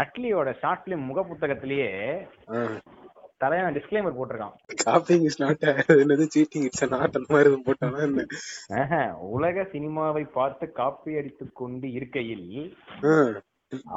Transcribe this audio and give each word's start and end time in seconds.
அட்லியோட 0.00 0.50
short 0.60 0.84
film 0.84 1.06
முக 1.08 1.20
புத்தகத்திலேயே 1.30 1.90
தலைவன் 3.42 3.76
disclaimer 3.76 4.16
போட்டிருக்கான். 4.16 4.56
காப்பிங் 4.84 5.24
இஸ் 5.28 5.38
நாட் 5.42 5.64
என்னது 6.02 6.24
சீட்டிங் 6.34 6.66
இட்ஸ் 6.68 6.84
நாட் 6.92 7.16
அந்த 7.18 7.32
மாதிரி 7.34 7.50
போட்டானா 7.68 8.02
என்ன? 8.08 8.24
உலக 9.36 9.64
சினிமாவை 9.72 10.24
பார்த்து 10.36 10.66
காப்பி 10.80 11.16
அடித்துக் 11.20 11.56
கொண்டு 11.60 11.86
இருக்கையில் 11.98 12.46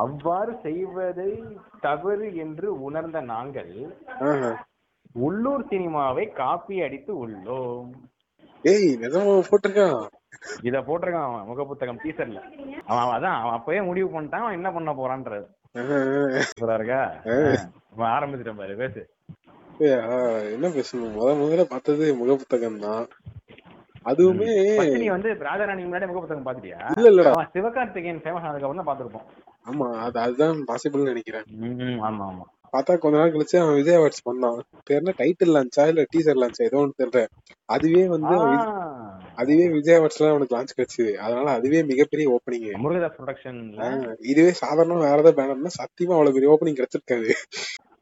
அவ்வாறு 0.03 0.51
செய்வதை 0.65 1.31
தவறு 1.85 2.27
என்று 2.43 2.67
உணர்ந்த 2.87 3.21
நாங்கள். 3.33 3.73
உள்ளூர் 5.27 5.65
சினிமாவை 5.71 6.25
காப்பி 6.41 6.75
அடித்து 6.85 7.11
உள்ளோம். 7.23 7.89
ஏய் 8.63 8.89
நிஜமா 9.01 9.33
போட்டிருக்கான். 9.49 9.99
இத 10.67 10.77
போட்டிருக்கான் 10.87 11.27
அவன் 11.27 11.49
முக 11.49 11.65
புத்தகம் 11.71 12.01
டீசர்ல 12.03 12.41
அவன் 12.91 13.13
அதான் 13.17 13.37
அவன் 13.41 13.57
அப்பவே 13.57 13.81
முடிவு 13.89 14.09
பண்ணிட்டான் 14.15 14.45
அவன் 14.45 14.57
என்ன 14.59 14.71
பண்ண 14.77 14.91
போறான்றது? 14.99 15.45
இருக்கா? 16.75 16.99
ஆரம்பிச்சிட்டேன் 18.09 18.59
பாரு 18.59 18.75
பேசு. 18.81 19.01
என்ன 20.53 20.67
பேசணும்? 20.75 21.15
முத 21.15 21.29
முதல்ல 21.39 21.63
பார்த்தது 21.71 22.05
முக 22.19 22.35
புத்தகம் 22.41 22.77
தான். 22.85 23.05
அதுவுமே 24.05 24.49
நீ 24.95 25.07
வந்து 25.09 25.29
ராஜாராணி 25.47 25.83
முன்னாடி 25.85 26.07
முக 26.09 26.21
புத்தகம் 26.21 26.47
பாத்துட்டியா 26.47 26.79
இல்ல 27.01 27.25
அவன் 27.31 27.51
சிவகார்த்திகேயன் 27.55 28.21
ஃபேமஸ் 28.23 28.45
ஆனதுக்கு 28.45 28.67
அப்புறம் 28.67 28.81
தான் 28.81 28.89
பாத்துருப்போம் 28.91 29.27
ஆமா 29.65 29.87
அது 30.01 30.17
அதுதான் 30.19 30.57
பாசிபிள் 30.67 31.09
நினைக்கிறேன். 31.11 31.45
ஆமா 32.01 32.25
ஆமா. 32.25 32.45
பார்த்தா 32.73 32.93
கொஞ்ச 32.97 33.15
நாள் 33.17 33.33
கழிச்சு 33.33 33.57
அவன் 33.59 33.77
விஜய் 33.77 33.97
அவார்ட்ஸ் 33.97 34.25
பண்ணான். 34.25 34.57
பேர் 34.87 34.99
என்ன? 34.99 35.11
டைட்டில் 35.19 35.53
லான்ச்சா 35.55 35.83
இல்ல 35.87 36.01
டீசர் 36.11 36.41
லான்ச்சா 36.41 36.63
ஏதோ 36.65 36.79
ஒன்று 36.81 36.99
தெரியல 37.01 37.21
அதுவே 37.69 38.03
வந்து 38.07 38.35
அதுவே 39.37 39.65
விஜய் 39.69 39.97
அவார்ட்ஸ்ல 39.97 40.29
அவனுக்கு 40.29 40.55
லான்ச் 40.55 40.75
கிடைச்சது. 40.75 41.13
அதனால 41.17 41.47
அதுவே 41.51 41.79
மிகப்பெரிய 41.83 42.27
ஓப்பனிங் 42.35 42.67
முருகதாஸ் 42.83 43.17
ப்ரொடக்ஷன்ல 43.17 43.87
இதுவே 44.25 44.51
சாதாரண 44.61 44.99
வேற 45.01 45.15
ஏதாவது 45.15 45.37
பேனர்னா 45.39 45.71
சத்தியமா 45.79 46.15
அவ்வளவு 46.17 46.37
பெரிய 46.37 46.53
ஓப்பனிங் 46.53 46.79
கிடைச்சிருக்காது. 46.79 47.29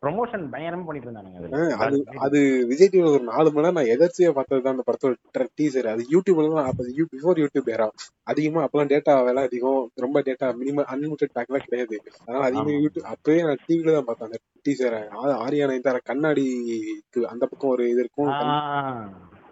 ப்ரொமோஷன் 0.03 0.45
பயங்கரமா 0.53 0.85
பண்ணிட்டு 0.87 1.07
இருந்தானுங்க 1.07 1.59
அது 1.83 1.97
அது 2.25 2.39
விஜய் 2.71 2.91
டிவில 2.93 3.13
ஒரு 3.13 3.25
நாலு 3.29 3.47
மணி 3.49 3.63
நேரம் 3.63 3.77
நான் 3.79 3.91
எதர்ச்சியா 3.93 4.31
பார்த்தது 4.37 4.63
தான் 4.65 4.75
அந்த 4.75 4.85
படத்தோட 4.87 5.13
டீசர் 5.59 5.91
அது 5.93 6.03
யூடியூப்ல 6.13 6.47
தான் 6.51 6.69
அப்ப 6.71 6.87
பிஃபோர் 7.13 7.41
யூடியூப் 7.43 7.71
ஏரா 7.75 7.87
அதிகமா 8.27 8.63
அப்பெல்லாம் 8.65 8.91
டேட்டா 8.93 9.13
விலை 9.27 9.43
அதிகம். 9.47 9.81
ரொம்ப 10.03 10.17
டேட்டா 10.27 10.47
மினிமம் 10.59 10.89
அன்லிமிட்டட் 10.93 11.35
பேக்லாம் 11.37 11.65
கிடையாது. 11.65 11.95
அதனால 12.21 12.43
அதிகமா. 12.49 12.75
யூடியூப் 12.77 13.09
அப்பவே 13.13 13.39
நான் 13.47 13.63
டிவில 13.65 13.95
தான் 13.97 14.07
பார்த்தேன் 14.09 14.29
அந்த 14.29 14.39
டீசரை 14.65 14.99
ஆரியா 15.45 15.67
நயன்தாரா 15.71 16.01
கண்ணாடிக்கு 16.09 17.27
அந்த 17.33 17.43
பக்கம் 17.45 17.73
ஒரு 17.75 17.85
இது 17.93 18.03
இருக்கும். 18.05 18.31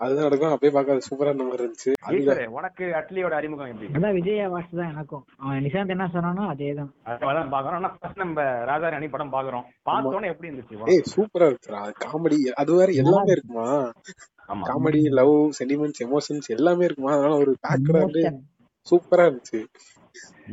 அதுதான் 0.02 0.26
நடக்கும். 0.26 0.54
அப்பயே 0.54 0.72
பார்க்க 0.72 1.08
சூப்பரா 1.08 1.32
மாதிரி 1.42 1.64
இருந்துச்சு. 1.64 1.92
உனக்கு 2.58 2.86
அட்லியோட 3.00 3.34
அறிமுகம் 3.40 3.72
எப்படி? 3.72 3.90
அதான் 3.98 4.16
விஜய் 4.18 4.42
அவார்ட்ஸ் 4.46 4.78
தான் 4.80 4.92
எனக்கும் 4.92 5.24
அவன் 5.40 5.64
நிஷாந்த் 5.66 5.94
என்ன 5.96 6.08
சொன்னானோ 6.14 6.44
அதேதான். 6.54 6.92
அதான் 7.28 7.52
பாக்குறோம் 7.56 7.86
நம்ம 8.16 8.38
ராஜா 8.66 8.90
ராணி 8.90 9.10
படம் 9.10 9.34
பாக்குறோம் 9.34 9.66
பார்த்தோன்னே 9.86 10.32
எப்படி 10.34 10.50
இருந்துச்சு? 10.50 10.80
ஏய் 10.94 11.06
சூப்பரா 11.14 11.48
இருக்குடா 11.52 11.82
காமெடி 12.06 12.40
அது 12.56 12.74
வேற 12.74 12.92
எல்லாமே 13.04 13.32
இருக்குமா? 13.32 13.68
ஆமா. 14.50 14.64
காமெடி 14.70 15.02
லவ் 15.20 15.36
சென்டிமெண்ட்ஸ் 15.60 16.04
எமோஷன்ஸ் 16.08 16.50
எல்லாமே 16.50 16.86
இருக்குமா? 16.86 17.14
அதனால 17.14 17.38
ஒரு 17.38 17.52
வந்து 18.00 18.22
Emotion. 18.22 18.40
சூப்பரா 18.88 19.26
இருந்துச்சு. 19.28 19.60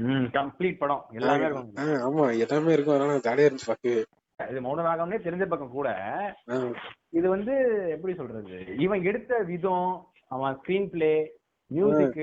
ம் 0.02 0.26
கம்ப்ளீட் 0.34 0.78
படம். 0.78 1.02
எல்லாமே 1.12 1.44
இருக்கும். 1.44 1.70
ஆமா 2.08 2.24
எல்லாமே 2.38 2.72
இருக்கும். 2.72 2.96
அதனால 2.96 3.20
ஜாலியா 3.26 3.46
இருந்துச்சு 3.48 3.70
பாக்கு 3.70 3.92
இது 4.40 4.60
மௌனராகம்னே 4.60 5.18
தெரிஞ்ச 5.22 5.44
பக்கம் 5.48 5.72
கூட. 5.72 5.88
இது 7.12 7.26
வந்து 7.28 7.54
எப்படி 7.94 8.12
சொல்றது? 8.14 8.56
இவன் 8.84 9.02
எடுத்த 9.04 9.40
விதம் 9.48 9.88
அவன் 10.30 10.58
ஸ்கிரீன் 10.58 10.90
பிளே 10.92 11.14
மியூசிக் 11.70 12.20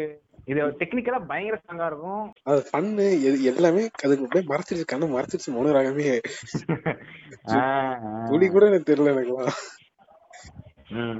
இது 0.48 0.60
டெக்னிக்கலா 0.80 1.20
பயங்கர 1.30 1.56
ஸ்ட்ராங்கா 1.60 1.88
இருக்கும். 1.92 2.26
அது 2.46 2.60
ஃபன்னு 2.68 3.06
எல்லாமே 3.52 3.84
அதுக்கு 4.00 4.26
அப்படியே 4.26 4.46
மறைச்சிருச்சு 4.50 4.92
கண்ணு 4.92 5.08
மறைச்சிருச்சு 5.14 5.54
மௌனராகமே 5.56 6.08
ஆ, 7.52 7.58
ஆ. 7.58 8.12
துளி 8.28 8.48
கூட 8.50 8.64
எனக்கு 8.70 8.90
தெரியல 8.90 9.12
எனக்குலாம் 9.14 9.50
ம், 9.50 9.75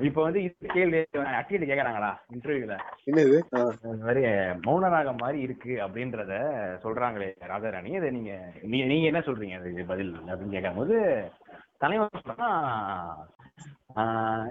இப்ப 0.08 0.20
வந்து 0.24 0.40
இது 0.44 0.68
கேள்வி 0.74 1.00
அட்லிட்டு 1.38 1.70
கேக்குறாங்களா 1.70 2.10
இன்டர்வியூல 2.34 2.76
என்னது? 3.10 3.38
மாதிரி 4.04 4.22
மௌனராகம் 4.66 5.22
மாதிரி 5.24 5.40
இருக்கு 5.42 5.74
அப்படின்றத 5.86 6.34
சொல்றாங்களே 6.84 7.30
ராஜாராணி. 7.52 7.92
இதை 8.00 8.10
நீங்க 8.12 8.34
நீங்க 8.90 9.08
என்ன 9.12 9.22
சொல்றீங்க? 9.28 9.58
அதுக்கு 9.60 9.86
பதில் 9.86 10.14
அப்படின்னு 10.26 10.56
கேட்கும்போது 10.58 10.98
தலைவர் 11.78 12.22
சொன்னா 12.22 12.50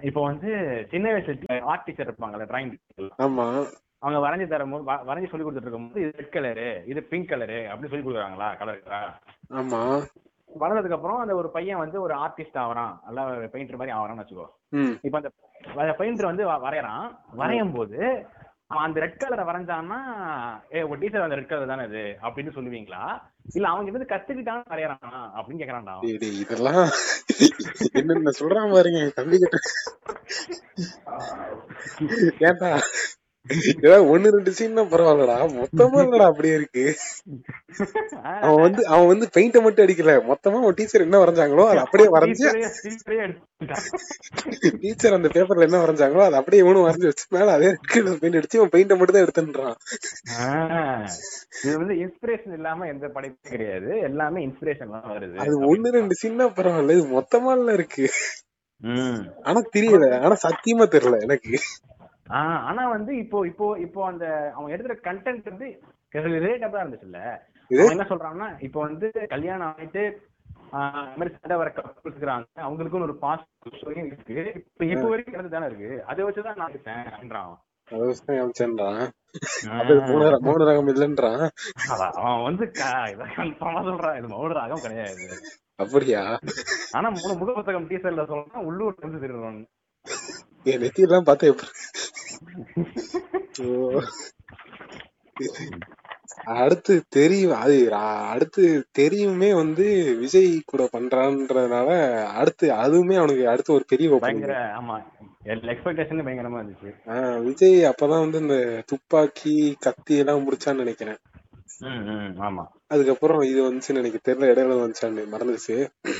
இப்போ 0.02 0.20
வந்து 0.22 0.50
சின்ன 0.92 1.06
வயசுல 1.10 1.38
ஆர்ட் 1.70 1.86
டீச்சர் 1.86 2.08
இருப்பாங்கல்ல 2.08 2.46
டிராயிங் 2.50 2.74
ஆமா. 3.24 3.46
அவங்க 4.02 4.18
வரைஞ்சு 4.24 4.46
தரும்போது 4.46 4.84
வரைஞ்சு 5.08 5.30
சொல்லி 5.30 5.44
கொடுத்துட்டு 5.44 5.68
இருக்கும்போது 5.68 6.02
இது 6.04 6.18
ரெட் 6.18 6.34
கலரு 6.34 6.68
இது 6.92 7.00
பிங்க் 7.10 7.30
கலரு 7.30 7.58
அப்படின்னு 7.68 7.92
சொல்லி 7.92 8.06
கொடுக்குறாங்களா 8.06 8.48
கலருக்கா 8.60 9.00
ஆமா. 9.60 9.80
வளர்ந்ததுக்கு 10.50 10.96
அப்புறம் 10.96 11.20
அந்த 11.20 11.34
ஒரு 11.34 11.48
பையன் 11.50 11.80
வந்து 11.82 11.98
ஒரு 12.02 12.14
ஆர்டிஸ்ட் 12.16 12.58
ஆவறான். 12.62 12.92
நல்லா 13.06 13.22
பெயிண்டர் 13.54 13.78
மாதிரி 13.80 13.94
ஆவறான்னு 13.96 14.22
வச்சுக்கோ. 14.22 14.44
இப்ப 15.06 15.16
அந்த 15.18 15.30
பெயிண்டர் 15.98 16.30
வந்து 16.30 16.44
வரையறான். 16.66 17.06
வரையும் 17.40 17.74
போது 17.76 17.98
அவன் 18.72 18.86
அந்த 18.86 18.98
ரெட் 19.00 19.18
கலரை 19.22 19.44
வரைஞ்சான்னா 19.44 19.98
ஏ 20.74 20.82
உங்க 20.82 20.96
டீச்சர் 21.00 21.24
அந்த 21.26 21.36
ரெட் 21.38 21.48
கலர் 21.48 21.72
தானே 21.72 21.84
இது? 21.84 22.02
அப்படின்னு 22.26 22.54
சொல்லுவீங்களா? 22.56 23.02
இல்ல 23.54 23.66
அவங்க 23.68 23.90
இருந்து 23.90 24.12
கத்துக்கிட்டான் 24.12 24.62
வரையறானா? 24.72 25.20
அப்படின்னு 25.36 25.60
கேக்குறான்டா. 25.62 25.94
இதெல்லாம் 26.42 26.82
என்னென்ன 28.00 28.32
சொல்றான் 28.40 28.72
பாருங்க 28.74 29.02
தம்பி 29.18 29.38
கிட்ட 29.38 29.58
ஏன்டா 32.48 32.70
ஏதாவது 33.48 34.18
ஒண்ணு 34.18 34.30
ரெண்டு 34.30 34.52
சீன் 34.52 34.78
பரவாயில்லடா. 34.78 35.36
மொத்தமா 35.52 35.96
இல்லடா 36.02 36.24
அப்படியே 36.24 36.54
இருக்கு. 36.54 36.94
அவன் 38.40 38.60
வந்து 38.60 38.86
அவன் 38.86 39.06
வந்து 39.06 39.28
பெயிண்ட 39.36 39.62
மட்டும் 39.62 39.86
அடிக்கல. 39.86 40.32
மொத்தமா 40.32 40.56
அவன் 40.56 40.74
டீச்சர் 40.74 41.00
என்ன 41.00 41.24
வரைஞ்சாங்களோ 41.24 41.66
அதை 41.66 41.78
அப்படியே 41.78 42.08
வரைஞ்சு 42.08 42.46
டீச்சரே- 44.82 45.12
அந்த 45.12 45.28
பேப்பர்ல 45.28 45.60
என்ன 45.60 45.84
வரைஞ்சாங்களோ 45.84 46.20
அதை 46.20 46.38
அப்படியே 46.38 46.62
இவனும் 46.62 46.82
வரைஞ்சு 46.82 47.04
வச்சு 47.04 47.26
மேல 47.30 47.52
அதே 47.52 47.74
பெயிண்ட் 47.92 48.44
அடிச்சு 48.44 48.56
அவன் 48.56 48.68
பெயிண்ட 48.68 48.98
மட்டும் 48.98 49.16
தான் 49.16 49.24
எடுத்துன்றான். 49.24 49.76
இது 51.64 51.78
வந்து 51.78 51.94
இன்ஸ்பிரேஷன் 51.94 52.52
இல்லாம 52.52 52.86
எந்த 52.86 53.08
படைப்பும் 53.08 53.50
கிடையாது. 53.50 53.98
எல்லாமே 53.98 54.46
இன்ஸ்பிரேஷன் 54.46 55.00
வருது. 55.08 55.34
அது 55.34 55.76
ஒண்ணு 55.76 55.90
ரெண்டு 55.90 56.14
சீனா 56.14 56.46
பரவாயில்ல. 56.46 56.98
இது 56.98 57.20
மொத்தமா 57.20 57.58
இல்ல 57.58 57.72
இருக்கு. 57.72 58.10
ஆனா 59.42 59.60
தெரியல. 59.76 60.20
ஆனா 60.20 60.36
சத்தியமா 60.48 60.86
தெரியல 60.86 61.20
எனக்கு. 61.20 61.58
ஆனா 62.70 62.82
வந்து 62.88 63.12
இப்போ 63.16 63.38
இப்போ 63.46 63.66
இப்போ 63.86 64.00
அந்த 64.10 64.26
அவன் 64.56 64.72
எடுக்கிற 64.74 64.94
கண்டென்ட் 65.08 65.50
வந்து 65.50 65.68
ரிலேட்டபிளா 66.36 66.82
இருந்துச்சுல்ல. 66.82 67.20
என்ன 67.92 68.06
சொல்றான்னா 68.10 68.48
இப்போ 68.66 68.80
வந்து 68.80 69.06
கல்யாணம் 69.34 69.68
ஆயிட்டு 69.70 70.04
மாதிரி 71.18 71.30
சண்டை 71.34 71.56
வர 71.60 71.68
கப்பல் 71.70 72.12
இருக்கிறாங்க. 72.12 72.46
அவங்களுக்குன்னு 72.66 73.08
ஒரு 73.08 73.16
பாஸ் 73.24 73.44
ஸ்டோரியும் 73.76 74.08
இருக்கு. 74.10 74.36
இப்ப 74.62 74.84
இப்போ 74.92 75.06
வரைக்கும் 75.12 75.36
நடந்து 75.36 75.54
தானே 75.56 75.68
இருக்கு. 75.70 75.90
அதை 76.10 76.24
வச்சுதான் 76.24 76.60
நான் 76.60 76.72
இருக்கேன் 76.74 77.04
அப்படின்றான் 77.10 77.46
அவன். 77.46 77.60
மௌன 80.46 80.64
ரகம் 80.68 80.90
இல்லைன்றான். 80.92 81.42
வந்து 82.46 82.64
கன்ஃபார்மா 82.78 83.82
சொல்றான். 83.88 84.16
இது 84.18 84.28
மௌன 84.34 84.52
ராகம் 84.60 84.84
கிடையாது. 84.86 85.26
அப்படியா? 85.82 86.22
ஆனா 86.96 87.08
மூணு 87.18 87.34
முக 87.38 87.52
புத்தகம் 87.52 87.88
டீசர்ல 87.90 88.24
சொல்றான் 88.32 88.66
உள்ளூர்ல 88.68 89.02
இருந்து 89.02 89.22
திருடுறான் 89.24 89.60
என் 90.66 90.82
நெத்தியெல்லாம் 90.82 91.26
பார்த்தா 91.28 91.48
எப்படி 91.52 91.68
ஓ. 91.68 92.13
அடுத்து 96.54 96.94
தெரியும் 97.08 97.54
அது 97.58 97.76
அடுத்து 98.30 98.62
தெரியுமே 98.92 99.50
வந்து 99.54 99.86
விஜய் 100.18 100.52
கூட 100.66 100.82
பண்றான்றதுனால 100.94 101.90
அடுத்து 102.34 102.66
அதுவுமே 102.76 103.16
அவனுக்கு 103.16 103.44
அடுத்து 103.48 103.72
ஒரு 103.72 103.84
பெரிய. 103.84 104.18
பயங்கர 104.18 104.54
ஆமா. 104.78 104.96
எக்ஸ்பெக்டேஷன் 105.72 106.24
பயங்கரமா 106.26 106.60
இருந்துச்சு. 106.60 106.90
விஜய் 107.46 107.78
அப்பதான் 107.84 108.24
வந்து 108.24 108.38
இந்த 108.38 108.58
துப்பாக்கி 108.88 109.54
கத்தி 109.80 110.14
எல்லாம் 110.16 110.44
முடிச்சான்னு 110.46 110.82
நினைக்கிறேன். 110.84 111.20
ஆமா. 112.46 112.64
அதுக்கப்புறம் 112.90 113.40
இது 113.42 113.60
வந்துச்சுன்னு 113.62 114.02
எனக்கு 114.02 114.20
தெரியல 114.26 114.50
இடையில 114.50 114.80
வந்துச்சான்னு 114.80 115.22
மறந்துருச்சு 115.32 115.76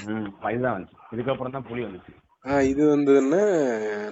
ம், 0.09 0.29
இதுதான் 0.51 0.85
இதுக்கப்புறம் 1.13 1.55
தான் 1.57 1.67
புலி 1.69 1.83
வந்துச்சு. 1.85 2.13
ஆஹ் 2.45 2.61
இது 2.63 2.97
வந்ததுன்னா 2.97 3.43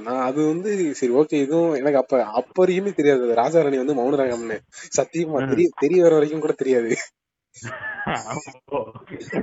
நான் 0.00 0.22
அது 0.22 0.46
வந்து 0.46 0.94
சரி 0.94 1.12
ஓகே 1.12 1.34
இதுவும் 1.34 1.74
எனக்கு 1.74 1.98
அப்ப 1.98 2.24
அப்ப 2.24 2.66
வரைக்குமே 2.66 2.92
தெரியாது. 2.92 3.22
அது 3.22 3.40
ராஜாராணி 3.42 3.76
வந்து 3.82 3.94
மௌனராகம்னு. 3.94 4.58
சத்தியமா 4.96 5.44
ம். 5.44 5.48
தெரிய 5.48 5.68
தெரிய 5.78 6.02
வர 6.02 6.14
வரைக்கும் 6.14 6.40
கூட 6.40 6.52
தெரியாது. 6.52 6.92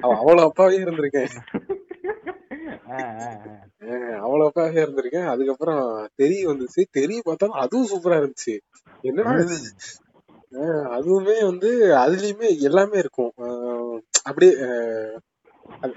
அவ்வளவு 0.02 0.48
அப்பாவே 0.48 0.78
இருந்திருக்கேன். 0.78 1.34
அவ்வளவு 4.18 4.46
அப்பாவே 4.46 4.82
இருந்திருக்கேன். 4.84 5.28
அதுக்கப்புறம் 5.28 5.84
தெரிய 6.16 6.50
வந்துச்சு. 6.50 6.82
தெரிய 6.92 7.22
பார்த்தாலும் 7.24 7.56
அதுவும் 7.56 7.90
சூப்பரா 7.92 8.18
இருந்துச்சு? 8.22 8.56
ஆஹ் 10.54 10.88
அதுவுமே 10.98 11.46
வந்து 11.46 11.70
அதுலயுமே 11.96 12.60
எல்லாமே 12.60 12.98
இருக்கும். 12.98 13.34
அப்படியே 14.24 14.54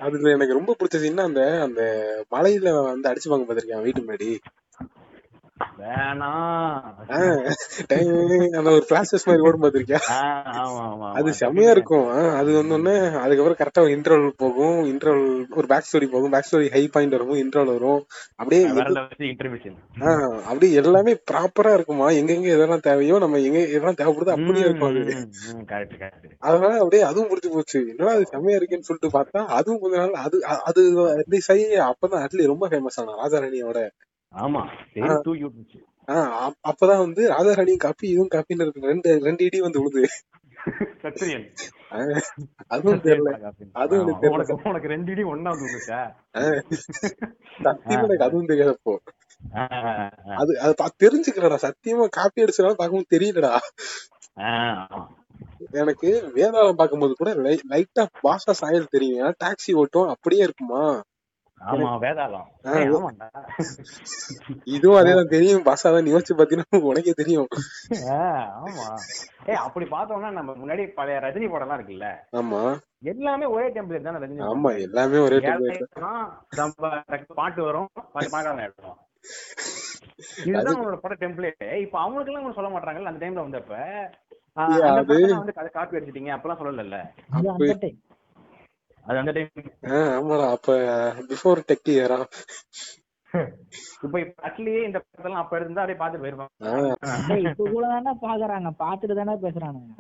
அதுல 0.01 0.33
எனக்கு 0.35 0.57
ரொம்ப 0.57 0.73
பிடிச்ச 0.75 0.99
சீன்னா 0.99 1.25
அந்த 1.25 1.43
அந்த 1.63 1.83
மலையில 2.33 2.75
வந்து 2.85 3.11
அடிச்சுப்பாங்க 3.11 3.47
பாத்திருக்கேன் 3.47 3.85
வீட்டு 3.85 4.03
முன்னாடி? 4.03 4.31
ஒரு 8.71 8.85
பிளாஷஸ் 8.89 9.27
மாதிரி 9.27 9.43
ஓடும் 9.43 9.63
பாத்திருக்கியா 9.63 10.01
அது 11.11 11.29
ஆமா. 11.29 11.33
செமையா 11.41 11.71
இருக்கும். 11.71 12.07
அது 12.37 12.51
வந்து 12.53 12.93
அதுக்கப்புறம் 13.21 13.59
கரெக்டா 13.61 13.83
இன்டர்வல் 13.95 14.37
போகும். 14.37 14.79
இன்டர்வல் 14.85 15.27
ஒரு 15.57 15.67
பேக் 15.67 15.89
ஸ்டோரி 15.89 16.11
போகும். 16.11 16.31
பேக் 16.31 16.49
ஸ்டோரி 16.51 16.71
ஹை 16.71 16.89
பாயிண்ட் 16.89 17.11
வரும் 17.11 17.43
இன்டர்வல் 17.43 17.73
வரும். 17.73 18.03
அப்படியே 18.37 18.63
அப்படியே 20.45 20.73
எல்லாமே 20.73 21.15
ப்ராப்பரா 21.31 21.73
இருக்குமா? 21.75 22.11
எங்கெங்க 22.11 22.51
எதெல்லாம் 22.57 22.81
தேவையோ 22.81 23.19
நம்ம 23.19 23.39
எங்க 23.39 23.59
எதெல்லாம் 23.69 24.01
தேவைப்படுதோ 24.03 24.31
அப்படியே 24.31 24.65
இருக்கும் 24.65 24.99
அதனால 26.39 26.73
அப்படியே 26.77 27.03
அதுவும் 27.03 27.31
பிடிச்சு 27.31 27.51
போச்சு. 27.51 27.81
என்னடா 27.89 28.13
அது 28.13 28.27
செமையா 28.33 28.59
இருக்கேன்னு 28.59 28.89
சொல்லிட்டு 28.91 29.17
பார்த்தா 29.19 29.47
அதுவும் 29.53 29.81
கொஞ்ச 29.81 29.97
நாள் 29.97 30.17
அது 30.23 30.37
அது 30.65 30.81
அப்பதான் 31.87 32.25
அட்லி 32.25 32.47
ரொம்ப 32.47 32.69
ஃபேமஸ் 32.69 33.01
ஆனா 33.01 33.15
ராஜாராணியோட 33.25 33.79
ஆமா 34.35 34.63
தூக்கி 35.23 35.45
விட்டுச்சு 35.45 35.81
அப்பதான் 36.65 36.99
வந்து 36.99 37.23
ராஜாராணியும் 37.29 37.77
காப்பி 37.77 38.07
இதுவும் 38.09 38.33
காப்பின்னு 38.35 38.65
இருக்கு? 38.65 38.81
ரெண்டு 38.81 39.21
ரெண்டு 39.23 39.45
இடி 39.45 39.61
வந்து 39.61 39.81
விழுது. 39.83 40.09
சத்திரியன் 41.03 41.47
அதுவும் 42.67 43.03
தெரியல. 43.03 43.31
அதுவும் 43.73 44.23
தெரியல. 44.23 44.57
உனக்கு 44.71 44.89
ரெண்டு 44.89 45.13
இடி 45.13 45.23
ஒண்ணா 45.23 45.51
வந்து 45.51 45.67
விழுச்சா 45.67 46.01
சத்தியமா 47.65 48.05
எனக்கு 48.07 48.25
அதுவும் 48.25 48.75
அப்போ. 48.75 48.95
அது 50.37 50.53
அது 50.61 50.75
தெரிஞ்சுக்கலடா. 51.05 51.59
சத்தியமா 51.67 52.07
காப்பி 52.09 52.45
அடிச்சதால 52.45 52.75
பார்க்கும்போது 52.75 53.15
தெரியலடா. 53.17 53.53
எனக்கு 55.71 56.09
வேதாளம் 56.35 56.73
பார்க்கும்போது 56.73 57.15
கூட 57.15 57.33
லைட்டா 57.73 58.05
பாஷா 58.23 58.51
சாயல் 58.51 58.89
தெரியும். 58.91 59.21
ஏன்னா 59.23 59.33
டாக்ஸி 59.45 59.73
ஓட்டும் 59.75 60.09
அப்படியே 60.09 60.43
இருக்குமா? 60.43 60.83
இதுவும் 64.67 65.01
அதேதான் 65.01 65.27
தெரியும். 65.27 65.63
பாஷா 65.63 65.91
தான் 65.91 66.07
யோசிச்சு 66.07 66.35
பாத்தீங்கன்னா 66.35 66.83
உனக்கே 66.83 67.13
தெரியும். 67.13 67.49
ஆமா. 68.61 69.01
ஏய் 69.47 69.57
அப்படி 69.57 69.87
பார்த்தோம்னா 69.87 70.31
நம்ம 70.31 70.53
முன்னாடி 70.53 70.91
பழைய 70.91 71.21
ரஜினி 71.21 71.49
படம்லாம் 71.49 71.79
இருக்குல்ல? 71.79 72.29
ஆமா. 72.33 72.81
எல்லாமே 73.05 73.47
ஒரே 73.47 73.69
டெம்ப்ளேட் 73.69 74.03
தானே 74.03 74.19
ரஜினி 74.19 74.49
ஆமா 74.49 74.81
எல்லாமே 74.81 75.19
ஒரே 75.19 75.37
நம்ம 76.59 77.03
பாட்டு 77.37 77.63
வரும் 77.63 77.89
பாட்டு 78.15 78.63
எடுத்தோம் 78.63 78.99
இதுதான் 80.47 80.69
அவங்களோட 80.69 80.97
பட 80.97 81.17
டெம்ப்ளேட் 81.21 81.83
இப்ப 81.83 81.99
அவங்களுக்கு 81.99 82.33
எல்லாம் 82.33 82.53
சொல்ல 82.53 82.71
மாட்டாங்கல்ல 82.71 83.11
அந்த 83.11 83.25
டைம்ல 83.25 83.45
வந்தப்ப? 83.45 83.75
வந்து 85.39 85.73
காப்பி 85.73 85.99
அடிச்சிட்டீங்க 85.99 86.35
அப்பெல்லாம் 86.35 86.63
சொல்லல 86.63 87.13
அது 89.07 89.19
அந்த 89.19 89.31
டைம் 89.31 89.49
ஆமாடா. 89.83 90.51
அப்ப 90.51 90.73
பிஃபோர் 91.13 91.63
டெக் 91.67 91.89
இயரா 91.89 92.25
இப்ப 94.03 94.19
அட்லியே 94.19 94.85
இந்த 94.85 95.03
படத்தெல்லாம் 95.03 95.41
அப்ப 95.43 95.57
இருந்தா 95.57 95.83
அப்படியே 95.83 96.07
பாத்துட்டு 96.07 96.25
போயிருப்பாங்க. 96.25 97.51
இப்ப 97.51 97.71
கூட 97.71 97.87
தானே 97.87 98.11
பாக்குறாங்க 98.23 98.71
பாத்துட்டு 98.79 99.15
தானே 99.15 99.33
பேசுறானுங்க. 99.33 99.95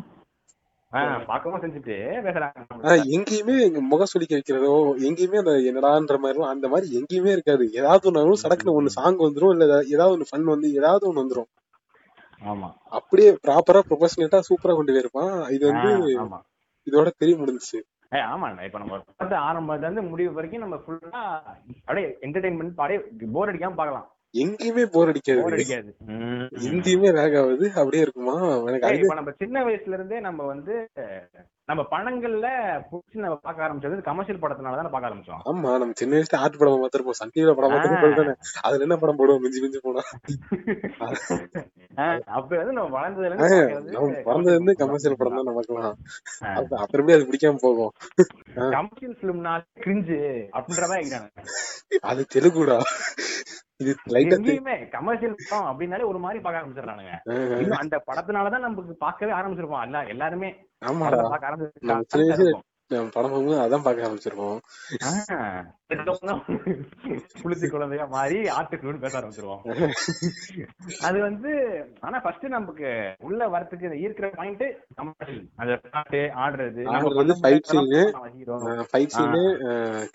பாக்கவும் 1.26 1.62
செஞ்சுட்டு 1.62 1.94
பேசுறாங்க. 2.26 2.52
ஆஹ் 2.82 3.00
எங்கேயுமே 3.06 3.60
எங்க 3.60 3.80
முகம் 3.80 4.06
சுளிக்க 4.06 4.32
வைக்கிறதோ 4.32 4.72
எங்கேயுமே 5.02 5.36
அந்த 5.36 5.50
என்னடான்ற 5.50 6.18
மாதிரி 6.18 6.42
அந்த 6.42 6.68
மாதிரி 6.68 6.98
எங்கேயுமே 6.98 7.26
இருக்காது. 7.26 7.72
ஏதாவது 7.72 8.12
ஒண்ணு 8.12 8.34
சடக்குன்னு 8.42 8.82
ஒண்ணு 8.82 8.86
சாங் 8.86 9.18
வந்துரும் 9.18 9.50
இல்ல 9.50 9.80
ஏதாவது- 9.80 10.16
ஒண்ணு 10.16 10.24
ஃபன் 10.30 10.42
வந்து 10.42 10.72
ஏதாவது 10.72 11.14
ஒண்ணு 11.14 11.16
வந்துரும். 11.16 11.50
ஆமா. 12.44 12.72
அப்படியே 12.90 13.38
ப்ராப்பரா 13.46 13.80
ப்ரொஃபஷனேட்டா 13.90 14.40
சூப்பரா 14.40 14.74
கொண்டு 14.74 14.92
போயிருப்பான். 14.92 15.50
இது 15.50 15.72
வந்து 15.72 16.08
இதோட 16.90 17.10
தெரிய 17.16 17.38
முடிஞ்சுச்சு. 17.38 17.80
ஏ 18.14 18.20
ஆமாண்ணா. 18.32 18.64
இப்ப 18.68 18.78
நம்ம 18.78 18.96
படத்தை 18.98 19.38
ஆரம்பத்துல 19.48 19.86
இருந்து 19.88 20.02
முடிவு 20.02 20.32
வரைக்கும் 20.32 20.64
நம்ம 20.64 20.76
ஃபுல்லா 20.82 21.20
அப்படியே 21.84 22.08
என்டர்டைன்மெண்ட் 22.26 22.74
அப்படியே 22.76 23.00
போர் 23.36 23.50
அடிக்காம 23.52 23.78
பார்க்கலாம். 23.80 24.08
எங்கேயுமே 24.34 24.82
போர் 24.84 24.92
போர் 24.94 25.10
அடிக்காது 25.10 25.42
அடிக்காது. 25.48 25.90
ம். 26.12 26.44
எங்கேயுமே 26.68 27.08
லேக் 27.16 27.36
ஆகுது. 27.40 27.66
அப்படியே 27.74 28.02
இருக்குமா? 28.02 28.34
எனக்கு 28.68 29.18
நம்ம 29.18 29.32
சின்ன 29.38 29.64
வயசுல 29.64 29.96
இருந்தே 29.98 30.20
நம்ம 30.20 30.46
வந்து 30.46 30.74
நம்ம 31.68 31.82
படங்கள்ல 31.90 32.46
புடிச்சு 32.88 33.16
நம்ம 33.16 33.36
பார்க்க 33.42 33.64
ஆரம்பிச்சது 33.66 34.06
கமர்ஷியல் 34.06 34.40
படத்தினால 34.40 34.78
தானே 34.78 34.90
பார்க்க 34.90 35.10
ஆரம்பிச்சோம். 35.10 35.42
ஆமா 35.50 35.70
நம்ம 35.78 35.96
சின்ன 35.96 36.16
வயசுல 36.16 36.40
ஆர்ட் 36.40 36.58
படம் 36.58 36.82
பார்த்திருப்போம். 36.82 37.18
சன் 37.20 37.32
டிவில 37.34 37.54
படம் 37.54 37.72
பார்த்திருப்போம் 37.72 38.32
அதுல 38.62 38.86
என்ன 38.86 38.96
படம் 38.96 39.18
போடுவோம்? 39.18 39.42
மிஞ்சி 39.44 39.60
மிஞ்சி 39.60 39.80
போனா. 39.80 40.02
அப்ப 42.32 42.50
வந்து 42.56 42.72
நம்ம 42.72 42.88
வளர்ந்ததுல 42.96 43.36
நம்ம 43.36 44.10
பிறந்தது 44.26 44.54
இருந்து 44.54 44.74
கமர்ஷியல் 44.74 45.18
படம் 45.18 45.38
தான் 45.38 45.50
நமக்குலாம் 45.50 45.94
அப்ப 46.54 46.72
அப்புறம் 46.80 47.14
அது 47.16 47.28
பிடிக்காம 47.30 47.62
போகும். 47.62 47.92
கமர்ஷியல் 48.74 49.16
பிலிம்னால 49.20 49.62
கிரிஞ்சு 49.84 50.18
அப்படின்றதா 50.56 50.98
ஆகிட்டாங்க 50.98 51.30
அது 52.04 52.22
தெலுங்குடா. 52.34 52.78
இது 53.82 53.92
லைட்டா 54.14 54.36
எங்கேயுமே 54.38 54.76
கமர்ஷியல் 54.96 55.38
படம் 55.38 55.68
அப்படின்னாலே 55.70 56.10
ஒரு 56.10 56.20
மாதிரி 56.24 56.40
பார்க்க 56.42 56.62
ஆரம்பிச்சிடறானுங்க. 56.62 57.14
அந்த 57.82 58.02
படத்தினாலதான் 58.10 58.66
நமக்கு 58.66 58.98
பார்க்கவே 59.06 59.38
ஆரம்பிச்சிருப்போம். 59.38 59.86
எல்லா 59.88 60.02
எல்லாருமே 60.16 60.50
ஆமாடா 60.90 61.24
பார்க்க 61.32 61.56
படம் 63.14 63.14
பார்க்கும்போது 63.14 63.58
அதான் 63.64 63.84
புளிச்சி 67.42 67.66
குழந்தையா 67.74 68.04
மாறி 68.14 68.38
ஆட்டுக்குன்னு 68.56 69.02
பேச 69.04 69.14
ஆரம்பிச்சிருவோம். 69.20 69.62
அது 71.06 71.18
வந்து 71.20 71.52
ஆனா 72.06 72.16
ஃபர்ஸ்ட் 72.24 72.44
நமக்கு 72.56 72.90
உள்ள 73.28 73.48
வரத்துக்கு 73.54 74.00
ஈர்க்கிற 74.02 74.28
பாயிண்ட் 74.40 74.66
அந்த 75.60 75.78
பாட்டு 75.94 76.20
ஆடுறது. 76.44 76.84
Fight 78.92 79.14
scene 79.14 79.42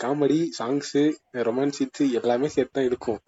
comedy 0.03 0.39
songs 0.59 0.95
romance 1.49 1.81
எல்லாமே 2.21 2.53
சேர்த்து 2.57 2.77
தான் 2.79 2.89
இருக்கும். 2.91 3.19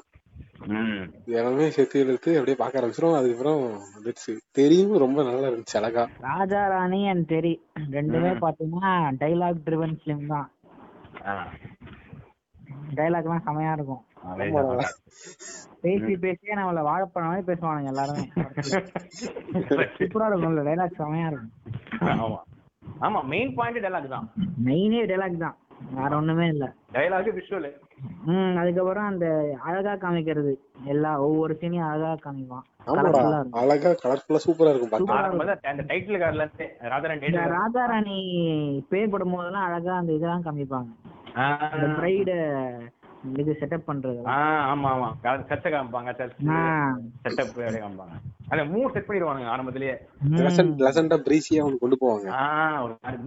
எல்லாமே 1.33 1.65
சேர்த்து 1.69 2.01
எடுத்து 2.03 2.31
அப்படியே 2.37 2.57
பார்க்க 2.57 2.79
ஆரம்பிச்சிரும் 2.79 3.17
அதுக்கப்புறம் 3.17 3.61
வந்துருச்சு 3.93 4.31
தெரியும் 4.51 4.91
ரொம்ப 4.97 5.23
நல்லா 5.23 5.47
இருந்துச்சு 5.47 5.79
அழகா. 5.79 6.03
ராஜா 6.27 6.61
ராணி 6.67 6.99
அண்ட் 7.07 7.27
தெரி. 7.27 7.53
ரெண்டுமே 7.95 8.31
பாத்தீங்கன்னா 8.43 8.91
டைலாக் 9.21 9.63
ட்ரிவன் 9.67 9.95
ஃபிலிம் 9.99 10.25
தான். 10.27 10.47
டைலாக் 12.97 13.25
எல்லாம் 13.25 13.45
செமையா 13.47 13.71
இருக்கும். 13.77 14.03
பேசி 15.83 16.13
பேசியே 16.23 16.53
நம்மள 16.59 16.81
வாழைப்பழம் 16.87 17.29
மாதிரி 17.29 17.47
பேசுவானுங்க 17.49 17.91
எல்லாருமே. 17.93 18.23
சூப்பரா 19.97 20.27
இருக்கும்ல 20.29 20.63
டைலாக் 20.69 20.99
செமையா 21.01 21.27
இருக்கும். 21.31 21.53
ஆமா. 22.17 22.39
ஆமா 23.01 23.19
மெயின் 23.33 23.55
பாயிண்ட் 23.57 23.83
டைலாக் 23.85 24.13
தான். 24.15 24.27
மெயினே 24.67 25.01
டைலாக் 25.11 25.43
தான். 25.45 25.57
வேற 25.97 26.11
ஒண்ணுமே 26.15 26.47
இல்ல. 26.47 26.65
டைலாக் 26.93 27.29
விஷுவல் 27.35 27.67
ம் 28.25 28.57
அதுக்கப்புறம் 28.57 29.05
அந்த 29.05 29.25
அழகா 29.63 29.93
காமிக்கிறது. 29.95 30.51
எல்லா 30.85 31.11
ஒவ்வொரு 31.19 31.53
சீனையும் 31.61 31.87
அழகா 31.87 32.11
காமிப்பான். 32.25 32.65
அழகா 33.61 33.89
கலர்ஃபுல்லா 34.03 34.41
சூப்பரா 34.45 34.71
இருக்கும் 34.71 34.93
பார்க்க 34.93 35.17
ஆரம்பத்துல 35.19 35.55
அந்த 35.73 35.83
டைட்டில் 35.83 36.21
கார்டுல 36.21 36.45
இருந்து 36.45 36.67
ராஜாராணி 36.93 37.17
இந்த 37.21 37.25
டைட்டில் 37.37 37.55
ராஜா 37.57 37.83
ராணி 37.85 38.17
பேர் 38.89 39.09
படும் 39.09 39.35
போதெல்லாம் 39.35 39.67
அழகா 39.67 39.93
அந்த 39.97 40.13
இதெல்லாம் 40.13 40.45
காமிப்பாங்க. 40.47 40.89
அந்த 41.69 41.87
பிரைட 41.97 42.31
இது 43.37 43.51
செட்டப் 43.61 43.87
பண்றது. 43.87 44.19
ஆமா 44.33 44.89
ஆமா. 44.91 45.07
சர்ச்சை 45.49 45.69
காமிப்பாங்க 45.73 46.11
செட்டப் 46.13 46.37
அப்படியே 47.45 47.81
காமிப்பாங்க. 47.81 48.15
அத 48.51 48.63
மூணு 48.65 48.91
செட் 48.93 49.07
பண்ணிடுவானுங்க 49.07 49.51
ஆரம்பத்திலேயே. 49.53 49.95
லெசன்ட் 50.39 50.83
லெசன்டா 50.85 51.17
பிரீசியா 51.25 51.63
கொண்டு 51.83 51.97
போவாங்க. 52.03 52.29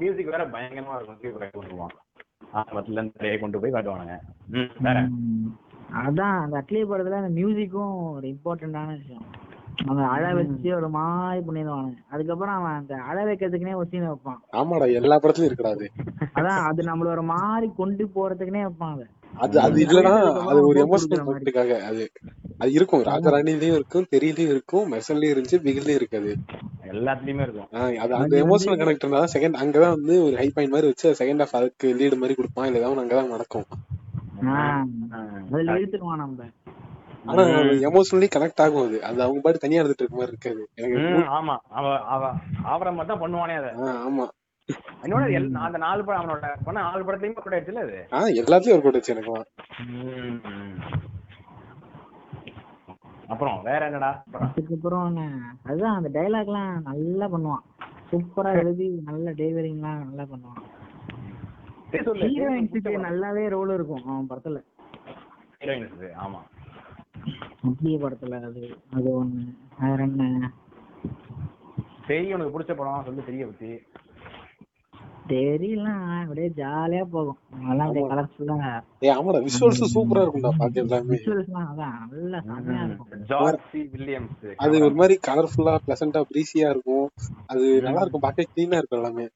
மியூசிக் 0.00 0.32
வேற 0.34 0.44
பயங்கரமா 0.54 0.96
இருக்கும் 0.98 1.52
கொண்டு 1.58 1.74
போவான் 1.74 1.94
ஆரம்பத்துல 2.54 2.92
இருந்து 2.92 3.12
அப்படியே 3.14 3.38
கொண்டு 3.38 3.60
போய் 3.60 3.72
காட்டுவானுங்க. 3.72 4.16
அதான் 5.92 6.38
அந்த 6.44 6.56
அட்லி 6.60 6.82
படத்துல 6.82 7.20
அந்த 7.22 7.40
மியூசிக்கும் 7.40 8.12
ஒரு 8.12 8.26
இம்பார்ட்டன்டான 8.28 8.96
விஷயம். 8.96 9.24
அவங்க 9.78 10.02
அழ 10.06 10.34
வச்சு 10.34 10.74
ஒரு 10.76 10.88
மாதிரி 10.88 11.40
பண்ணிடுவானுங்க 11.46 11.96
அதுக்கப்புறம் 12.10 12.54
அவன் 12.54 12.72
அந்த 12.72 12.94
அழ 13.02 13.24
வைக்கிறதுக்குனே 13.24 13.74
ஒரு 13.74 13.88
சீன் 13.90 14.10
வைப்பான். 14.10 14.40
ஆமாடா 14.52 14.86
எல்லா 14.92 15.16
படத்துலயும் 15.18 15.50
இருக்கடா 15.50 15.70
அது. 15.70 15.86
அதான் 16.34 16.62
அது 16.68 16.82
நம்மள 16.82 17.06
ஒரு 17.06 17.22
மாதிரி 17.22 17.68
கொண்டு 17.76 18.04
போறதுக்குனே 18.14 18.62
வைப்பான் 18.66 18.92
அதை 18.92 19.06
அது 19.34 19.60
அது 19.60 19.78
இல்லனா 19.84 20.12
அது 20.46 20.60
ஒரு 20.66 20.78
எமோஷனல். 20.86 21.24
பாயிண்ட்டுக்காக 21.28 21.78
அது. 21.80 22.04
அது 22.58 22.72
இருக்கும் 22.72 23.02
ராஜராணிலயும் 23.02 23.76
இருக்கும் 23.78 24.06
தெரியலயும் 24.10 24.52
இருக்கும் 24.54 24.92
மெர்சன்லயும் 24.92 25.32
இருந்துச்சு 25.34 25.58
பிகில்லயும் 25.66 26.00
இருக்காது. 26.00 26.32
எல்லாத்துலயுமே 26.90 27.42
இருக்கும். 27.42 27.68
அது 27.98 28.14
அந்த 28.14 28.44
எமோஷனல் 28.44 28.80
கனெக்டர் 28.82 29.10
தான். 29.10 29.32
செகண்ட் 29.34 29.60
அங்கதான் 29.62 29.96
வந்து 29.96 30.24
ஒரு 30.24 30.36
ஹை 30.36 30.50
பாயிண்ட் 30.50 30.74
மாதிரி 30.74 30.90
வச்சு 30.90 31.16
செகண்ட் 31.20 31.42
ஹாஃப் 31.44 31.58
அதுக்கு 31.60 31.88
லீடு 31.94 32.16
மாதிரி 32.16 32.34
கொடுப்பான் 32.34 32.66
இல்ல 32.66 32.78
ஏதாவது 32.78 33.02
அங்கதான் 33.02 33.28
நடக்கும். 33.28 33.66
ஆனா 37.26 37.42
எமோஷனலி 37.42 38.28
கனெக்ட் 38.34 38.60
ஆகும் 38.60 38.86
அது 38.86 39.02
அது 39.04 39.22
அவங்க 39.22 39.40
பாட்டு 39.40 39.58
தனியா 39.58 39.82
எடுத்துட்டு 39.82 40.16
இருக்க 40.16 40.16
மாதிரி 40.16 40.36
இருக்காது. 40.36 40.68
எனக்கு 40.74 41.32
ஆமா. 41.32 41.56
அவ 41.68 41.98
அவ 42.00 42.32
ஆவற 42.62 42.94
மாதிரி 42.94 43.18
தான் 43.18 43.20
பண்ணுவானே 43.20 43.56
அத. 43.56 43.72
ஆமா. 43.82 44.28
எல்- 45.02 45.54
அந்த 45.54 45.78
நாலு 45.78 46.04
படம் 46.04 46.28
அவனோட 46.28 46.56
பண்ண 46.64 46.80
நாலு 46.80 47.04
படத்தையுமே 47.04 47.32
கூட 47.32 47.60
ஆயிடுச்சுல 47.60 47.74
அது? 47.74 48.06
எல்லாத்துலயும் 48.42 49.28
ஒரு. 49.28 49.44
அப்புறம் 53.26 53.62
வேற 53.62 53.84
என்னடா? 53.84 54.10
அப்புறம். 54.10 54.48
அதுக்கப்புறம் 54.48 55.16
அதுதான் 55.64 55.96
அந்த 55.96 56.20
டைலாக் 56.20 56.46
எல்லாம் 56.46 56.82
நல்லா 56.82 57.26
பண்ணுவான். 57.26 57.84
சூப்பரா 58.10 58.52
எழுதி 58.64 59.02
நல்ல 59.04 59.30
டெலிவரிங் 59.32 59.70
எல்லாம் 59.70 60.14
நல்லா 60.14 60.22
பண்ணுவான். 60.22 60.60
ஹீரோயின்ஸுக்கு 61.90 63.08
நல்லாவே 63.08 63.48
ரோல் 63.48 63.74
இருக்கும் 63.74 64.04
அவன் 64.04 64.26
படத்துல. 64.30 64.64
Heroines, 65.60 66.12
ஆமா. 66.26 66.51
அட்லி 67.66 67.92
படத்துல 68.02 68.38
அது 68.42 68.62
அது 68.96 69.08
ஒண்ணு. 69.18 69.42
வேற 69.80 69.98
என்ன? 70.02 70.50
சரி 72.06 72.32
உனக்கு 72.34 72.54
பிடிச்ச 72.54 72.72
படம் 72.76 73.06
சொல்லு 73.06 73.24
தெரிய 73.24 73.44
பத்தி. 73.46 73.70
தெரியல 75.28 75.88
அப்படியே 76.20 76.48
ஜாலியா 76.56 77.02
போகும். 77.10 77.36
அதெல்லாம் 77.56 77.86
அப்படியே 77.86 78.06
கலர்ஃபுல்லா 78.08 78.56
ஏய் 79.02 79.12
ஆமாடா 79.16 79.40
விஷுவல்ஸ் 79.44 79.92
சூப்பரா 79.94 80.22
இருக்கும்டா 80.24 80.52
பாக்க 80.58 80.82
எல்லாமே 80.82 81.12
விஷுவல்ஸ்லாம் 81.14 81.68
அதான் 81.72 81.94
நல்லா 82.12 82.38
செமையா 82.48 82.82
இருக்கும். 82.86 83.22
George 83.30 83.68
C. 83.72 83.82
வில்லியம்ஸ். 83.92 84.42
அது 84.56 84.82
ஒரு 84.84 84.94
மாதிரி 84.94 85.16
கலர்ஃபுல்லா 85.28 85.74
பிளசண்டா 85.86 86.22
பிரீசியா 86.32 86.68
இருக்கும். 86.70 87.06
அது 87.46 87.66
நல்லா 87.82 88.00
இருக்கும் 88.00 88.20
பார்க்க 88.20 88.50
கிளீனா 88.52 88.80
இருக்கும் 88.82 89.00
எல்லாமே. 89.00 89.26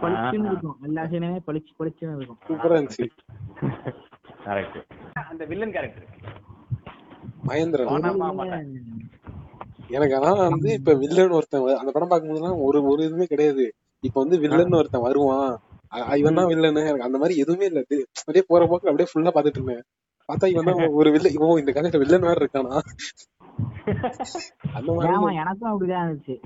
பளிச்சுன்னு 0.00 0.50
இருக்கும் 0.52 0.78
எல்லா 0.82 1.04
சீனுமே 1.04 1.40
பளிச்சு 1.48 1.72
பளிச்சுன்னு 1.78 2.16
இருக்கும். 2.16 2.40
சூப்பரா 2.48 2.76
இருந்துச்சு. 2.76 3.06
கரெக்ட் 4.46 4.80
அந்த 5.24 5.44
வில்லன் 5.44 5.72
கேரக்டர் 5.72 6.08
மகேந்திரன். 7.44 7.90
எனக்கு 9.90 10.14
ஆனா 10.18 10.30
வந்து 10.46 10.68
இப்ப 10.78 10.92
வில்லன் 11.02 11.36
ஒருத்தன் 11.38 11.66
அந்த 11.80 11.90
படம் 11.92 12.10
பார்க்கும்போதுலாம் 12.10 12.60
ஒரு 12.66 12.78
ஒரு 12.90 13.00
இதுவுமே 13.06 13.26
கிடையாது. 13.32 13.64
இப்ப 14.04 14.16
வந்து 14.22 14.36
வில்லன் 14.44 14.78
ஒருத்தன் 14.80 15.06
வருவான். 15.06 15.52
இவன் 16.20 16.38
தான் 16.38 16.50
வில்லனு 16.52 16.86
எனக்கு 16.88 17.06
அந்த 17.08 17.18
மாதிரி 17.22 17.34
எதுவுமே 17.42 17.66
இல்ல. 17.70 17.80
அப்படியே 18.20 18.44
போற 18.48 18.62
போக்குல 18.64 18.90
அப்படியே 18.92 19.10
ஃபுல்லா 19.10 19.32
பாத்துட்டு 19.34 19.60
இருந்தேன். 19.60 19.84
பார்த்தா 20.28 20.50
இவன் 20.52 20.68
தான் 20.68 20.96
ஒரு 20.98 21.08
வில்லன் 21.14 21.38
ஓ 21.44 21.56
இந்த 21.62 21.72
கதையில 21.72 22.00
வில்லன் 22.02 22.26
வேற 22.28 22.38
இருக்கானா? 22.42 22.74
அந்த 24.76 24.88
மாதிரி 24.92 25.12
ஆமா 25.14 25.30
எனக்கும் 25.42 25.70
அப்படிதான் 25.72 26.04
இருந்துச்சு. 26.04 26.36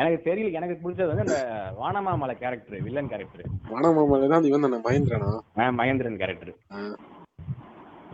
எனக்கு 0.00 0.18
தெரியல. 0.26 0.50
எனக்கு 0.58 0.76
பிடிச்சது 0.82 1.10
வந்து 1.10 1.24
அந்த 1.26 1.38
Vanamamalai 1.80 2.34
character 2.42 2.84
villain 2.86 3.10
character 3.12 3.44
Manamamala 3.72 4.30
தான் 4.34 4.48
இவன் 4.50 4.66
தானே? 4.66 4.80
மகேந்திரனா? 4.86 5.30
மகேந்திரன் 5.80 6.20
கேரக்டர். 6.22 6.52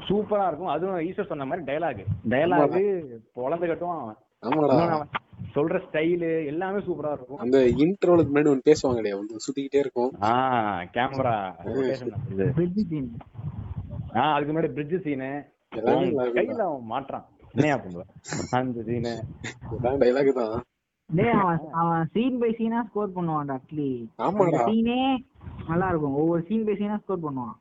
சூப்பரா 0.08 0.46
இருக்கும். 0.48 0.72
அதுவும் 0.74 1.00
ஈஸ்வர் 1.08 1.30
சொன்ன 1.32 1.44
மாதிரி 1.44 1.66
டயலாக் 1.70 2.02
டயலாக் 2.32 2.78
பொழந்து 3.36 3.66
கட்டும் 3.66 3.94
அவன். 3.96 5.08
சொல்ற 5.54 5.76
ஸ்டைலு 5.86 6.28
எல்லாமே 6.46 6.78
சூப்பரா 6.86 7.10
இருக்கும். 7.16 7.40
அந்த 7.44 7.58
இன்ட்ரோலுக்கு 7.82 8.32
முன்னாடி 8.34 8.50
ஒன்று 8.52 8.68
பேசுவாங்க 8.70 9.00
இல்லையா 9.00 9.16
வந்து 9.20 9.42
சுத்திக்கிட்டே 9.46 9.80
இருக்கும். 9.84 10.10
ஆஹ் 10.20 10.82
கேமரா 10.96 11.34
bridge 12.56 12.80
scene. 12.90 13.06
ஆஹ் 14.18 14.32
அதுக்கு 14.34 14.52
முன்னாடி 14.54 14.70
பிரிட்ஜ் 14.76 15.02
சீனு 15.06 15.30
கையில 15.76 16.62
அவன் 16.68 16.90
மாட்டான் 16.92 17.24
என்னையா 17.54 17.76
பண்ணுவ? 17.82 18.02
அந்த 18.58 18.82
சீனு 18.88 19.12
டைலாக் 20.02 20.32
தான். 20.38 20.54
அவன் 21.80 22.04
சீன் 22.12 22.38
பை 22.38 22.50
சீனா 22.58 22.78
ஸ்கோர் 22.88 23.16
பண்ணுவான்டா 23.16 23.56
அட்லி 23.58 23.88
ஆமாடா. 24.26 24.60
சீனே 24.68 25.00
நல்லா 25.68 25.88
இருக்கும். 25.88 26.14
ஒவ்வொரு 26.20 26.42
சீன் 26.48 26.64
பை 26.64 26.74
சீனா 26.80 26.96
ஸ்கோர் 27.02 27.24
பண்ணுவான். 27.24 27.54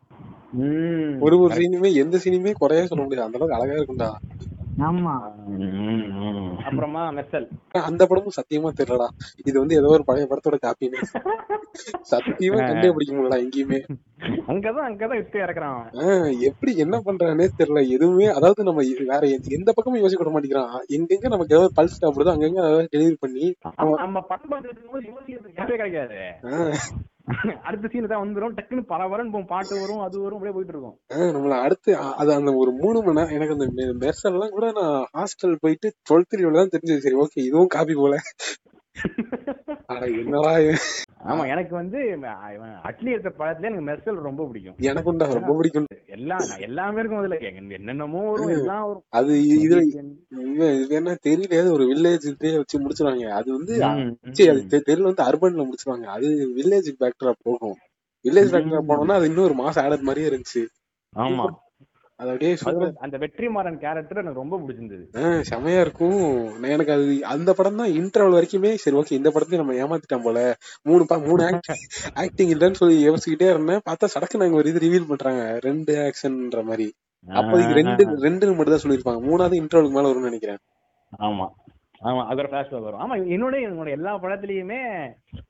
ஒரு 1.19 1.39
ஒரு 1.39 1.55
சீனுமே 1.55 1.93
எந்த 1.93 2.17
சீனுமே 2.17 2.51
குறைய 2.53 2.86
சொல்ல 2.86 3.03
முடியாது. 3.03 3.31
அந்த 3.33 3.45
அளவுக்கு 3.45 3.55
அழகா 3.55 3.81
இருக்கும்டா. 3.81 4.12
ஆமா. 4.77 5.15
அப்புறமா 6.63 7.10
மெர்சல் 7.10 7.48
அந்த 7.72 8.05
படமும் 8.05 8.31
சத்தியமா 8.36 8.69
தெரியலடா. 8.79 9.07
இது 9.45 9.60
வந்து 9.60 9.75
ஏதோ 9.75 9.88
ஒரு 9.88 10.03
பழைய 10.05 10.27
படத்தோட 10.29 10.55
காப்பின்னு 10.65 11.03
சத்தியமா 12.12 12.65
கண்டே 12.65 12.89
பிடிக்க 12.89 13.15
முடியல 13.15 13.43
எங்கேயுமே. 13.43 13.79
அங்கதான் 14.48 14.88
அங்கதான் 14.89 15.07
விட்டு 15.07 15.39
இறக்குறான் 15.39 16.39
எப்படி 16.39 16.75
என்ன 16.77 17.01
பண்றானே 17.05 17.48
தெரியல. 17.57 17.89
எதுவுமே 17.89 18.25
அதாவது 18.25 18.63
நம்ம 18.63 18.83
இது 18.83 19.05
வேற 19.05 19.27
எந்த- 19.50 19.72
பக்கமும் 19.75 20.00
யோசிக்க 20.00 20.29
விட 20.29 20.39
மாட்டேங்கிறான். 20.39 20.91
எங்கெங்க 20.91 21.27
நமக்கு 21.29 21.55
ஏதாவது 21.55 21.72
பல்ஸ் 21.75 22.03
சாப்பிடுதோ 22.03 22.31
அங்கங்க 22.33 22.51
ஏதாவது 22.51 22.89
டெலிவரி 22.91 23.15
பண்ணி 23.19 23.55
ஆமா, 23.77 23.93
நம்ம 23.93 24.25
யோசிக்கிறதுக்கு 24.29 25.55
கேப்பே 25.55 25.75
கிடைக்காது. 25.75 26.15
ஆஹ் 26.41 26.74
அடுத்த 27.68 27.89
சீன் 27.92 28.10
தான் 28.12 28.24
வந்துரும் 28.24 28.56
டக்குன்னு 28.58 28.84
பரபரன்னு 28.92 29.34
போகும் 29.34 29.51
பாட்டு 29.51 29.74
வரும் 29.82 30.01
அது 30.06 30.18
வரும் 30.24 30.38
அப்படியே 30.38 30.56
போயிட்டு 30.56 30.74
இருக்கும். 30.75 30.96
நம்மள 31.36 31.56
அடுத்து 31.65 31.92
அது 32.22 32.32
அந்த 32.38 32.51
ஒரு 32.62 32.72
மூணு 32.82 33.00
மணி 33.01 33.18
நேரம் 33.20 33.36
எனக்கு 33.38 33.56
அந்த 33.58 33.68
மெ- 33.77 33.96
மெர்சல் 34.03 34.34
எல்லாம் 34.34 34.56
கூட 34.58 34.68
நான் 34.80 34.98
ஹாஸ்டல் 35.18 35.56
போயிட்டு 35.63 35.89
டுவெல்த் 36.10 36.30
தான் 36.60 36.74
தெரிஞ்சது. 36.75 37.03
சரி 37.08 37.20
ஓகே 37.24 37.39
இதுவும் 37.50 37.74
காப்பி 37.77 37.96
போல. 38.01 38.15
ஆமா 41.23 41.47
எனக்கு 41.47 41.75
வந்து 41.75 42.00
அட்லி 42.83 43.09
எடுத்த 43.12 43.31
படத்துல 43.38 43.69
எனக்கு 43.69 43.85
மெர்சல் 43.85 44.21
ரொம்ப 44.21 44.45
பிடிக்கும். 44.47 44.75
எனக்கும்டா 44.79 45.33
ரொம்ப 45.33 45.53
பிடிக்கும். 45.55 45.85
எல்லாம் 46.05 46.59
எல்லாமே 46.59 47.00
இருக்கும் 47.00 47.19
அதுல 47.19 47.38
என்னென்னமோ 47.69 48.31
வரும் 48.31 48.47
எல்லாம் 48.47 48.88
வரும். 48.88 49.03
அது 49.09 49.47
இது 49.57 49.77
என்ன 50.89 51.17
தெரியல 51.25 51.71
ஒரு 51.71 51.85
வில்லேஜ் 51.85 52.57
வச்சு 52.57 52.79
முடிச்சிருவாங்க. 52.79 53.27
அது 53.29 53.51
வந்து 53.51 53.73
ம், 53.95 54.17
சரி 54.31 54.50
அது 54.50 54.63
தெ- 54.67 54.83
தெருல 54.88 55.01
வந்து 55.01 55.23
அர்பன்ல 55.23 55.65
முடிச்சிருவாங்க. 55.65 56.05
அது 56.07 56.27
வில்லேஜ் 56.55 56.91
பேக்டரா 57.00 57.33
போகும். 57.43 57.77
வில்லேஜ் 58.25 58.53
பேக்டரா. 58.55 58.83
போனோம்னா 58.88 59.12
அது 59.12 59.27
இன்னும் 59.27 59.43
ஒரு 59.43 59.53
மாசம் 59.53 59.83
ஆடர் 59.85 60.01
மாதிரியே 60.01 60.29
இருந்துச்சு. 60.29 60.63
ஆமா. 61.15 61.45
அது 62.20 62.29
அப்படியே 62.32 62.55
அந்த 63.05 63.15
வெற்றிமாறன் 63.24 63.77
கேரக்டர் 63.84 64.22
எனக்கு 64.22 64.41
ரொம்ப 64.41 64.58
பிடிச்சிருந்தது. 64.60 65.05
செமையா 65.50 65.79
இருக்கும். 65.86 66.20
எனக்கு 66.74 66.93
அது 66.96 67.05
அந்த 67.34 67.50
படம் 67.53 67.79
தான் 67.82 67.96
இன்டர்வல் 68.00 68.36
வரைக்குமே 68.38 68.72
சரி 68.84 68.98
ஓகே 69.01 69.17
இந்த 69.20 69.29
படத்தையும் 69.29 69.63
நம்ம 69.63 69.77
ஏமாத்திட்டோம் 69.84 70.25
போல. 70.27 70.39
மூணு 70.84 71.05
பா 71.05 71.17
மூணு 71.25 71.43
ஆக்டிங் 72.24 72.53
இல்லைன்னு 72.55 72.79
சொல்லி 72.82 72.98
யோசிச்சுக்கிட்டே 73.08 73.50
இருந்தேன். 73.53 73.84
பார்த்தா 73.89 74.12
சடக்கு 74.15 74.41
நாங்க 74.43 74.60
ஒரு 74.62 74.70
இது 74.70 74.84
ரிவீல் 74.86 75.10
பண்றாங்க. 75.12 75.43
ரெண்டு 75.67 75.96
ஆக்ஷன்ன்ற 76.05 76.63
மாதிரி. 76.63 76.88
அப்போதைக்கு 77.27 77.74
ரெண்டு 77.74 78.03
ரெண்டு 78.20 78.53
மட்டும் 78.55 78.75
தான் 78.75 78.86
சொல்லியிருப்பாங்க. 78.86 79.22
மூணாவது 79.27 79.60
இன்டர்வலுக்கு 79.62 79.98
மேல 79.98 80.10
வரும்னு 80.10 80.32
நினைக்கிறேன். 80.32 80.62
ஆமா. 81.27 81.48
ஆமா 82.01 82.22
அது 82.29 82.41
ஒரு 82.41 82.50
பிளாஷ்பேக் 82.51 82.88
வரும். 82.88 83.01
ஆமா 83.03 83.15
என்னோட 83.36 83.55
என்னோட 83.67 83.89
எல்லா 83.89 84.13
படத்துலயுமே 84.24 84.79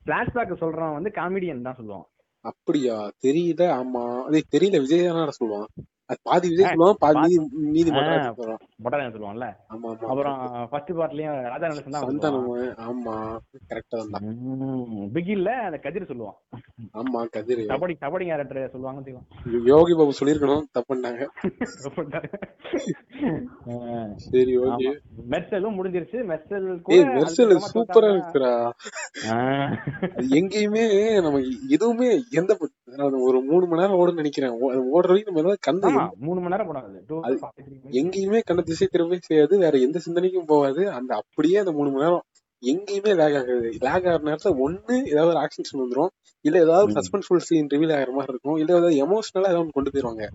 பிளாஷ்பேக் 0.08 0.62
சொல்றவன் 0.64 0.98
வந்து 0.98 1.12
காமெடியன் 1.20 1.66
தான் 1.68 1.80
சொல்லுவான். 1.80 2.06
அப்படியா? 2.46 2.96
தெரியல 3.26 3.64
ஆமா. 3.80 4.04
அது 4.28 4.40
தெரியல 4.56 4.80
விஜய் 4.80 5.08
தானடா 5.08 5.36
சொல்லுவான். 5.40 5.68
பாதி 6.28 6.48
விஜய் 6.52 6.68
சொல்லுவான் 6.70 6.98
பாதி 7.04 7.20
மீதி 7.26 7.38
மீதி 7.76 7.92
பொட்டாரன் 7.92 9.14
சொல்லுவான்ல 9.16 9.46
ஆமா 9.74 9.90
அப்புறம் 10.10 10.40
ஃபர்ஸ்ட் 10.72 10.92
பார்ட்லயும் 11.00 11.38
ராஜா. 11.52 11.68
சந்தானம் 12.06 12.50
ஆமா 12.88 13.14
கரெக்டா 13.72 14.00
தான் 14.14 14.28
பிகில்ல 15.16 15.50
அந்த 15.68 15.78
கதிர் 15.86 16.10
சொல்லுவான். 16.12 16.38
ஆமா 17.02 17.20
கதிர். 17.36 17.62
கபடி 17.72 17.94
கபடி 18.04 18.26
கேரக்டர் 18.30 18.74
சொல்லுவாங்க 18.74 19.22
யோகி 19.72 19.96
பாபு 20.00 20.18
சொல்லிருக்கணும் 20.20 20.68
தப்புண்டாங்க 20.78 21.24
சரி 24.28 24.54
ஓகே. 24.66 24.92
மெர்சலும் 25.34 25.78
முடிஞ்சிருச்சு. 25.80 26.20
மெர்சல் 26.32 26.68
மெர்சல் 27.16 27.56
சூப்பரா 27.72 28.10
இருக்குடா 28.14 28.54
எங்கேயுமே 30.40 30.86
நமக்கு 31.28 31.52
எதுவுமே 31.76 32.10
எந்த 32.42 32.52
ஒரு 33.28 33.38
மூணு 33.50 33.66
மணி 33.68 33.82
நேரம் 33.82 34.00
ஓடுன்னு 34.02 34.22
நினைக்கிறேன். 34.22 34.56
ஓடுற 34.96 35.10
வரைக்கும் 35.12 35.38
நம்ம 35.38 35.58
கண்ணு 35.68 35.90
மூணு 36.20 36.42
மணி 36.42 36.56
நேரம் 36.56 36.68
படம். 36.68 37.06
எங்கேயுமே 37.90 38.40
கண்ண 38.44 38.62
திசை 38.62 38.88
திரும்ப 38.92 39.18
செய்யாது. 39.20 39.58
வேற 39.58 39.78
எந்த 39.78 40.00
சிந்தனைக்கும் 40.00 40.46
போகாது. 40.46 40.92
அந்த 40.92 41.16
அப்படியே 41.16 41.58
அந்த 41.58 41.72
மூணு 41.72 41.92
மணி 41.92 42.04
நேரம் 42.04 42.22
எங்கேயுமே 42.66 43.16
லேக் 43.16 43.36
ஆகாது. 43.36 43.60
லேக் 43.60 43.88
ஆகிற 43.88 44.18
நேரத்துல 44.18 44.68
ஒண்ணு 44.68 45.06
ஏதாவது 45.06 45.28
ஒரு 45.28 45.40
ஆக்ஷன் 45.40 45.62
சீன் 45.62 45.88
வந்துரும். 45.88 46.08
இல்ல 46.42 46.62
ஏதாவது. 46.62 46.94
சஸ்பென்ஸ்ஃபுல் 46.94 47.38
சீன் 47.38 47.68
ரிவீல் 47.68 47.96
ஆகிற 47.96 48.12
மாதிரி 48.12 48.28
இருக்கும். 48.28 48.56
இல்ல 48.56 48.74
ஏதாவது 48.74 48.96
எமோஷனலா 48.96 49.50
ஏதாவது 49.50 49.70
கொண்டு 49.72 49.92
போயிருவாங்க. 49.92 50.30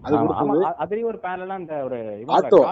அது 0.00 0.16
ஆமா, 0.16 0.26
கொடுத்தது 0.26 0.62
ஆமா, 0.62 0.64
அ- 0.64 0.76
அதுலயும் 0.78 1.04
ஒரு 1.04 1.18
பேரலா 1.18 1.46
அந்த 1.46 1.74
ஒரு 1.84 1.96
ஆட்டோ. 1.96 2.70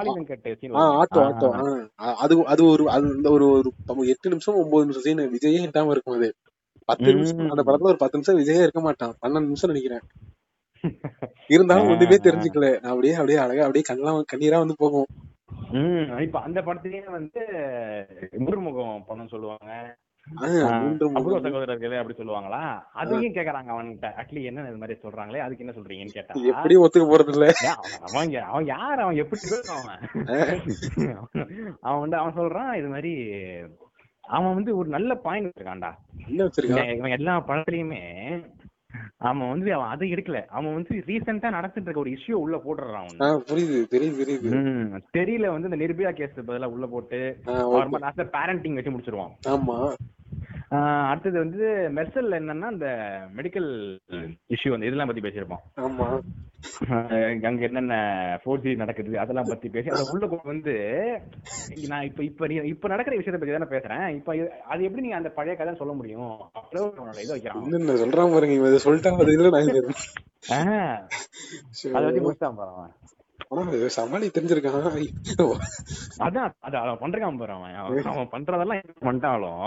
auto 0.74 1.18
auto. 1.18 1.88
அது 1.96 2.44
அது 2.44 2.66
ஒரு 2.66 2.90
அது 2.90 3.14
இந்த 3.16 3.30
ஒரு 3.30 3.72
ஒரு 3.86 4.06
எட்டு 4.06 4.28
நிமிஷம் 4.28 4.54
ஒன்பது 4.54 4.86
நிமிஷம் 4.86 5.02
சீன் 5.02 5.38
விஜயே 5.38 5.62
இல்லாம 5.62 5.90
இருக்கும் 5.90 6.16
அது. 6.16 6.34
பத்து. 6.84 7.04
நிமிஷம் 7.14 7.48
அந்த 7.48 7.62
படத்துல 7.62 7.82
ஒரு 7.82 7.96
பத்து 7.96 8.20
நிமிஷம் 8.20 8.38
விஜயே 8.38 8.58
இருக்க 8.58 8.80
மாட்டான். 8.80 9.14
பன்னெண்டு 9.26 9.40
நிமிஷம் 9.40 9.70
நினைக்கிறேன். 9.70 10.08
இருந்தாலும் 11.46 11.90
ஒண்ணுமே. 11.92 12.18
தெரிஞ்சுக்கல. 12.26 12.68
நான் 12.80 12.92
அப்படியே 12.92 13.14
அப்படியே 13.14 13.38
அழகா 13.38 13.66
அப்படியே 13.66 13.86
கண்ணெல்லாம் 13.88 14.30
கண்ணீரா 14.32 14.58
வந்து 14.58 14.76
போகும். 14.78 15.08
ம், 15.72 16.08
இப்ப 16.20 16.40
அந்த 16.40 16.60
படத்திலேயே 16.60 17.10
வந்து 17.10 17.42
முருமுகம் 18.46 19.04
படம் 19.06 19.28
சொல்லுவாங்க. 19.28 19.70
அபூர்வ. 20.38 21.38
சகோதரர்களே 21.44 21.98
அப்படி 22.00 22.16
சொல்லுவாங்க 22.18 22.58
அதையும் 22.94 23.34
கேக்குறாங்க 23.34 23.70
அவன்கிட்ட. 23.74 24.08
அட்லி 24.20 24.42
என்ன 24.42 24.66
இது 24.68 24.76
மாதிரி 24.76 24.98
சொல்றாங்களே 25.02 25.44
அதுக்கு 25.44 25.64
என்ன 25.64 25.74
சொல்றீங்கன்னு 25.76 26.16
கேட்டா 26.16 26.34
எப்படியும் 26.52 26.84
ஒத்துக்க 26.84 27.06
போறது 27.08 27.32
இல்ல 27.34 27.46
அவன் 28.04 28.36
அவன் 28.44 28.66
யார்? 28.66 29.02
அவன் 29.04 29.20
எப்படி 29.22 29.40
அவன்? 29.76 29.98
அவன் 31.80 32.00
வந்து 32.00 32.16
அவன் 32.16 32.36
சொல்றான் 32.36 32.72
இது 32.72 32.88
மாதிரி 32.88 33.12
அவன் 34.24 34.54
வந்து 34.54 34.72
ஒரு 34.76 34.88
நல்ல 34.88 35.12
பாயிண்ட் 35.24 35.48
வச்சிருக்கான்? 36.40 36.92
இவன் 36.98 37.16
எல்லா 37.18 37.34
படத்துலயுமே 37.48 38.02
அவன் 39.22 39.48
வந்து 39.48 39.74
அவன் 39.74 39.88
அதை 39.88 40.12
எடுக்கல. 40.12 40.46
அவன் 40.46 40.74
வந்து 40.74 41.02
ரீசெண்டா 41.06 41.52
நடந்துட்டு 41.56 41.80
இருக்க 41.80 42.00
ஒரு 42.00 42.10
இஷ்யூ 42.10 42.32
உள்ள 42.32 42.56
போட்டுறான் 42.56 43.10
புரியுது 43.18 43.78
தெரியுது 43.90 44.22
தெரியுது. 44.22 45.00
தெரியல 45.12 45.50
வந்து 45.50 45.68
இந்த 45.68 45.84
நிர்பயா 45.84 46.12
கேஸ் 46.12 46.40
பதிலா 46.40 46.64
உள்ள 46.64 46.86
போட்டு. 46.86 47.38
லாஸ்ட்ல 47.46 48.28
பேரண்டிங் 48.32 48.74
வச்சு 48.74 48.90
முடிச்சிருவான். 48.90 49.32
ஆமா. 49.48 49.92
அடுத்தது 51.06 51.38
வந்து 51.38 51.64
மெர்சல் 51.94 52.36
என்னன்னா 52.36 52.72
இந்த 52.72 52.88
மெடிக்கல் 53.36 53.68
இஷ்யூ 54.50 54.68
வந்து 54.68 54.86
இதெல்லாம் 54.86 55.06
பத்தி 55.06 55.22
பேசியிருப்போம். 55.22 55.62
ஆமா. 55.76 56.06
அங்க 57.42 57.62
என்னென்ன 57.62 57.94
ஃபோர்ஜி 58.42 58.76
நடக்குது 58.76 59.18
அதெல்லாம் 59.18 59.48
பத்தி 59.48 59.68
பேசி 59.68 59.88
அதை 59.88 60.04
உள்ள 60.10 60.40
வந்து 60.44 60.74
நான் 61.88 62.02
இப்ப 62.02 62.24
இப்ப 62.24 62.46
நீ- 62.46 62.64
இப்ப 62.64 62.88
நடக்கிற 62.88 63.16
விஷயத்தை 63.16 63.40
பத்தி 63.40 63.56
தானே 63.56 63.72
பேசுறேன். 63.72 64.16
இப்ப 64.16 64.30
அது 64.66 64.84
எப்படி 64.84 65.02
நீங்க 65.02 65.16
அந்த 65.16 65.28
பழைய 65.30 65.56
கதை 65.56 65.74
சொல்ல 65.74 65.92
முடியும்? 65.92 66.32
அப்படியே 66.52 66.88
உன்னோட 66.88 67.18
இதை 67.18 67.32
வைக்கிறான். 67.32 67.64
சொல்றான் 68.04 68.32
பாருங்க 68.32 68.54
இவன் 68.54 68.70
இதை 68.72 68.80
சொல்லிட்டா 68.84 69.12
அது 69.16 69.32
இல்ல 69.32 69.50
நான் 69.50 69.68
அதை 71.94 72.12
பத்தி 72.20 72.46
பாரு 72.56 72.70
ஆனா 72.72 72.86
இது 73.06 73.21
சமாளி 73.96 74.26
தெரிஞ்சிருக்கான். 74.28 75.06
அதான் 76.26 76.52
அது 76.66 76.76
அவன் 76.78 77.00
பண்றான் 77.02 77.38
பாரு 77.38 77.52
அவன். 77.52 77.74
அவன் 78.04 78.30
பண்றதெல்லாம் 78.34 78.82
பண்ணிட்டாலும் 79.06 79.64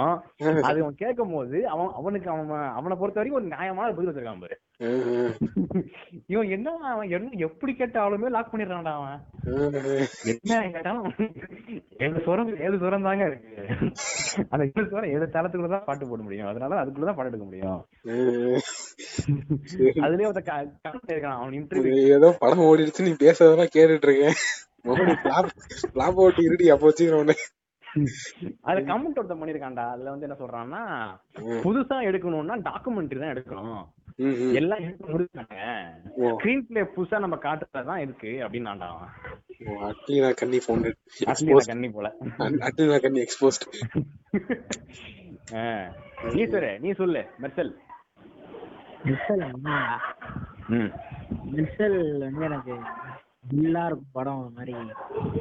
அது 0.70 0.82
அவன் 0.82 0.96
கேட்கும் 0.96 1.34
போது 1.34 1.68
அவன் 1.70 1.92
அவனுக்கு 1.94 2.30
அவன் 2.30 2.50
அவனை 2.80 2.98
பொறுத்த 2.98 3.20
வரைக்கும் 3.22 3.40
ஒரு 3.42 3.52
நியாயமான 3.54 3.94
பதில் 3.94 4.12
வச்சிருக்கான் 4.12 4.44
பாரு. 4.44 4.58
இவன் 6.32 6.50
என்ன 6.50 6.70
அவன் 6.92 7.10
என்ன 7.10 7.38
எப்படி 7.48 7.74
கேட்டாலுமே 7.80 8.30
லாக் 8.30 8.50
பண்ணிடுறான்டா 8.54 8.94
அவன். 9.00 9.20
என்ன 10.32 10.70
கேட்டாலும் 10.74 11.06
ஏழு 11.98 12.22
சுரம் 12.26 12.52
ஏழு 12.60 12.78
சுரம் 12.78 13.06
தாங்க 13.08 13.24
இருக்கு. 13.26 13.54
அந்த 14.50 14.64
ஏழு 14.74 14.88
சுரம் 14.90 15.10
ஏழு 15.14 15.30
தளத்துக்குள்ளதான் 15.36 15.88
பாட்டு 15.88 16.10
போட 16.10 16.22
முடியும். 16.22 16.50
அதனால 16.52 16.82
அதுக்குள்ளதான் 16.82 17.18
பாட்டு 17.20 17.32
எடுக்க 17.32 17.46
முடியும். 17.46 17.80
அதுலயே 20.06 20.30
ஒருத்த 20.30 20.44
கமெண்ட் 20.50 21.14
இருக்கான் 21.14 21.38
அவன் 21.38 21.58
இன்டர்வியூ 21.60 21.96
ஏதோ 22.18 22.36
படம் 22.44 22.68
ஓடிடுச்சு 22.70 23.08
நீ 23.08 23.14
பேசுறதெல்லாம் 23.26 23.76
கேட்டுட்டு 23.78 24.10
இருக்கேன். 24.10 24.38
மறுபடியும் 24.88 25.24
flop 25.24 25.46
flop 25.94 26.16
ஓட்டி 26.24 26.42
இருடி 26.44 26.66
அப்போ 26.70 26.88
வச்சுக்கிறோன்னு 26.90 27.36
அதுல 28.62 28.82
கமெண்ட் 28.90 29.20
ஒருத்தன் 29.20 29.42
பண்ணிருக்கான்டா. 29.42 29.86
அதுல 29.92 30.12
வந்து 30.12 30.28
என்ன 30.28 30.38
சொல்றான்னா 30.40 30.82
புதுசா 31.64 31.98
எடுக்கணும்னா 32.08 32.58
டாக்குமெண்ட்ரி 32.68 33.20
தான் 33.20 33.34
எடுக்கணும். 33.34 33.84
எல்லாம் 34.60 34.84
எடுத்து 34.84 35.14
முடிச்சாங்க 35.14 35.56
ஸ்கிரீன் 36.34 36.66
பிளே 36.68 36.82
புதுசா 36.94 37.18
நம்ம 37.20 37.38
காட்டுறதுதான் 37.42 38.04
இருக்கு 38.04 38.32
அப்படின்னாண்டா 38.44 38.90
அட்லீனா 39.88 40.30
கண்ணி 40.34 40.60
நான் 40.68 41.68
கண்ணி 41.68 41.90
போல. 41.90 42.08
அட்லீனா 42.68 43.00
கண்ணி 43.02 43.20
எக்ஸ்போஸ்ட் 43.22 43.66
ஆ. 45.56 45.66
நீ 46.34 46.44
சொல்லு 46.48 46.72
நீ 46.80 46.92
சொல்லு 46.94 47.22
மெர்சல். 47.42 47.74
மெர்சல் 49.06 49.44
ம். 50.70 50.92
மெர்சல் 51.52 51.98
வந்து 52.24 52.46
எனக்கு 52.46 52.76
நல்லா 53.54 53.84
இருக்கும் 53.86 54.14
படம் 54.14 54.46
மாதிரி 54.56 54.74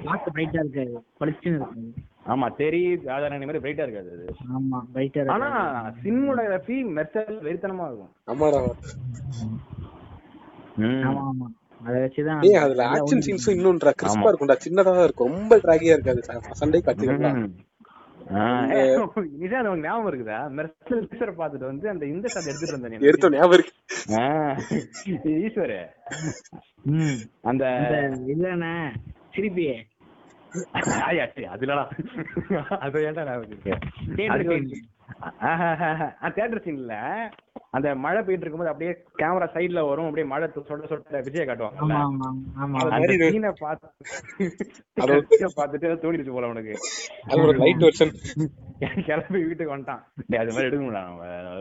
பார்க்க 0.04 0.34
பிரைட்டா 0.34 0.60
இருக்காது 0.60 0.96
பளிச்சுன்னு 1.20 1.60
இருக்கும் 1.60 1.88
ஆமா 2.26 2.46
தெரி 2.58 2.80
ராஜாராணி 3.06 3.46
மாதிரி 3.46 3.62
பிரைட்டா 3.64 3.84
இருக்காது 3.86 4.10
அது. 4.14 4.26
ஆமா 4.56 4.78
பிரைட்டா 4.94 5.24
ஆனா 5.34 5.48
இருக்கும் 5.56 5.98
சினிமோகிராஃபி 6.04 6.76
மெர்சல் 6.96 7.36
வெறித்தனமா 7.46 7.86
இருக்கும். 7.90 8.12
ஆமாடா 8.28 8.60
ஆமா. 11.02 11.24
ஆமா 11.24 11.46
அதை 11.80 11.96
வச்சுதான் 12.02 12.44
ஏய் 12.48 12.62
அதுல 12.62 12.84
இன்னொன்றா 13.52 13.90
கிறிஸ்பா 13.94 14.28
இருக்கும்டா. 14.30 14.56
சின்னதா 14.64 14.90
தான் 14.90 15.06
இருக்கும். 15.06 15.30
ரொம்ப 15.30 15.58
டிராகியா 15.64 15.96
இருக்காது. 15.96 16.22
சண்டை 16.54 16.80
நிஜா 19.34 19.58
ஞாபகம் 19.78 20.08
இருக்குதா? 20.10 20.38
மெர்சல் 20.56 21.02
டீச்சரை 21.02 21.32
பார்த்துட்டு 21.34 21.66
வந்து 21.66 21.86
அந்த 21.90 22.04
இந்த 22.06 22.26
ஷாட் 22.28 22.48
எடுத்துட்டு 22.50 22.76
வந்தேன் 22.76 22.92
நீ. 22.94 23.08
எடுத்தோம் 23.08 23.34
ஞாபகம் 23.34 23.56
இருக்கு. 23.56 23.74
ஆ, 24.14 24.22
ஈஸ்வரு. 25.44 25.80
அந்த 27.42 27.64
இல்லண்ணே 28.26 28.72
சரி, 29.36 29.50
அதுலடா 31.54 31.84
அது 32.78 33.00
ஏன்டா 33.06 33.22
ஞாபகம் 33.24 33.46
இருக்கு? 33.46 33.72
Theatre 34.16 34.30
அதுக்கு 34.30 34.58
scene. 36.64 36.82
அந்த 37.70 37.94
மழை 37.94 38.22
பெய்யிட்டு 38.22 38.44
இருக்கும்போது 38.46 38.70
அப்படியே 38.70 38.92
கேமரா 39.18 39.46
சைடுல 39.54 39.88
வரும். 39.88 40.04
அப்படியே 40.04 40.26
மழை 40.28 40.48
சொட்ட 40.48 40.88
சொட்ட 40.90 41.20
விஜய 41.26 41.44
காட்டுவாங்க 41.44 41.80
பார்த்துட்டு 45.56 46.00
தோணிடுச்சு 46.02 46.32
போல 46.32 46.46
உனக்கு 46.46 46.74
அது 47.24 47.40
ஒரு 47.42 47.58
லைட் 47.58 47.84
வெர்ஷன் 47.84 48.14
கிளம்பி 49.06 49.44
வீட்டுக்கு 49.44 49.74
வந்துட்டான். 49.76 50.00
அது 50.38 50.52
மாதிரி 50.52 50.76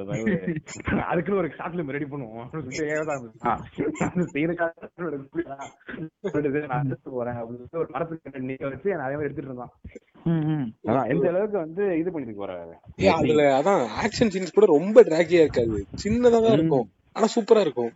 மாதிரி 0.05 0.23
ஒரு- 0.23 0.55
அதுக்குன்னு 1.11 1.39
ஒரு 1.39 1.49
ஷார்ட் 1.57 1.75
ஃபிலிம் 1.75 1.89
ரெடி 1.89 2.05
பண்ணுவோம். 2.05 2.47
போறேன் 7.09 7.39
ஒரு 7.73 7.87
மரத்துக்கு 7.89 8.29
நிக்க 8.29 8.69
வச்சு 8.69 8.89
நான் 8.89 9.05
அதே 9.05 9.13
மாதிரி 9.13 9.23
எடுத்துட்டு 9.23 9.51
இருந்தான். 9.51 9.73
ம் 10.25 10.43
ம். 10.51 10.67
அதான் 10.87 11.09
எந்த 11.09 11.27
அளவுக்கு 11.29 11.57
வந்து 11.57 11.97
இது 11.99 12.11
பண்ணிட்டு 12.11 12.41
போறாரு? 12.41 12.75
அதுல 13.13 13.43
அதான் 13.59 13.83
ஆக்ஷன் 14.03 14.31
சீன்ஸ் 14.33 14.53
கூட 14.53 14.65
ரொம்ப 14.65 15.03
டிராகியா 15.03 15.41
இருக்காது. 15.41 15.79
சின்னதா 16.03 16.39
தான் 16.39 16.55
இருக்கும். 16.57 16.87
ஆனா 17.15 17.27
சூப்பரா 17.35 17.61
இருக்கும். 17.61 17.91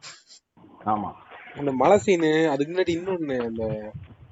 ஆமா. 0.86 1.10
அந்த 1.56 1.72
மலை 1.74 1.98
சீனு 1.98 2.32
அதுக்கு 2.50 2.72
முன்னாடி 2.74 2.94
இன்னொன்னு 2.96 3.38
அந்த 3.48 3.64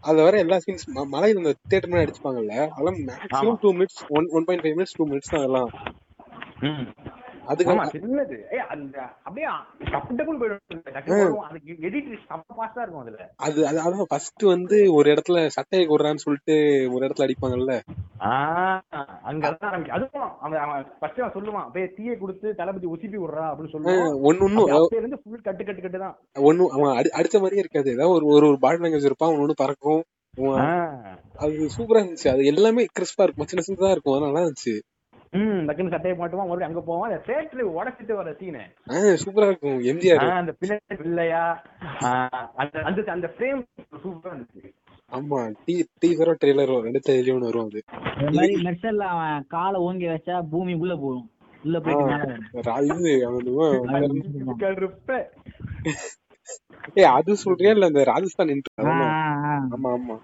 அதுல 0.03 0.23
வர 0.23 0.37
எல்லா 0.37 0.57
சீன்ஸ் 0.59 0.85
மலையில 1.13 1.41
இந்த 1.41 1.53
தியேட்டர் 1.61 1.91
மேல 1.91 2.03
அடிச்சுப்பாங்கல்ல 2.03 2.55
அதெல்லாம் 2.67 2.99
maximum 3.07 3.59
two 3.63 3.69
minutes 3.73 4.01
one 4.17 4.27
one 4.31 4.45
point 4.47 4.63
five 4.63 4.77
minutes 4.77 4.97
two 4.97 5.05
minutes 5.05 5.31
தான் 5.33 5.41
அதெல்லாம். 5.41 5.71
அதுக்கு 7.45 7.73
சின்னது. 7.73 8.43
அந்த 8.55 9.01
அப்படியே 9.01 9.47
டப்பு 9.79 10.09
டப்புன்னு 10.09 10.41
போயிடும். 10.41 10.83
எடிட் 11.65 12.17
செம்ம 12.29 12.81
இருக்கும் 12.81 12.97
அதுல. 12.97 13.29
அது 13.35 13.67
அது 13.67 13.79
அதான் 13.79 14.03
ஃபர்ஸ்ட் 14.07 14.43
வந்து 14.43 14.93
ஒரு 14.93 15.13
இடத்துல 15.13 15.47
சட்டையை 15.47 15.87
கொடுறான்னு 15.87 16.15
சொல்லிட்டு 16.15 16.87
ஒரு 16.93 17.07
இடத்துல 17.07 17.29
அடிப்பாங்கல்ல? 17.29 17.79
அதுவும் 19.89 20.39
அவன் 20.39 20.59
அவன் 20.59 20.85
ஃபர்ஸ்ட் 20.99 21.21
அவன் 21.21 21.43
சொல்லுவான் 21.43 21.63
அப்படியே 21.63 21.93
தீயை 21.95 22.17
கொடுத்து 22.17 22.55
தளபதி 22.55 22.87
உசிப்பி 22.87 23.15
விடுறா 23.15 23.43
அப்படின்னு 23.43 23.69
சொல்லுவான். 23.71 24.21
ஒன்னு 24.21 24.49
அப்படியே 24.59 24.97
இருந்து 24.97 25.21
ஃபுல் 25.23 25.41
கட்டு 25.41 25.65
கட்டு 25.65 25.81
கட்டு 25.81 25.99
தான். 25.99 26.17
ஒன்னும் 26.39 26.69
அவன் 26.69 26.97
அடி- 26.97 27.15
அடிச்ச 27.15 27.33
மாதிரியே 27.33 27.59
இருக்காது. 27.59 27.91
ஏதாவது 27.91 28.25
ஒரு 28.25 28.47
ஒரு 28.47 28.57
பாடி 28.59 28.77
லாங்குவேஜ் 28.77 29.05
இருப்பான் 29.05 29.35
ஒன்னு 29.35 29.53
பறக்கும். 29.55 30.03
அது 31.37 31.69
சூப்பரா 31.77 32.01
இருந்துச்சு. 32.03 32.27
அது 32.27 32.45
எல்லாமே 32.45 32.85
கிறிஸ்பா 32.99 33.23
இருக்கும். 33.23 33.45
சின்ன 33.45 33.63
சின்னதா 33.67 33.91
இருக்கும். 33.91 34.23
நல்லா 34.23 34.39
இருந்துச்சு. 34.39 34.79
ம் 35.35 35.61
டக்குன்னு 35.67 35.93
சட்டையை 35.93 36.15
மாட்டுவான் 36.17 36.47
மறுபடியும் 36.47 36.69
அங்க 36.69 36.81
போவான் 36.81 37.07
அந்த 37.09 37.19
தேட்டர்ல 37.27 37.65
உடச்சிட்டு 37.73 38.13
வர 38.13 38.31
சீனு 38.39 38.63
சூப்பரா 39.23 39.47
இருக்கும் 39.49 39.77
எம்ஜிஆர். 39.91 40.25
அந்த 40.39 40.53
பிள்ளை 40.59 40.77
பிள்ளையா? 41.01 41.43
அந்த 42.61 42.75
அந்த 42.83 43.03
அந்த 43.15 43.29
ஃப்ரேம் 43.35 43.61
சூப்பரா 44.03 44.33
இருந்துச்சு. 44.33 44.71
ஆமா 45.11 45.39
டீ 45.65 45.73
டீசரோ 46.01 46.33
ட்ரெய்லரோ 46.41 46.77
ரெண்டு 46.85 47.01
ஒண்ணு 47.33 47.49
வரும் 47.49 47.67
அது. 47.67 47.81
அது 48.17 48.31
மாதிரி 48.37 48.55
மெர்சல்ல 48.67 49.07
அவன் 49.13 49.45
காலை 49.47 49.79
ஓங்கி 49.87 50.07
வச்சா 50.07 50.37
பூமி 50.53 50.75
உள்ள 50.75 50.93
போகும். 50.95 51.27
உள்ள 51.63 51.77
போயிட்டு 51.79 52.03
ஏய் 56.95 57.11
அது 57.13 57.35
சொல்றியா 57.43 57.71
இல்ல 57.75 57.87
இந்த 57.87 58.01
ராஜஸ்தான் 58.03 58.51
intro? 58.53 58.71
ஆ, 58.71 58.81
அதெல்லாம்? 58.81 59.13
ஆ, 59.45 59.51
ஆ. 59.51 59.93
ஆமா. 59.93 60.15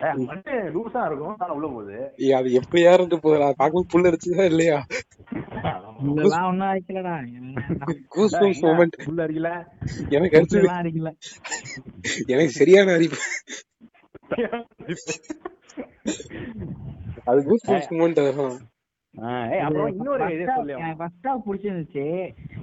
லூசா 0.00 1.02
இருக்கும் 1.06 1.36
ஆனா 1.38 1.52
உள்ள 1.52 1.66
போகுது. 1.66 1.98
ஏய் 2.16 2.32
அது 2.32 2.48
எப்படியா 2.60 2.92
இருந்து 2.92 3.20
போகுது? 3.20 3.54
பார்க்கும்போது 3.56 3.88
புல் 3.88 4.08
அடிச்சுதா 4.08 4.44
இல்லையா? 4.44 4.78
இதெல்லாம் 6.06 6.46
ஒண்ணும் 6.46 6.68
அடிக்கலடா. 6.68 7.14
கூஸ் 8.08 8.36
பம்ஸ் 8.36 8.60
மூமெண்ட் 8.62 8.98
உள்ள 9.06 9.26
அடிக்கல. 9.26 9.50
எனக்கு 10.08 10.38
அடிச்சது 10.38 10.68
அடிக்கல. 10.80 11.12
எனக்கு 12.26 12.52
சரியான 12.52 12.92
அறிவு. 12.92 13.18
அது 17.24 17.42
கூஸ் 17.44 17.68
பம்ஸ் 17.70 17.92
மூமெண்ட் 17.92 18.22
அதெல்லாம் 18.22 18.56
ஆஹ் 19.14 19.50
ஏய் 19.52 19.60
அப்புறம் 19.60 19.86
இன்னொரு 19.88 20.24
இதே 20.34 20.46
சொல்லி 20.54 20.72
எனக்கு 20.72 20.98
ஃபர்ஸ்ட் 20.98 21.26
ஹாஃப் 21.26 21.46
பிடிச்சிருந்துச்சு. 21.46 22.04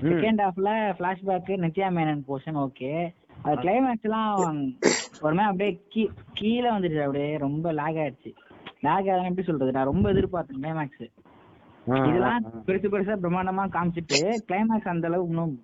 செகண்ட் 0.03 0.41
ஹாஃப்ல 0.43 0.69
flashback 0.99 1.49
Nithya 1.63 1.87
Menon 1.95 2.21
portion 2.27 2.59
okay 2.65 2.91
அது 3.45 3.55
கிளைமேக்ஸ் 3.63 4.07
எல்லாம் 4.09 4.31
ஒரு 5.25 5.33
மாதிரி 5.35 5.49
அப்படியே 5.49 5.71
கீ 5.93 6.03
கீழே 6.33 6.69
வந்துருச்சு 6.69 7.05
அப்படியே 7.05 7.29
ரொம்ப 7.45 7.73
லேக் 7.79 7.99
ஆயிடுச்சு. 8.03 8.31
லேக் 8.85 9.09
ஆகுதுன்னு 9.09 9.31
எப்படி 9.31 9.47
சொல்றது? 9.49 9.75
நான் 9.77 9.91
ரொம்ப 9.91 10.05
எதிர்பார்த்தேன் 10.13 10.61
கிளைமேக்ஸ் 10.61 11.05
இதெல்லாம் 12.07 12.43
பெருசு 12.67 12.91
பெருசா 12.93 13.15
பிரம்மாண்டமா 13.23 13.63
காமிச்சிட்டு 13.75 14.19
கிளைமேக்ஸ் 14.49 14.91
அந்த 14.93 15.07
அளவுக்கு 15.09 15.33
இன்னும் 15.33 15.55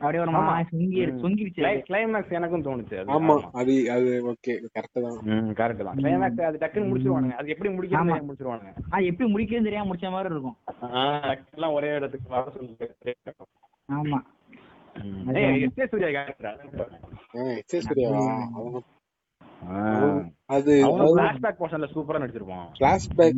அப்படியே 0.00 0.22
ஒரு 0.24 0.32
மாதிரி 0.34 0.68
சுங்கி. 0.70 1.46
கிளைமேக்ஸ் 1.88 2.36
எனக்கும் 2.38 2.64
தோணுச்சு 2.66 2.98
அது. 3.00 3.10
ஆமா 3.14 3.34
அது 3.60 3.72
அது 3.94 4.10
ஓகே 4.32 4.52
கரெக்ட் 4.76 5.00
தான். 5.06 5.16
ம் 5.30 5.50
கரெக்ட் 5.60 5.84
தான். 5.88 5.98
கிளைமேக்ஸ் 6.00 6.48
அது 6.48 6.62
டக்குன்னு 6.62 6.90
முடிச்சிருவானுங்க. 6.90 7.36
அது 7.40 7.52
எப்படி 7.54 7.70
முடிக்கிறது 7.76 8.28
முடிச்சிருவானுங்க. 8.28 8.72
அது 8.94 9.10
எப்படி 9.12 9.28
முடிக்கிறதுன்னு 9.32 9.68
தெரியாம 9.70 9.88
முடிச்ச 9.90 10.12
மாதிரி 10.16 10.34
இருக்கும். 10.34 10.56
எல்லாம் 11.56 11.76
ஒரே 11.78 11.90
இடத்துக்கு 11.94 12.28
வர 12.28 12.44
ஆமா. 13.88 14.20
அது 20.48 20.72
ஃபிளாஷ்பேக் 21.06 21.58
போர்ஷன்ல 21.60 21.86
சூப்பரா 21.92 22.20
நடிச்சிருப்பான் 22.22 22.66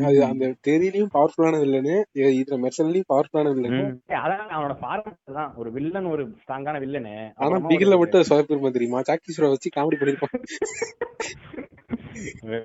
அது 0.02 0.18
அந்த 0.26 0.48
தெரியலையும் 0.68 1.12
பவர்ஃபுல்லான 1.14 1.60
வில்லனு 1.62 1.94
இதுல 2.34 2.58
மெர்சன்லயும் 2.64 3.08
பவர்ஃபுல்லான 3.10 3.52
வில்லனு 3.54 3.80
ஏய், 3.80 4.20
அதான் 4.22 4.52
அவனோட 4.54 4.76
ஃபார்மட் 4.82 5.36
தான் 5.38 5.52
ஒரு 5.56 5.70
வில்லன் 5.76 6.10
ஒரு 6.12 6.24
ஸ்ட்ராங்கான 6.42 6.80
வில்லனு 6.84 7.14
ஆனா 7.40 7.60
பிகில்ல 7.68 7.98
மட்டும் 7.98 8.28
சொதப்பிருமா 8.30 8.72
தெரியுமா 8.76 9.02
சாக்கி 9.08 9.36
சுரா 9.36 9.52
வச்சு 9.52 9.74
காமெடி 9.76 10.00
பண்ணிருப்பான் 10.00 10.36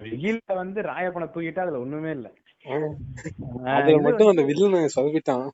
பிகில்ல 0.05 0.39
வந்து 0.55 0.81
ராயப்பனை 0.89 1.29
தூக்கிட்டு 1.29 1.63
அதுல 1.65 1.83
ஒண்ணுமே 1.83 2.11
இல்ல 2.17 2.27
அதுல 3.73 3.97
மட்டும் 4.05 4.31
அந்த 4.31 4.43
வில்லனை 4.49 4.81
சொதப்பிட்டான் 4.95 5.47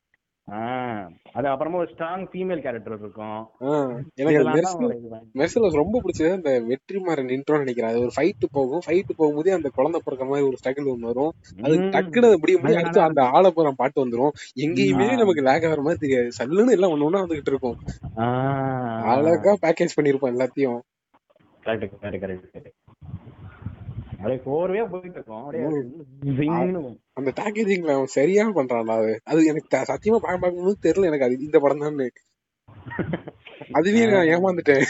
அது 1.34 1.47
அப்புறமா 1.47 1.77
ஒரு 1.77 1.91
ஸ்ட்ராங் 1.97 2.27
ஃபீமேல் 2.32 2.62
கேரக்டர் 2.62 2.99
இருக்கும். 2.99 3.49
ஆஹ் 3.60 4.01
எனக்கு 4.15 4.41
இதெல்லாம் 4.41 4.54
தான் 4.62 4.73
மெர்சல் 4.73 4.86
ஒரு 4.86 4.97
இதுதான். 4.97 5.25
மெர்சல் 5.34 5.71
ரொம்ப 5.71 6.01
பிடிச்சது 6.01 6.32
அந்த 6.32 6.62
வெற்றிமாறன் 6.62 7.27
இன்ட்ரோன்னு 7.27 7.58
நினைக்கிறேன். 7.58 7.89
அது 7.89 7.99
ஒரு 7.99 8.12
ஃபைட் 8.15 8.43
போகும். 8.51 8.82
ஃபைட் 8.88 9.10
போகும்போதே 9.17 9.54
அந்த 9.54 9.69
குழந்தை 9.73 10.01
பிறக்க 10.04 10.25
மாதிரி 10.25 10.47
ஒரு 10.47 10.58
ஸ்ட்ரகிள் 10.63 10.91
ஒன்று 10.91 11.08
வரும். 11.08 11.32
அது. 11.62 11.77
டக்குன்னு 11.77 12.25
அது 12.25 12.39
முடிய 12.39 12.60
அடிச்சு 12.60 12.99
அந்த 12.99 13.25
ஆள 13.25 13.49
போற 13.49 13.73
பாட்டு 13.75 14.08
வந்துரும். 14.08 14.30
எங்கேயுமே. 14.56 15.17
நமக்கு 15.17 15.41
லேக் 15.41 15.65
ஆகிற 15.65 15.82
மாதிரி 15.82 15.99
தெரியாது. 15.99 16.30
சல்லுன்னு 16.38 16.71
எல்லாம் 16.71 16.91
ஒண்ணு 16.91 17.04
ஒண்ணா 17.04 17.21
வந்துகிட்டு 17.21 17.41
இருக்கும். 17.45 17.77
அழகா 19.04 19.58
பேக்கேஜ் 19.62 19.97
பண்ணிருப்போம் 20.01 20.32
எல்லாத்தையும். 20.32 20.80
கரெக்ட் 21.63 21.89
கரெக்ட் 22.01 22.43
கரெக்ட் 22.54 22.69
அப்படியே 24.17 24.41
கோர்வையா 24.45 24.89
போயிட்டு 24.89 25.10
இருக்கோம். 25.10 25.43
அப்படியே 25.43 25.67
அந்த 27.21 27.31
பேக்கேஜிங்ல 27.36 27.91
அவன் 27.91 28.15
சரியா 28.17 28.45
பண்றான்டா 28.49 28.97
அது. 28.97 29.13
அது 29.23 29.45
எனக்கு 29.45 29.77
சத்தியமா 29.84 30.19
படம் 30.19 30.39
பார்க்கும்போது 30.39 30.77
தெரியல 30.84 31.05
எனக்கு 31.05 31.25
அது 31.25 31.38
இந்த 31.39 31.60
படம் 31.60 31.79
தான் 31.79 32.12
அதுவே 33.71 34.03
நான் 34.05 34.29
ஏமாந்துட்டேன். 34.34 34.86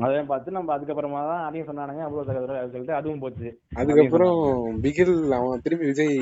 அதை 0.00 0.22
பார்த்து 0.24 0.50
நம்ம 0.50 0.78
அதுக்கப்புறமா 0.78 1.20
தான் 1.28 1.44
அதையும் 1.44 1.68
சொன்னானுங்க 1.68 2.02
அவ்வளவு 2.02 2.26
தகவல் 2.26 2.70
சொல்லிட்டு 2.70 2.94
அதுவும் 2.94 3.18
போச்சு. 3.18 3.48
அதுக்கப்புறம் 3.74 4.40
பிகில் 4.82 5.16
அவன் 5.30 5.62
திரும்பி 5.62 5.86
விஜய் 5.86 6.18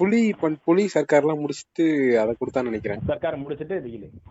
புலி 0.00 0.20
பண் 0.40 0.56
புலி 0.64 0.88
சர்க்கார்லாம் 0.94 1.40
முடிச்சிட்டு 1.40 1.84
அதை 2.20 2.32
கொடுத்தான்னு 2.38 2.62
நினைக்கிறேன். 2.62 3.02
சர்க்கார் 3.06 3.36
முடிச்சிட்டு 3.36 3.76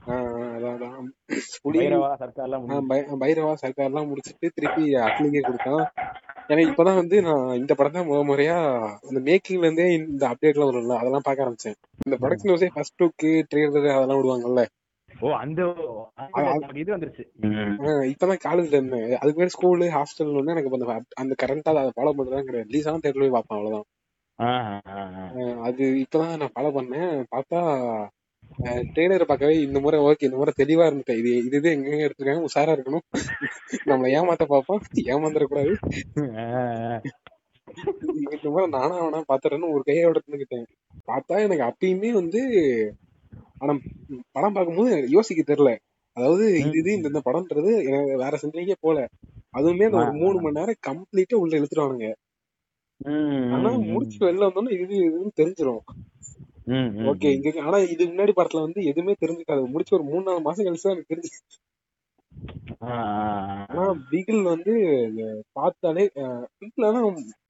ஆஹ் 0.07 0.55
அதான். 0.55 1.05
புலி 1.61 1.79
பைரவா 1.79 2.09
முடிச்சு 2.61 2.89
பை- 2.89 3.21
பைரவா 3.21 3.53
சர்க்கார்லாம் 3.63 4.07
முடிச்சிட்டு 4.07 4.51
திருப்பி 4.55 4.93
அட்லிங்கே 5.03 5.41
கொடுத்தான். 5.41 5.85
எனக்கு 6.49 6.69
இப்பதான் 6.69 6.99
வந்து 6.99 7.17
நான் 7.21 7.55
இந்த 7.55 7.73
படம் 7.73 7.97
தான் 7.97 8.07
முத 8.07 8.21
முறையா 8.29 8.55
அந்த 9.07 9.19
மேக்கிங்ல 9.27 9.67
இருந்தே 9.67 9.85
இந்த 9.93 10.23
அப்டேட்லாம் 10.29 10.69
வரும்ல 10.69 10.97
அதெல்லாம் 10.99 11.25
பார்க்க 11.25 11.45
ஆரம்பிச்சேன். 11.45 11.77
இந்த 12.05 12.15
ப்ரொடக்ஷன் 12.21 12.51
ஹவுஸே 12.51 12.69
ஃபர்ஸ்ட் 12.75 13.01
லுக்கு 13.01 13.31
ட்ரெய்லர் 13.49 13.95
அதெல்லாம் 13.95 14.19
விடுவாங்கல்ல. 14.19 14.63
ஓ 15.09 15.29
அந்த 15.35 15.59
இது 16.81 16.89
வந்துருச்சு. 16.93 17.23
ஆஹ் 17.85 18.05
இப்பதான் 18.11 18.43
காலேஜ்ல 18.45 18.77
இருந்தேன். 18.79 19.05
அதுக்கு 19.19 19.37
முன்னாடி 19.37 19.55
ஸ்கூலு 19.57 19.87
ஹாஸ்டல் 19.95 20.37
வந்து 20.37 20.53
எனக்கு 20.55 20.77
அந்த 20.79 20.87
அந்த 21.15 21.33
கரண்டா 21.43 21.73
அதை 21.73 21.91
ஃபாலோ 21.97 22.13
பண்றதுலாம் 22.15 22.47
கிடையாது 22.47 22.69
ரிலீஸ் 22.69 22.87
ஆனா 22.87 23.01
தேட்டர் 23.03 23.23
போய் 23.23 23.35
பார்ப்பேன் 23.35 23.57
அவ்வளவுதான். 23.57 23.87
அது 25.61 25.83
இப்பதான் 26.03 26.41
நான் 26.41 26.55
ஃபாலோ 26.55 26.71
பண்ணேன். 26.77 27.11
பார்த்தா 27.35 27.59
ட்ரெய்லரை 28.93 29.25
பார்க்கவே 29.25 29.61
இந்த 29.61 29.79
முறை 29.79 29.99
ஓகே 29.99 30.23
இந்த 30.23 30.37
முறை 30.37 30.53
தெளிவா 30.57 30.85
இருந்துட்டேன். 30.89 31.19
இது 31.21 31.29
இது 31.37 31.57
இது 31.57 31.69
எங்க 31.71 32.05
எடுத்துருக்காங்க? 32.05 32.47
உஷாரா 32.49 32.73
இருக்கணும். 32.75 33.05
நம்மள 33.85 34.11
ஏமாத்த 34.17 34.45
பார்ப்போம் 34.45 34.81
ஏமாந்துடக்கூடாது. 35.13 35.73
இந்த 38.33 38.49
முறை 38.49 38.65
நானா 38.69 38.95
வேணா 39.03 39.21
பாத்துறேன்னு 39.31 39.73
ஒரு 39.73 39.83
கையோட 39.83 40.19
இருந்துகிட்டேன் 40.21 40.67
பார்த்தா 41.07 41.39
எனக்கு 41.45 41.63
அப்பயுமே 41.69 42.11
வந்து 42.11 42.41
ஆனா 43.61 43.73
படம் 44.31 44.55
பார்க்கும்போது 44.55 44.91
எனக்கு 44.91 45.15
யோசிக்க 45.15 45.41
தெரியல. 45.43 45.71
அதாவது 46.17 46.45
இது 46.59 46.77
இது 46.81 46.91
இந்த 46.99 47.21
படம்ன்றது 47.27 47.71
எனக்கு 47.87 48.17
வேற 48.17 48.37
சிந்தனைக்கே 48.43 48.77
போல. 48.79 48.97
அதுவுமே 49.57 49.87
அந்த 49.87 49.97
ஒரு 49.97 50.13
மூணு 50.21 50.37
மணி 50.41 50.57
நேரம் 50.59 50.83
கம்ப்ளீட்டா 50.89 51.35
உள்ள 51.35 51.53
இழுத்துருவானுங்க. 51.59 52.09
ஆனா 53.53 53.69
முடிச்சு 53.93 54.19
வெளில 54.27 54.47
வந்தோம்னா 54.47 54.73
இது 54.77 54.95
இதுன்னு 55.07 55.31
தெரிஞ்சிரும். 55.41 55.81
ம், 55.81 55.99
ம். 55.99 56.12
ஓகே 57.09 57.29
இங்க 57.35 57.49
ஆனா 57.61 57.77
இதுக்கு 57.85 58.11
முன்னாடி 58.11 58.33
படத்துல 58.35 58.63
வந்து 58.65 58.81
எதுவுமே 58.83 59.13
தெரிஞ்சுக்காது. 59.21 59.63
முடிச்சு 59.71 59.95
ஒரு 59.97 60.03
மூணு 60.03 60.23
நாலு 60.23 60.41
மாசம் 60.41 60.65
கழிச்சு 60.67 60.85
தான் 60.85 60.95
எனக்கு 60.95 61.13
தெரிஞ்சு 61.13 61.31
ஆனா 63.69 63.83
பிகில் 64.11 64.41
வந்து 64.43 64.73
பார்த்தாலே 65.53 66.05
பிகில் 66.59 66.87
ஆனா 66.89 67.01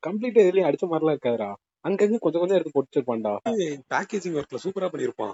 கம்ப்ளீட்டா 0.04 0.43
எதுலயும் 0.43 0.69
அடிச்ச 0.69 0.86
மாதிரிலாம் 0.88 1.15
இருக்காதுடா. 1.15 1.49
அங்கங்க 1.86 2.17
கொஞ்சம் 2.17 2.41
கொஞ்சம் 2.41 2.58
எடுத்து 2.58 2.76
போட்டுருப்பான்டா 2.76 3.32
பேக்கேஜிங் 3.93 4.38
ஒர்க்ல 4.39 4.60
சூப்பரா 4.65 4.89
பண்ணிருப்பான். 4.91 5.34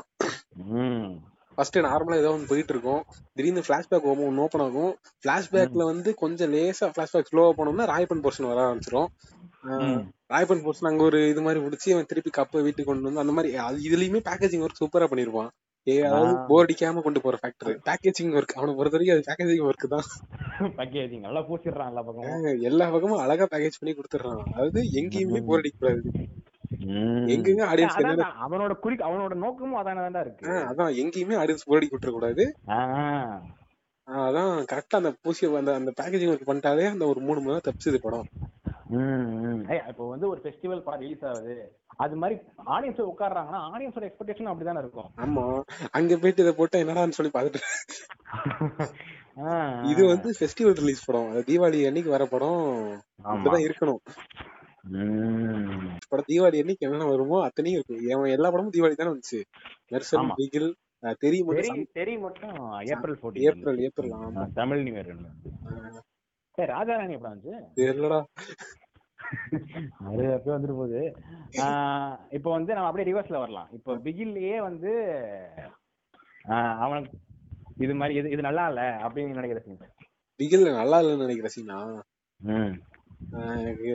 ம். 0.75 1.11
ஃபர்ஸ்ட் 1.59 1.77
நார்மலா 1.77 2.17
ஏதோ 2.17 2.31
ஒன்று 2.31 2.47
போயிட்டு 2.47 2.73
இருக்கும் 2.73 3.01
திடீர்னு 3.33 3.63
பிளாஷ்பேக் 3.67 4.05
ஒன்று 4.11 4.41
ஓப்பன் 4.41 4.61
ஆகும். 4.61 4.91
பிளாஷ்பேக்ல 5.27 5.83
வந்து 5.83 6.13
கொஞ்சம் 6.13 6.53
லேசா 6.53 6.85
பிளாஷ்பேக் 6.97 7.29
ஸ்லோவா 7.31 7.49
போனோம்னா 7.57 7.85
ராயப்பன் 7.85 8.23
போர்ஷன் 8.23 8.47
வர 8.47 8.59
ஆரம்பிச்சிரும். 8.61 9.09
ம். 9.63 9.99
ராயப்பன் 10.33 10.63
போர்ஷன் 10.65 10.89
அங்க 10.89 11.03
ஒரு 11.03 11.29
இது 11.29 11.41
மாதிரி 11.41 11.63
முடிச்சு 11.63 11.93
அவன் 11.93 12.05
திருப்பி 12.05 12.31
கப்பை 12.37 12.61
வீட்டுக்கு 12.61 12.83
கொண்டு 12.83 13.01
வந்து 13.01 13.19
அந்த 13.19 13.33
மாதிரி 13.33 13.55
அது 13.55 13.77
இதுலயுமே 13.79 14.21
பேக்கேஜிங் 14.29 14.65
ஒர்க் 14.65 14.81
சூப்பரா 14.81 15.07
பண்ணிருப்பான். 15.11 15.49
ஏ 15.87 15.93
அதாவது 16.05 16.31
ஆ. 16.33 16.41
போர் 16.47 16.63
அடிக்காம 16.63 17.01
கொண்டு 17.03 17.19
போற 17.21 17.35
ஃபேக்டர் 17.41 17.69
பேக்கேஜிங் 17.85 18.33
ஒர்க் 18.37 18.55
அவனை 18.55 18.71
பொறுத்த 18.75 18.95
வரைக்கும் 18.95 19.15
அது 19.15 19.27
பேக்கேஜிங் 19.29 19.67
ஒர்க் 19.67 19.85
தான். 19.89 20.07
Packaging. 20.77 21.21
நல்லா 21.23 21.41
பூசிடுறான் 21.47 21.89
எல்லா 21.91 22.01
பக்கமும். 22.07 22.57
எல்லா 22.63 22.85
பக்கமும் 22.89 23.21
அழகா 23.23 23.45
பேக்கேஜ் 23.51 23.79
பண்ணி 23.79 23.93
கொடுத்துடுறான். 23.93 24.41
அதாவது 24.49 24.81
எங்கேயுமே 24.99 25.41
போர் 25.47 25.61
அடிக்க 25.61 25.77
கூடாது 25.77 26.01
ம். 26.89 27.25
எங்கெங்க 27.33 27.63
ஆடியன்ஸ் 27.69 27.97
என்ன 28.03 28.27
அவனோட 28.43 28.73
குறி 28.79 28.95
அவனோட 29.07 29.33
நோக்கமும் 29.41 29.79
அதானதான்டா 29.79 30.21
இருக்கு. 30.21 30.51
அதான். 30.69 30.91
எங்கேயுமே 31.01 31.39
ஆடியன்ஸ் 31.39 31.65
போர் 31.65 31.79
அடிக்க 31.79 31.95
விட்டுற 31.95 32.11
கூடாது 32.11 32.43
அதான். 34.07 34.53
கரெக்டா 34.69 34.95
அந்த 34.95 35.11
பூசி 35.21 35.49
அந்த 35.57 35.71
அந்த 35.75 35.91
பேக்கேஜிங் 35.97 36.31
ஒர்க் 36.31 36.47
பண்ணிட்டாலே 36.47 36.85
அந்த 36.89 37.05
ஒரு 37.07 37.19
மூணு 37.21 37.39
மணி 37.39 37.49
நேரம் 37.49 37.67
தப்பிச்சது 37.67 37.99
படம். 37.99 38.29
இப்போ 39.87 40.03
வந்து 40.11 40.25
ஒரு 40.29 40.39
ஃபெஸ்டிவல் 40.43 40.81
படம் 40.81 41.01
ரிலீஸ் 41.03 41.25
ஆகுது. 41.29 41.55
அது 41.99 42.15
மாதிரி 42.15 42.35
ஆடியன்ஸ் 42.75 43.01
உட்கார்றாங்கன்னா 43.09 43.59
ஆடியன்ஸோட 43.69 44.05
எக்ஸ்பெக்டேஷன் 44.07 44.49
அப்படிதானே 44.51 44.81
இருக்கும்? 44.83 45.09
ஆமா. 45.23 45.43
அங்க 45.97 46.17
போயிட்டு 46.17 46.43
இதை 46.45 46.53
போட்டா 46.53 46.81
என்னடான்னு 46.83 47.17
சொல்லி 47.17 47.31
பாத்துட்டு. 47.35 47.61
இது 49.91 50.01
வந்து 50.05 50.29
ஃபெஸ்டிவல் 50.37 50.77
ரிலீஸ் 50.79 51.05
படம். 51.05 51.29
தீபாவளி 51.47 51.79
அன்னைக்கு 51.87 52.11
வர 52.15 52.23
படம். 52.27 52.63
ஆமா. 53.23 53.35
இப்படிதான் 53.35 53.65
இருக்கணும். 53.67 54.01
படம் 56.09 56.27
தீபாவளி 56.29 56.61
அன்னைக்கு 56.61 56.85
என்னென்ன 56.87 57.07
வருமோ 57.09 57.39
அத்தனையும் 57.45 57.77
இருக்கும் 57.79 58.03
எல்லா 58.35 58.51
படமும் 58.51 58.75
தீபாவளி 58.75 58.97
தானே 58.97 59.13
வந்துச்சு. 59.13 59.41
ஆமா. 60.19 60.35
பிகில் 60.39 60.69
அஹ், 61.03 61.15
தெரி 61.19 61.37
மட்டும் 61.43 62.55
April 62.93 63.19
14 63.19 63.43
April 63.49 63.77
April 63.85 64.11
Tamil 64.57 64.81
new 64.85 64.95
Raja Rani 66.73 67.15
எப்படி 67.15 67.31
வந்துச்சு 67.31 67.55
தெரியலடா. 67.79 68.19
அது 70.07 70.23
அப்படியே 70.35 70.55
வந்துட்டு 70.55 70.77
போகுது. 70.81 71.01
இப்போ 72.37 72.49
வந்து 72.57 72.71
நம்ம 72.75 72.89
அப்படியே 72.89 73.09
ரிவர்ஸ்ல 73.09 73.41
வரலாம். 73.43 73.69
இப்போ 73.77 73.95
பிகில்லயே 74.05 74.57
வந்து 74.67 74.91
அவனுக்கு 76.85 77.17
இது 77.85 77.93
மாதிரி 77.99 78.13
இது 78.19 78.31
இது 78.35 78.47
நல்லா 78.49 78.63
இல்ல 78.71 78.81
அப்படின்னு 79.05 79.37
நினைக்கிற 79.39 79.61
scene. 79.65 79.89
பிகில் 80.39 80.77
நல்லா 80.81 80.99
இல்லைன்னு 81.01 81.25
நினைக்கிற 81.25 81.49
சீனா 81.55 81.77
எனக்கு 83.31 83.89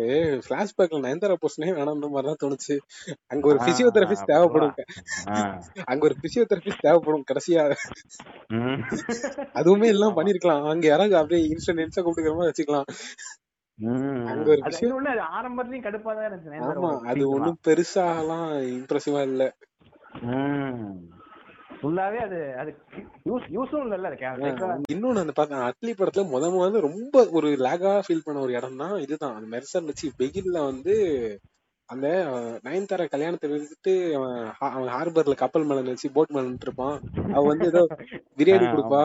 பிளாஷ்பேக்ல 0.49 1.01
நயன்தாரா 1.01 1.35
போர்ஷனே 1.35 1.73
வேணாம்ன்ற 1.75 2.11
மாதிரி 2.11 2.35
தான் 2.35 2.41
தோணுச்சு. 2.45 2.79
அங்க 3.27 3.49
ஒரு 3.49 3.59
பிசியோதெரபிஸ்ட் 3.59 4.25
தேவைப்படும். 4.25 4.75
அங்க 5.85 6.05
ஒரு 6.05 6.15
பிசியோதெரபிஸ்ட் 6.23 6.79
தேவைப்படும் 6.81 7.25
கடைசியா. 7.33 7.75
அதுவுமே 9.55 9.87
எல்லாம் 9.87 10.17
பண்ணிருக்கலாம். 10.17 10.69
அங்க 10.69 10.87
யாராவது 10.87 11.17
அப்படியே 11.17 11.55
இன்ஸ்டன்ட் 11.55 11.87
இன்ஸ்டா 11.87 12.03
கூப்பிட்டுக்கிற 12.03 12.37
மாதிரி 12.37 12.53
வச்சுக்கலாம். 12.53 12.89
அங்க 14.27 14.51
ஒரு 14.51 14.61
விஷயம்- 14.65 14.93
ஆரம்பத்துலயும் 15.41 15.87
கடுப்பா 15.87 16.03
தான் 16.03 16.33
இருந்துச்சு 16.33 16.49
ஆமா 16.49 17.01
அது 17.01 17.29
ஒண்ணும் 17.29 17.59
பெருசாலாம் 17.67 18.49
இம்ப்ரெசிவா 18.77 19.23
இல்ல. 19.23 19.57
ஃபுல்லாவே 21.85 22.21
அது 22.27 22.39
அது 22.61 22.71
யூஸ் 23.29 23.47
யூஸும் 23.55 23.87
இல்ல 23.89 24.11
அது 24.11 24.77
இன்னொன்னு 24.95 25.25
அந்த 25.25 25.35
பார்த்தேன் 25.37 25.65
அட்லி 25.67 25.93
படத்துல 25.95 26.25
முத 26.31 26.53
முதல்ல 26.53 26.87
ரொம்ப 26.87 27.25
ஒரு 27.39 27.49
லேகா 27.67 27.93
ஃபீல் 28.05 28.27
பண்ண 28.27 28.45
ஒரு 28.45 28.55
இடம் 28.59 28.81
தான் 28.83 28.95
இதுதான். 29.05 29.35
அந்த 29.37 29.49
மெர்சல் 29.55 29.91
வச்சு 29.91 30.09
வெயில்ல 30.21 30.57
வந்து 30.71 30.95
அந்த 31.89 32.07
நயன்தாரா 32.65 33.05
கல்யாணத்தை 33.07 33.49
விட்டுட்டு 33.49 33.93
அவன் 34.19 34.37
ஹார்பர்ல 34.93 35.35
கப்பல் 35.35 35.67
மேல 35.69 35.83
வச்சு 35.89 36.09
போட் 36.15 36.33
மேல 36.37 36.55
இருப்பான் 36.59 36.97
அவ 37.35 37.43
வந்து 37.51 37.67
ஏதோ 37.73 37.83
பிரியாணி 38.39 38.67
கொடுப்பா. 38.67 39.03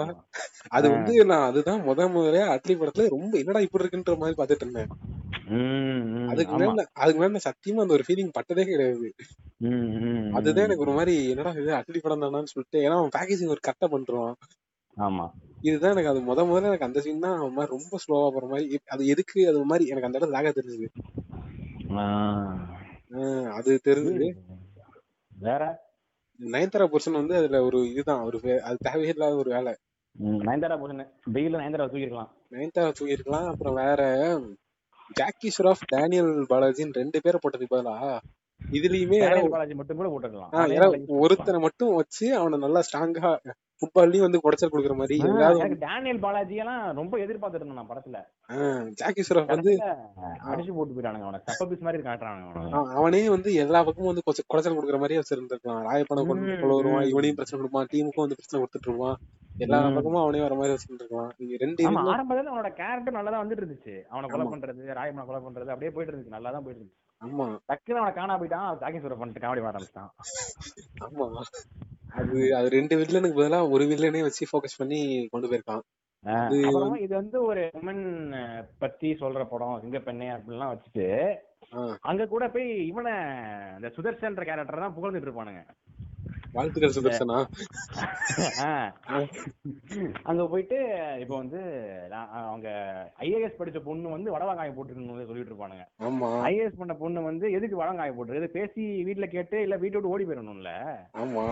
அது 0.71 0.87
வந்து 0.95 1.13
நான் 1.31 1.47
அதுதான் 1.49 1.83
முத 1.87 2.07
முதல்ல 2.15 2.45
அட்லி 2.55 2.75
படத்துல 2.75 3.09
ரொம்ப 3.15 3.33
என்னடா 3.41 3.65
இப்படி 3.65 3.83
இருக்குன்ற 3.83 4.15
மாதிரி 4.21 4.39
பாத்துட்டு 4.39 4.65
இருந்தேன். 4.65 4.91
அதுக்கு 6.31 6.55
மேல 6.61 6.85
அதுக்கு 7.01 7.21
மேல 7.21 7.41
சத்தியமா 7.47 7.83
அந்த 7.85 7.97
ஒரு 7.97 8.07
ஃபீலிங் 8.07 8.35
பட்டதே 8.37 8.65
கிடையாது. 8.71 9.09
அதுதான் 10.33 10.65
எனக்கு 10.65 10.85
ஒரு 10.85 10.93
மாதிரி 10.93 11.13
என்னடா 11.31 11.51
இது 11.53 11.71
அட்லி 11.75 11.99
படம் 11.99 12.23
தானான்னு 12.23 12.51
சொல்லிட்டு 12.51 12.79
ஏன்னா 12.79 12.97
அவன் 12.99 13.15
பேக்கேஜிங் 13.15 13.53
ஒரு 13.55 13.61
கரெக்டா 13.63 13.87
பண்றான். 13.91 14.33
ஆமா. 14.97 15.25
இதுதான் 15.61 15.91
எனக்கு 15.91 16.11
அது 16.11 16.19
முத 16.21 16.43
முதல்ல 16.45 16.69
எனக்கு 16.69 16.87
அந்த 16.87 16.99
சீன் 17.01 17.25
தான் 17.25 17.41
ரொம்ப 17.69 17.99
ஸ்லோவா 18.03 18.29
போற 18.29 18.45
மாதிரி 18.47 18.79
அது 18.87 19.03
எதுக்கு 19.07 19.39
அது 19.47 19.65
மாதிரி 19.65 19.85
எனக்கு 19.87 20.09
அந்த 20.09 20.19
இடம் 20.19 20.35
லாக 20.35 20.51
தெரிஞ்சது. 20.51 20.87
அது 23.53 23.71
தெரிஞ்சது. 23.85 24.27
வேற? 25.31 25.61
நயன்தாரா 26.39 26.85
புருஷன் 26.85 27.19
வந்து 27.19 27.35
அதுல 27.35 27.57
ஒரு 27.63 27.79
இதுதான் 27.89 28.23
ஒரு 28.23 28.37
அது 28.61 28.77
தேவையே 28.81 29.13
இல்லாத 29.13 29.35
ஒரு 29.35 29.49
வேலை. 29.49 29.73
நயன்தாரா 30.41 30.75
போஷன் 30.75 31.03
வெயில 31.33 31.59
நயன்தாரா 31.59 31.87
தூக்கிருக்கலாம் 31.87 32.31
நயன்தாரா 32.51 32.91
தூக்கிருக்கலாம் 32.91 33.47
அப்புறம் 33.47 33.75
வேற 33.75 34.01
ஜாக்கி 35.11 35.49
ஷெராஃப் 35.49 35.85
டேனியல் 35.87 36.33
பாலாஜின்னு 36.49 36.97
ரெண்டு 36.97 37.17
பேரை 37.21 37.39
போட்டதுக்கு 37.39 37.75
பதிலா 37.75 37.95
இதுலயுமே 38.77 39.19
மட்டும் 39.79 39.99
கூட 40.01 40.09
போட்டுக்கலாம். 40.13 40.51
ஒருத்தனை 41.23 41.59
மட்டும் 41.67 41.97
வச்சு 41.99 42.25
அவனை 42.39 42.59
நல்லா 42.65 42.81
ஸ்ட்ராங்கா 42.87 43.31
ஃபுட்பால்லயும் 43.81 44.25
வந்து 44.25 44.41
குடைச்சல் 44.43 44.71
கொடுக்குற 44.71 44.95
மாதிரி 45.01 45.17
டேனியல் 45.83 46.21
பாலாஜி 46.23 46.55
எல்லாம் 46.63 46.81
ரொம்ப 46.99 47.13
எதிர்பார்த்துட்டு 47.25 47.63
இருந்தேன் 47.63 47.79
நான் 47.81 47.91
படத்துல. 47.91 48.17
ஜாக்கி 48.99 49.23
ஷெராஃப் 49.27 49.53
வந்து 49.53 49.73
அடிச்சு 50.51 50.73
போட்டு 50.77 50.95
போயிட்டானுங்க 50.95 51.27
அவனை. 51.27 51.39
சப்ப 51.49 51.67
பீஸ் 51.69 51.85
மாதிரி 51.87 52.03
காட்டுறானுங்க 52.07 52.47
அவனை. 52.99 53.21
வந்து 53.35 53.51
எல்லா 53.63 53.81
பக்கமும் 53.89 54.11
வந்து 54.11 54.25
குடைச்சல் 54.27 54.77
கொடுக்குற 54.77 54.99
மாதிரியே 55.03 55.21
வச்சிருந்திருக்கலாம். 55.21 55.81
ராயப்பணம் 55.89 56.29
கொண்டு 56.31 56.71
வருவான். 56.73 57.09
இவனையும் 57.13 57.39
பிரச்சனை 57.39 57.59
கொடுப்பான் 57.61 57.89
டீமுக்கும் 57.93 58.25
வந்து 58.25 58.39
பிரச்சனை 58.39 58.59
கொடுத்துட்டு 58.61 58.89
இருப்பான். 58.91 59.17
எல்லா. 59.65 59.79
பக்கமும் 59.97 60.23
அவனே 60.23 60.41
வர 60.45 60.55
மாதிரி 60.59 60.75
வச்சிருந்திருக்கலாம். 60.75 61.31
நீங்க 61.39 61.55
ரெண்டு 61.65 61.87
ஆரம்பத்துல 62.15 62.49
அவனோட 62.53 62.71
கேரக்டர் 62.81 63.17
நல்லா 63.19 63.31
தான் 63.35 63.43
வந்துட்டு 63.43 63.63
இருந்துச்சு. 63.63 63.95
அவனை 64.13 64.27
கொலை. 64.33 64.47
பண்றது 64.55 64.97
ராயமனை 64.99 65.25
கொலை 65.29 65.41
பண்றது 65.47 65.73
அப்படியே 65.75 65.93
போயிட்டு 65.95 66.13
இருந்துச்சு. 66.13 66.35
நல்லா 66.37 66.51
தான் 66.57 66.65
போயிட்டு 66.65 66.81
இருந்துச்சு. 66.81 67.05
ஆமா. 67.21 67.45
டக்குன்னு 67.69 68.01
அவனை 68.01 68.13
காணா 68.13 68.35
போயிட்டான். 68.39 68.77
ஜாக்கி 68.81 68.99
சூர 68.99 69.15
பண்ணிட்டு 69.15 69.43
காமெடி 69.45 69.69
ஆரம்பிச்சிட்டான். 69.69 70.11
ஆமா. 71.05 71.27
அது 72.19 72.37
அது 72.55 72.67
ரெண்டு 72.69 72.93
வில்லனுக்கு 72.99 73.39
பதிலா 73.39 73.59
ஒரு 73.69 73.83
வில்லனே 73.85 74.21
வச்சு 74.27 74.49
ஃபோக்கஸ் 74.51 74.79
பண்ணி 74.81 74.99
கொண்டு 75.33 75.49
போயிருக்கான். 75.49 75.83
இது 77.03 77.13
வந்து 77.15 77.37
ஒரு 77.41 77.61
உமன் 77.79 78.01
பத்தி 78.79 79.09
சொல்ற 79.21 79.43
படம் 79.51 79.79
சிங்க 79.83 79.99
பெண்ணே 79.99 80.29
அப்படிலாம் 80.29 80.71
வச்சுட்டு 80.73 81.07
அங்க 82.09 82.23
கூட 82.27 82.43
போய் 82.49 82.69
இவனை 82.87 83.13
இந்த 83.75 83.89
சுதர்ஷன்ற 83.97 84.43
கேரக்டர் 84.49 84.83
தான் 84.83 84.95
புகழ்ந்துட்டு 84.97 85.27
இருப்பானுங்க. 85.27 85.61
வாழ்த்துக்கள் 86.55 86.93
சுதர்சனா. 86.95 87.37
அங்க 90.29 90.43
போயிட்டு 90.47 90.77
இப்போ 91.23 91.35
வந்து 91.37 91.59
அவங்க 92.43 92.67
ஐஏஎஸ் 93.25 93.57
படிச்ச 93.59 93.79
பொண்ணு 93.79 94.15
வந்து 94.15 94.33
வடவாங்காயம் 94.35 94.75
போட்டுருக்கணும் 94.77 95.29
சொல்லிட்டு 95.29 95.51
இருப்பானுங்க. 95.53 95.85
ஆமா. 96.07 96.29
ஐஏஎஸ் 96.49 96.79
பண்ண 96.81 96.95
பொண்ணு 96.95 97.21
வந்து 97.21 97.47
எதுக்கு 97.57 97.81
வடங்காயம் 97.81 98.17
போட்டுருக்கு 98.17 98.57
பேசி 98.59 98.85
வீட்ல 99.09 99.27
கேட்டு 99.35 99.59
இல்ல 99.61 99.77
வீட்டை 99.77 99.97
விட்டு 99.97 100.13
ஓடி 100.13 100.25
போயிடணும்ல 100.25 100.73
ஆமா. 101.23 101.45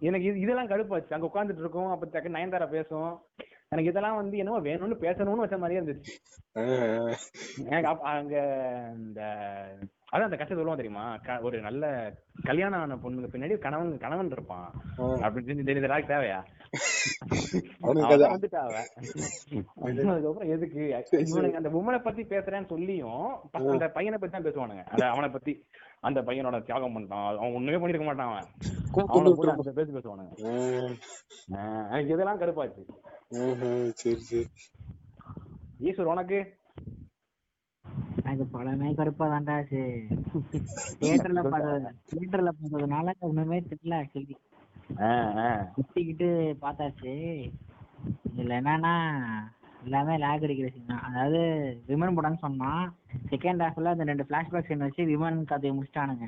எனக்கு 0.00 0.26
இது 0.26 0.42
இதெல்லாம் 0.44 0.72
கடுப்பாச்சு. 0.72 1.14
அங்க 1.16 1.28
உட்காந்துட்டு 1.28 1.64
இருக்கோம் 1.64 1.92
அப்ப 1.92 2.10
டக்கு 2.12 2.36
நயன்தாரா 2.36 2.68
பேசும் 2.70 3.12
எனக்கு 3.72 3.90
இதெல்லாம் 3.90 4.20
வந்து 4.20 4.36
என்னமோ 4.38 4.60
வேணும்னு 4.66 4.96
பேசணும்னு 5.02 5.44
வச்ச 5.44 5.56
மாதிரியே 5.58 5.80
இருந்துச்சு. 5.80 6.12
எனக்கு 7.66 7.88
அங்க 8.12 8.36
இந்த 8.98 9.20
அதான் 10.12 10.22
அந்த 10.22 10.36
கஷ்டம் 10.36 10.56
சொல்லுவோம் 10.56 10.76
தெரியுமா? 10.76 11.18
ஒரு 11.40 11.60
நல்ல 11.60 12.14
கல்யாணம் 12.42 12.80
ஆன 12.80 12.94
பொண்ணுக்கு 12.94 13.34
பின்னாடி 13.34 13.58
கணவன் 13.58 13.98
கணவன் 13.98 14.30
இருப்பான். 14.30 14.70
அப்படின்னு 14.98 15.68
தெரியுது 15.68 15.86
ராக் 15.86 16.08
தேவையா? 16.08 16.44
அதுக்கப்புறம் 19.80 20.50
எதுக்கு? 20.50 21.04
இவனுக்கு 21.10 21.56
அந்த 21.56 21.68
உமனை 21.68 22.02
பத்தி 22.02 22.22
பேசுறேன்னு 22.22 22.66
சொல்லியும் 22.66 23.36
அந்த 23.52 23.88
பையனை 23.88 24.18
பத்தி 24.18 24.40
தான் 24.40 24.52
பேசுவானுங்க. 24.52 24.84
அந்த 24.84 25.08
அவனை 25.08 25.28
பத்தி. 25.28 25.66
அந்த 26.00 26.22
பையனோட 26.22 26.62
தியாகம் 26.62 26.98
பண்ணிட்டான் 26.98 27.36
அவன் 27.36 27.54
ஒண்ணுமே 27.54 27.86
பண்ணிருக்க 27.86 28.04
மாட்டான் 28.04 28.30
அவன். 28.30 28.44
அவனை 29.06 29.32
கூட 29.32 29.52
பேசி 29.74 29.92
பேசுவானுங்க. 29.92 30.36
எனக்கு 31.86 32.12
இதெல்லாம் 32.12 32.40
கடுப்பாச்சு. 32.40 32.86
ஆஹ் 33.30 33.90
சரி 33.94 34.18
சரி. 34.18 34.46
ஈஸ்வர் 35.80 36.02
உனக்கு? 36.02 36.57
எனக்கு 38.28 38.46
படமே 38.52 38.88
கடுப்பா 38.98 39.26
தான்டா 39.32 39.56
தியேட்டர்ல 41.00 41.42
பார்த்தது 41.54 41.90
தியேட்டர்ல 42.10 42.50
பார்த்ததுனால 42.54 43.14
ஒண்ணுமே 43.28 43.58
தெரியல 43.68 43.98
ஆக்சுவலி. 44.00 44.36
சுத்திக்கிட்டு 45.74 46.28
பார்த்தாச்சு 46.62 47.14
இதுல 48.30 48.56
என்னன்னா 48.60 48.94
எல்லாமே 49.82 50.14
லேக் 50.22 50.44
அடிக்கிற 50.46 50.68
சீன் 50.70 50.90
தான். 50.90 51.04
அதாவது 51.08 51.40
விமன் 51.88 52.16
படம்னு 52.16 52.44
சொன்னா 52.44 52.70
செகண்ட் 53.30 53.62
ஹாஃப்ல 53.64 53.92
அந்த 53.94 54.04
ரெண்டு 54.10 54.24
பிளாஷ்பேக் 54.30 54.68
சீன் 54.68 54.84
வச்சு 54.86 55.02
விமன் 55.10 55.38
கதையை 55.50 55.72
முடிச்சிட்டானுங்க. 55.74 56.26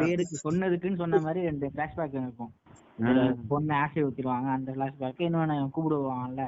பேருக்கு 0.00 0.36
சொன்னதுக்குன்னு 0.44 1.02
சொன்ன 1.02 1.20
மாதிரி 1.26 1.42
ரெண்டு 1.48 1.68
பிளாஷ்பேக் 1.74 2.16
இருக்கும். 2.20 2.52
பொண்ணு 3.50 3.72
ஆசை 3.80 4.02
ஊத்திடுவாங்க 4.04 4.48
அந்த 4.54 4.70
பிளாஷ்பேக் 4.76 5.24
இன்னொன்னு 5.26 5.56
கூப்பிடுவாங்கல்ல 5.74 6.44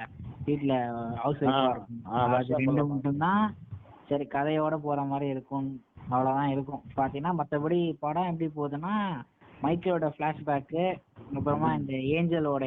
வீட்டுல 0.46 0.74
ஹவுஸ் 1.22 1.42
ஆ, 1.44 1.56
இருக்கும். 1.68 2.02
அது 2.36 2.52
ரெண்டு. 2.54 2.84
மட்டும்தான் 2.92 3.42
சரி 4.09 4.25
கதையோட 4.35 4.75
போற 4.85 5.01
மாதிரி 5.11 5.27
இருக்கும். 5.35 5.68
அவ்வளவுதான் 6.11 6.53
இருக்கும். 6.55 6.83
பாத்தீங்கன்னா 6.97 7.33
மத்தபடி 7.40 7.79
படம் 8.05 8.31
எப்படி 8.31 8.49
போகுதுன்னா 8.57 8.94
மைக்கேலோட 9.64 10.09
பிளாஷ்பேக்கு 10.16 10.85
அப்புறமா 11.37 11.68
இந்த 11.81 11.92
ஏஞ்சலோட 12.16 12.64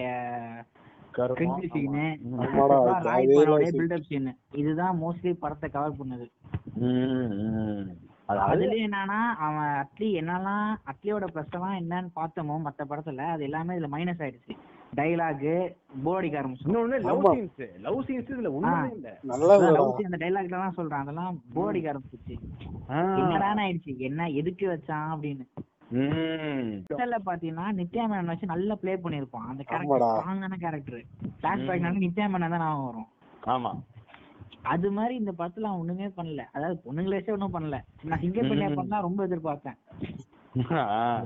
கிரிஞ்சி 1.38 1.68
சீனு 1.74 2.04
ஆமாடா, 2.44 2.76
அதேதான் 3.14 3.64
scene. 3.64 3.78
பில்டப் 3.80 4.08
சீன் 4.10 4.30
இதுதான் 4.62 5.00
மோஸ்ட்லி 5.02 5.32
படத்தை 5.44 5.68
கவர் 5.70 6.00
பண்ணுது. 6.00 6.28
அதுலயும் 8.44 8.86
என்னன்னா 8.88 9.20
அவன் 9.46 9.72
அட்லி 9.82 10.10
என்னெல்லாம் 10.22 10.68
அட்லியோட 10.92 11.26
எல்லாம் 11.34 11.80
என்னன்னு 11.82 12.12
பார்த்தோமோ 12.20 12.58
மத்த 12.68 12.82
படத்துல 12.92 13.26
அது 13.34 13.44
எல்லாமே 13.50 13.76
இதுல 13.78 13.90
மைனஸ் 13.96 14.24
ஆயிடுச்சு. 14.26 14.56
டைலாக் 15.00 15.46
போர் 16.06 16.18
அடிக்க 16.20 16.40
ஆரம்பிச்சு 16.42 16.66
இன்னொன்னு 16.68 16.98
லவ். 17.08 17.22
சீன்ஸ் 17.36 17.62
லவ் 17.86 18.00
சீன்ஸ் 18.08 18.32
இதுல 18.34 18.50
ஒண்ணுமே 18.58 18.90
இல்ல. 18.96 19.10
நல்லா 19.32 19.56
லவ் 19.78 20.02
அந்த 20.08 20.20
டைலாக்ல 20.24 20.62
தான் 20.64 20.78
சொல்றான். 20.80 21.04
அதெல்லாம் 21.06 21.36
போர் 21.56 21.70
அடிக்க 21.72 21.92
ஆரம்பிச்சிச்சு. 21.94 22.36
என்னடான்னு 23.22 23.64
ஆயிடுச்சு? 23.66 23.94
என்ன 24.10 24.30
எதுக்கு 24.42 24.68
வச்சான் 24.74 25.12
அப்படின்னு. 25.16 25.46
பாத்தீங்கன்னா 27.30 27.66
நித்யா 27.80 28.04
மேனன் 28.10 28.32
வச்சு 28.34 28.52
நல்லா 28.54 28.76
ப்ளே 28.82 28.94
பண்ணிருப்பான் 29.06 29.48
அந்த. 29.52 29.64
கேரக்டர் 29.72 30.06
ஸ்ட்ராங்கான 30.12 30.60
கேரக்டர் 30.66 31.02
பிளாஷ்பேக்னால 31.42 32.04
நித்யா 32.06 32.28
மேனன் 32.34 32.54
தான் 32.56 32.64
ஞாபகம் 32.66 32.88
வரும். 32.90 33.10
ஆமா. 33.56 33.72
அது 34.74 34.88
மாதிரி 34.96 35.14
இந்த 35.22 35.32
படத்துல 35.38 35.70
அவன் 35.70 35.82
ஒண்ணுமே 35.84 36.08
பண்ணல. 36.18 36.42
அதாவது 36.56 36.76
பொண்ணுங்களே 36.86 37.22
ஒண்ணும் 37.36 37.56
பண்ணல. 37.56 37.78
நான் 38.10 38.22
சிங்க 38.24 38.42
பண்ணி 38.50 38.66
ரொம்ப 39.08 39.22
எதிர்பார்த்தேன். 39.30 39.78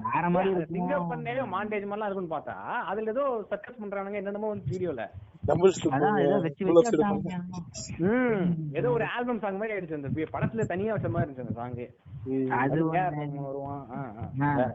வேற 0.07 0.25
மாதிரி. 0.29 0.49
சிங்கர் 0.71 1.07
பண்ணே 1.07 1.31
மாண்டேஜ் 1.53 1.88
மாதிரிலாம் 1.88 2.09
இருக்கும்னு 2.09 2.35
பார்த்தா 2.35 2.55
அதுல 2.85 3.11
ஏதோ 3.11 3.23
சர்க்கஸ் 3.49 3.79
பண்றானுங்க 3.81 4.13
என்னென்னமோ 4.13 4.47
வந்து 4.47 4.71
வீடியோல 4.71 5.03
ஏதோ 8.73 8.88
ஒரு 8.91 9.05
ஆல்பம் 9.05 9.39
சாங் 9.39 9.57
மாதிரி 9.57 9.75
ஆயிடுச்சு 9.75 9.93
அந்த 9.93 10.09
படத்துல 10.33 10.65
தனியா 10.65 10.93
வச்ச 10.93 11.09
மாதிரி 11.09 11.27
இருந்துச்சு 11.27 11.45
அந்த 11.45 11.55
சாங் 11.55 11.75
அது 12.57 12.75
அது 12.75 12.79
ஒண்ணு. 12.83 13.41
வருவான்? 13.41 13.81
ஆ, 13.91 13.99
ஆ. 14.17 14.23
ஆ. 14.41 14.49
வேற. 14.55 14.69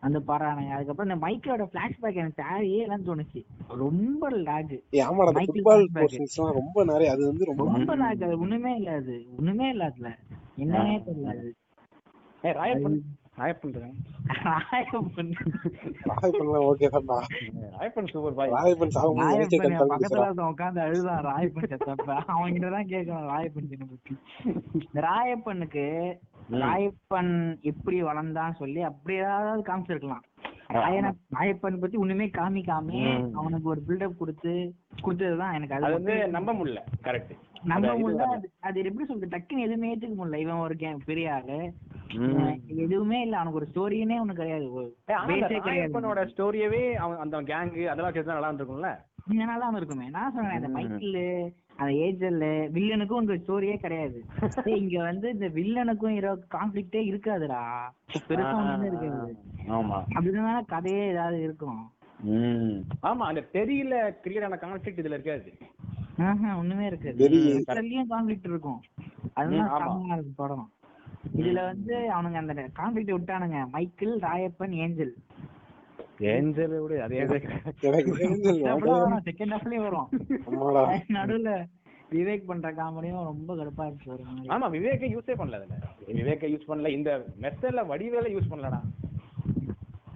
அந்த 0.00 0.18
பாறானுங்க. 0.20 0.72
அதுக்கப்புறம் 0.72 1.08
இந்த 1.08 1.18
மைக்கோட 1.26 1.64
பிளாஷ்பேக் 1.72 2.14
எனக்கு 2.14 2.42
தேவையே 2.42 2.86
இல்லைன்னு 2.86 3.08
தோணுச்சு. 3.10 3.40
ரொம்ப 3.78 4.30
லாக் 4.40 4.74
ஆமாடா 5.04 5.32
ஃபுட்பால் 5.38 5.86
நிறைய 6.84 7.10
அது 7.10 7.22
வந்து 7.26 7.44
ரொம்ப 7.44 7.64
ரொம்ப 7.70 7.94
லாக் 7.96 8.22
அது 8.22 8.38
ஒண்ணுமே 8.38 8.74
இல்ல 8.74 8.90
அது. 8.92 9.16
ஒண்ணுமே 9.38 9.68
இல்ல 9.68 9.84
அதுல. 9.84 10.10
என்னன்னே 10.58 10.96
தெரியல 11.06 11.30
அது 11.34 11.52
ஏய் 13.36 13.54
ராயப்பன் 14.44 15.30
ராயப்பன் 17.76 18.10
சூப்பர் 18.12 18.34
பாய் 18.34 18.52
எனக்கே 19.36 19.58
கன்ஃபார்ம் 19.58 19.92
பக்கத்துல 19.92 20.48
உட்கார்ந்து 20.48 20.80
அழுதான் 20.80 21.26
அவன் 22.34 22.54
கிட்டதான் 22.54 22.90
கேட்கணும் 22.92 23.30
ராயப்பன் 23.32 23.70
சின்ன 23.72 23.86
பத்தி. 23.90 24.12
இந்த 24.72 25.00
ராயப்பனுக்கு 25.00 25.86
ராயப்பன் 26.64 27.32
எப்படி 27.62 28.02
வளர்ந்தான்னு 28.02 28.58
சொல்லி 28.58 28.82
அப்படி 28.82 29.16
ஏதாவது 29.16 29.62
காமிச்சிருக்கலாம். 29.62 30.24
ராயன 30.72 31.12
ராயப்பன் 31.40 31.80
பத்தி 31.80 31.96
ஒண்ணுமே 31.96 32.26
காமிக்காம 32.26 33.28
ம். 33.30 33.36
அவனுக்கு 33.36 33.68
ஒரு 33.68 33.82
பில்டப் 33.88 34.16
கொடுத்து 34.16 34.74
கொடுத்ததுதான் 35.02 35.54
எனக்கு 35.54 35.74
அது 35.74 35.92
வந்து 35.92 36.28
நம்ப 36.28 36.52
முடியல. 36.52 36.78
கரெக்ட் 37.02 37.38
நம்ப 37.64 37.94
முடியல. 37.94 38.44
அது 38.60 38.84
எப்படி 38.84 39.06
சொல்றது? 39.06 39.38
டக்குன்னு 39.38 39.58
எதுவுமே 39.58 39.96
ஏத்துக்க 39.96 40.18
முடியல. 40.18 40.36
இவன் 40.36 40.54
ஒரு 40.54 40.74
கே- 40.74 40.98
பெரிய 41.04 41.34
ஆளு 41.34 41.72
எதுவுமே 42.66 43.20
இல்ல. 43.20 43.38
அவனுக்கு 43.38 43.80
ஒரு 43.80 43.94
ஸ்டோரியே 43.94 44.00
ஒண்ணு 44.00 44.32
கிடையாது. 44.32 44.96
ஸ்டோரியவே 46.36 46.92
அவன் 46.92 47.18
அந்த 47.18 47.42
கேங் 47.42 47.84
அதெல்லாம் 47.84 48.12
சேர்த்து 48.12 48.32
நல்லா 48.32 48.52
இருந்திருக்கும்ல? 48.52 48.98
நல்லா 49.34 49.68
இருக்குமே. 49.68 50.08
நான் 50.08 50.32
சொல்றேன் 50.32 50.64
அந்த. 50.64 50.68
மைக்கிள் 50.68 51.52
அந்த 51.76 51.92
ஏஜல் 51.92 52.40
வில்லனுக்கும் 52.74 53.20
உங்க 53.20 53.34
ஸ்டோரியே 53.34 53.76
கிடையாது. 53.76 54.24
டேய், 54.64 54.80
இங்க 54.80 55.02
வந்து 55.02 55.30
இந்த 55.30 55.48
வில்லனுக்கும் 55.48 56.12
ஹீரோ 56.12 56.34
கான்ஃபிளிக்டே 56.34 57.00
இருக்காதுடா. 57.10 57.62
பெருசா 58.28 58.54
ஒண்ணுமே 58.54 58.86
இருக்காது. 58.86 59.36
ஆமா. 59.68 59.98
அப்படிதான் 60.14 60.64
கதையே 60.64 61.06
ஏதாவது 61.06 61.42
இருக்கும். 61.42 61.82
ஆமா 63.02 63.24
அந்த 63.30 63.48
தெரியல 63.52 63.94
கிரியேட் 64.24 64.44
ஆன 64.44 64.58
கான்ஃபிளிக்ட் 64.60 65.00
இதுல 65.02 65.18
இருக்காது. 65.18 65.50
ஒண்ணுமே 66.56 66.86
இருக்காது. 66.86 67.28
கான்ஃபிளிக்ட் 68.08 68.48
இருக்கும். 68.48 68.80
அதுதான் 69.32 70.24
படம். 70.36 70.72
இதுல 71.36 71.64
வந்து 71.64 71.94
அவனுங்க 71.94 72.34
அந்த 72.34 72.68
conflict 72.78 73.16
விட்டானுங்க. 73.16 73.66
Michael 73.72 74.14
Rayappan 74.20 74.70
Angel. 74.70 75.14
Angel 76.32 76.74
விட 76.80 77.00
அதே 77.04 77.20
செகண்ட் 79.26 79.54
ஹாஃப்லயும் 79.54 79.86
வரும் 79.86 80.10
நடுவுல 81.16 81.52
விவேக் 82.12 82.46
பண்ற 82.46 82.68
காமெடியும் 82.72 83.24
ரொம்ப 83.24 83.54
கடுப்பா 83.54 83.84
இருந்துச்சு 83.86 84.50
ஆமா 84.54 84.66
விவேக்கை 84.70 85.08
யூஸே 85.14 85.34
பண்ணல 85.34 85.58
அதுல. 85.60 85.76
விவேக்கை 86.12 86.48
யூஸ் 86.54 86.68
பண்ணல 86.68 86.88
இந்த 86.88 87.10
மெத்தட்ல 87.42 87.82
வடிவேல 87.90 88.28
யூஸ் 88.34 88.50
பண்ணலடா. 88.52 88.80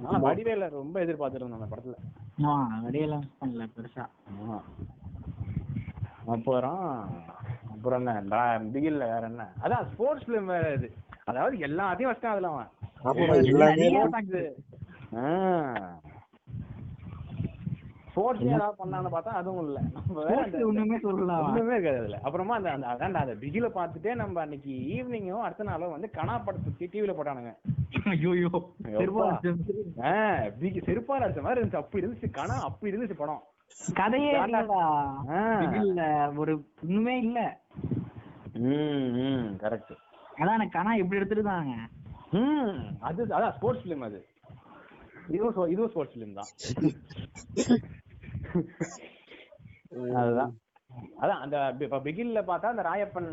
ஆனா 0.02 0.18
வடிவேல 0.20 0.68
ரொம்ப 0.70 0.96
எதிர்பார்த்திருந்தேன் 1.04 1.58
அந்த 1.60 1.70
படத்துல. 1.72 1.96
வெளியெல்லாம் 2.84 3.26
பண்ணல 3.40 3.66
பெருசா. 3.76 4.04
அப்புறம் 6.26 6.84
அப்புறம் 7.72 8.00
என்ன? 8.00 8.38
பிகில்ல 8.74 9.04
வேற 9.06 9.26
என்ன? 9.26 9.44
அதான் 9.64 9.86
ஸ்போர்ட்ஸ் 9.92 10.26
ஃபிலிம் 10.26 10.44
வேற 10.44 10.72
இது. 10.72 10.88
அதாவது 11.24 11.56
எல்லாத்தையும் 11.66 12.10
வச்சிட்டான் 12.10 12.36
அதுல 12.36 12.48
அவன். 12.48 12.70
ஸ்போர்ட்ஸ் 18.08 18.44
ஏதாவது 18.48 18.78
பண்ணான்னு 18.78 19.10
பார்த்தா 19.12 19.32
அதுவும் 19.32 19.64
இல்ல. 19.64 19.80
நம்ம 19.88 20.22
ஒண்ணுமே 20.68 20.96
சொல்லல 21.02 21.34
அவன். 21.34 21.48
ஒண்ணுமே 21.48 21.74
இருக்காது 21.74 21.98
அதுல 21.98 22.18
அப்புறமா 22.22 22.54
அந்த 22.54 22.70
அந்த 22.72 22.86
அதான்டா 22.86 23.20
அந்த 23.20 23.34
பிகில 23.42 23.66
பார்த்துட்டே 23.74 24.14
நம்ம 24.14 24.40
அன்னைக்கு 24.40 24.72
ஈவினிங்கும் 24.94 25.44
அடுத்த 25.44 25.64
நாளும் 25.64 25.94
வந்து 25.96 26.08
கனா 26.16 26.34
படத்தை 26.40 26.88
டிவில 26.88 27.14
போட்டானுங்க. 27.14 27.52
ஆஹ் 30.08 30.48
பிகி 30.58 30.80
செருப்பால 30.86 31.24
அடிச்ச 31.26 31.42
மாதிரி 31.42 31.60
இருந்துச்சு. 31.60 31.82
அப்படி 31.82 32.02
இருந்துச்சு 32.02 32.30
கனா 32.34 32.56
அப்படி 32.66 32.92
இருந்துச்சு 32.92 33.16
படம். 33.16 33.42
கதையே. 33.94 34.32
இல்ல 35.82 36.02
ஒரு 36.36 36.52
ஒண்ணுமே 36.82 37.14
இல்ல. 37.18 37.38
ம் 38.64 39.48
கரெக்ட் 39.60 39.94
அதான் 40.38 40.74
கனா 40.74 40.92
இப்படி 40.94 41.20
எடுத்துருந்தாங்க? 41.20 41.74
ம் 42.34 42.74
அது 43.00 43.20
அதான் 43.36 43.54
ஸ்போர்ட்ஸ் 43.56 43.84
ஃபிலிம் 43.84 44.04
அது. 44.04 44.18
இதுவும் 45.28 45.54
so- 45.54 45.68
இதுவும் 45.68 45.90
ஸ்போர்ட்ஸ் 45.90 46.14
ஃபிலிம் 46.14 46.34
தான். 46.34 46.50
அதுதான். 50.18 50.52
அதான் 51.20 51.40
அந்த 51.40 51.56
பி- 51.74 51.86
இப்ப 51.86 51.98
பிகில்ல 51.98 52.40
பார்த்தா 52.44 52.66
அந்த 52.66 52.82
ராயப்பன் 52.82 53.28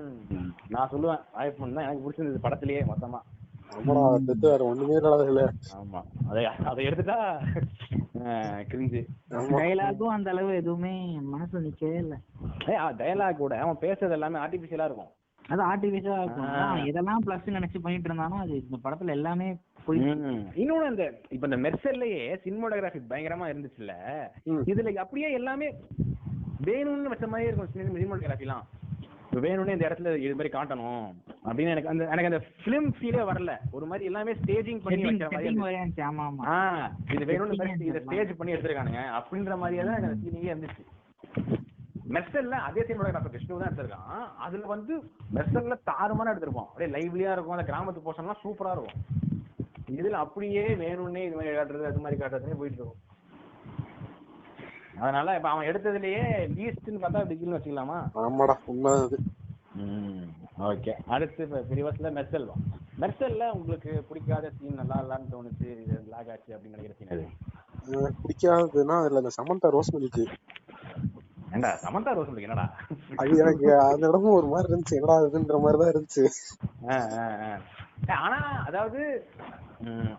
நான் 0.70 0.90
சொல்லுவேன் 0.92 1.22
ராயப்பன் 1.36 1.74
தான் 1.74 1.86
எனக்கு 1.86 2.04
பிடிச்சிருந்தது 2.04 2.44
படத்திலேயே 2.44 2.84
மொத்தமா. 2.86 3.20
வேற 4.44 4.60
ஒண்ணுமே 4.64 4.96
இல்லாத 4.96 5.24
இல்ல 5.26 5.42
ஆமா 5.76 6.02
அதை 6.30 6.42
அதை 6.66 6.82
எடுத்துட்டா 6.86 7.18
கிரிஞ்சு 8.64 9.02
ஆமா. 9.32 9.56
டைலாகும் 9.56 10.14
அந்த 10.14 10.30
அளவு 10.30 10.56
எதுவுமே 10.56 10.94
மனசுல 11.34 11.64
நிக்கவே 11.64 11.98
இல்ல. 11.98 12.16
டயலாக் 13.00 13.38
கூட 13.38 13.56
அவன் 13.60 13.82
பேசுறது 13.82 14.12
எல்லாமே 14.12 14.40
ஆர்டிபிஷியலா 14.40 14.86
இருக்கும். 14.86 15.12
அது 15.46 15.62
ஆர்டிபிஷியலா 15.64 16.20
இருக்கும். 16.22 16.86
இதெல்லாம் 16.86 17.24
பிளஸ் 17.26 17.50
நினைச்சு 17.52 17.82
பண்ணிட்டு 17.82 18.10
இருந்தானோ 18.10 18.38
அது 18.38 18.54
இந்த 18.62 18.80
படத்துல 18.84 19.12
எல்லாமே. 19.12 19.50
இன்னொன்னு 19.94 20.90
அந்த 20.92 21.04
இப்ப 21.30 21.48
இந்த 21.48 21.58
மெர்சல்லையே 21.66 22.38
சினிமோட்டோகிராஃபி 22.44 23.02
பயங்கரமா 23.10 23.48
இருந்துச்சுல்ல. 23.52 23.94
ம். 24.46 24.64
இதுல 24.66 24.96
அப்படியே 24.96 25.32
எல்லாமே 25.32 25.68
வேணும்னு 26.66 27.14
வச்ச 27.14 27.28
மாதிரி 27.28 27.48
இருக்கும் 27.48 27.96
சினிமோட்டோகிராஃபிலாம். 27.96 28.66
இப்ப 29.26 29.48
வேணும்னு 29.48 29.72
இந்த 29.72 29.88
இடத்துல 29.90 30.16
இது 30.16 30.36
மாதிரி 30.36 30.58
காட்டணும். 30.58 31.06
அப்படின்னு 31.46 31.74
எனக்கு 31.74 31.90
அந்த 31.90 32.04
எனக்கு 32.06 32.30
அந்த 32.32 32.46
ஃபிலிம் 32.62 32.90
ஃபீலே 32.98 33.24
வரல. 33.32 33.54
ஒரு 33.72 33.86
மாதிரி 33.86 34.06
எல்லாமே 34.06 34.34
ஸ்டேஜிங் 34.34 34.82
பண்ணி 34.84 35.04
வைக்கிற 35.04 35.30
மாதிரி 35.32 35.50
இருந்துச்சு. 35.50 35.78
இருந்துச்சு 35.78 36.06
ஆமா 36.10 36.28
இது 37.14 37.26
வேணும்னு 37.26 37.56
இதை 37.56 37.68
இருந்துச்சு. 37.70 38.04
ஸ்டேஜ் 38.04 38.38
பண்ணி 38.38 38.54
எடுத்திருக்கானுங்க. 38.54 39.04
அப்படின்ற 39.20 39.58
மாதிரியே 39.58 39.84
தான் 39.84 39.98
எனக்கு 39.98 40.22
ஃபீலிங்கே 40.24 40.54
இருந்துச்சு. 40.54 40.84
மெர்சல்ல 42.10 42.52
அதே 42.52 42.82
சினிமோட்டோகிராஃபர் 42.82 43.32
விஷ்ணு 43.32 43.60
தான் 43.60 43.70
எடுத்திருக்கான். 43.70 44.26
அதுல 44.38 44.66
வந்து 44.66 44.96
மெர்சல்ல 45.34 45.78
தாறுமாறா 45.92 46.34
எடுத்திருப்போம் 46.34 46.68
அப்படியே 46.70 46.92
லைவ்லியா 46.96 47.32
இருக்கும். 47.32 47.58
அந்த 47.58 47.68
கிராமத்து 47.72 48.06
போர்ஷன்லாம் 48.08 48.44
சூப்பரா 48.44 48.72
இருக்கும். 48.72 49.24
இதுல 49.94 50.20
அப்படியே 50.24 50.64
வேணும்னே 50.82 51.24
இது 51.26 51.38
மாதிரி 51.38 51.56
காட்டுறது 51.56 51.90
அது 51.90 52.04
மாதிரி 52.04 52.20
காட்டுறதுனே 52.20 52.60
போயிட்டு 52.60 52.80
இருக்கும். 52.80 53.02
அதனால 55.00 55.36
இப்ப 55.38 55.50
அவன் 55.50 55.68
எடுத்ததுலயே 55.70 56.22
லீஸ்ட்னு 56.54 57.02
பார்த்தா 57.02 57.24
பிகில்னு 57.32 57.58
வச்சுக்கலாமா? 57.58 57.98
ஆமாடா 58.22 58.56
உண்மை 58.74 58.92
அது. 59.00 59.18
ஓகே 60.68 60.92
அடுத்து 61.08 61.44
பிரிவஸ்ல 61.70 62.10
மெர்சல் 62.18 62.46
மெர்சல்ல 63.02 63.48
உங்களுக்கு 63.56 63.94
பிடிக்காத 64.10 64.52
சீன் 64.58 64.80
நல்லா 64.82 64.98
இல்லான்னு 65.02 65.32
தோணுச்சு 65.34 65.70
இது 65.82 65.96
லாக் 66.12 66.30
ஆச்சு 66.34 66.54
அப்படின்னு 66.56 66.76
நினைக்கிற 66.76 66.96
சீன் 67.00 67.12
அது 67.12 67.26
பிடிக்காததுன்னா 68.22 68.98
அதுல 69.02 69.22
அந்த 69.24 69.34
சமந்தா 69.38 69.70
ரோஸ் 69.76 69.94
மில்க்கு 69.96 70.24
ஏண்டா 71.56 71.72
சமந்தா 71.84 72.14
ரோஸ் 72.16 72.30
உங்களுக்கு 72.30 72.48
என்னடா? 72.50 72.66
அது 73.22 73.36
எனக்கு 73.44 73.68
அந்த 73.84 74.04
இடமும் 74.10 74.38
ஒரு 74.38 74.48
மாதிரி 74.54 74.70
இருந்துச்சு 74.70 74.98
என்னடா 75.00 75.18
இதுன்ற 75.26 75.60
மாதிரி 75.66 75.80
தான் 75.82 75.94
இருந்துச்சு 75.94 76.24
ஆனா 78.20 78.40
அதாவது 78.68 79.02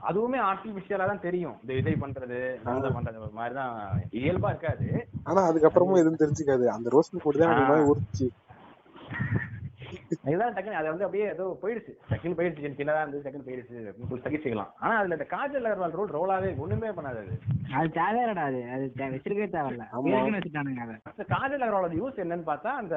அதுவுமே 0.08 0.38
ஆர்டிபிஷியலா 0.48 1.06
தான் 1.10 1.24
தெரியும். 1.26 1.56
இந்த 1.62 1.72
விஜய் 1.74 2.02
பண்றது 2.02 2.38
சமந்தா 2.64 2.90
பண்றது 2.96 3.22
ஒரு 3.26 3.32
மாதிரி 3.32 3.54
தான் 3.54 3.76
இயல்பா 4.20 4.50
இருக்காது. 4.52 4.88
ஆனா 5.26 5.40
அதுக்கப்புறமும் 5.50 6.00
எதுவும் 6.02 6.22
தெரிஞ்சுக்காது. 6.22 6.66
அந்த 6.76 6.90
ரோஸ் 6.94 7.12
மில்க் 7.14 7.38
தான் 7.38 7.48
எனக்கு 7.48 7.64
ஒரு 7.64 7.72
மாதிரி 7.72 7.90
உறுத்துச்சு 7.92 8.28
இதுதான் 10.28 10.54
டக்குனு 10.54 10.78
அது 10.78 10.88
வந்து 10.90 11.04
அப்படியே 11.06 11.26
ஏதோ 11.32 11.44
போயிடுச்சு. 11.62 11.92
டக்குன்னு 12.10 12.36
போயிடுச்சு 12.38 12.62
சின்ன 12.62 12.76
சின்னதா 12.78 13.02
இருந்து 13.02 13.22
டக்குன்னு 13.24 13.46
போயிடுச்சு 13.48 13.76
அப்படின்னு 13.82 14.24
தகிச்சுக்கலாம் 14.26 14.70
ஆனா 14.82 14.94
அதுல 15.00 15.16
இந்த 15.18 15.26
காஜல் 15.32 15.68
அகர்வால் 15.68 15.96
ரோல் 15.98 16.14
ரோலாவே 16.16 16.50
ஒண்ணுமே 16.64 16.90
பண்ணாது 16.98 17.18
அது. 17.22 17.34
அது 17.76 17.88
தேவையில்லடா 17.98 18.44
அது. 18.50 18.60
அது 18.74 18.84
வச்சிருக்கவே 19.14 19.48
தேவையில்ல. 19.56 19.84
வச்சுட்டானுங்க 20.36 20.82
அதை. 20.86 20.96
காஜல் 21.34 21.64
அகர்வாலோட 21.64 21.94
யூஸ் 22.00 22.22
என்னன்னு 22.24 22.48
பார்த்தா 22.50 22.72
அந்த 22.82 22.96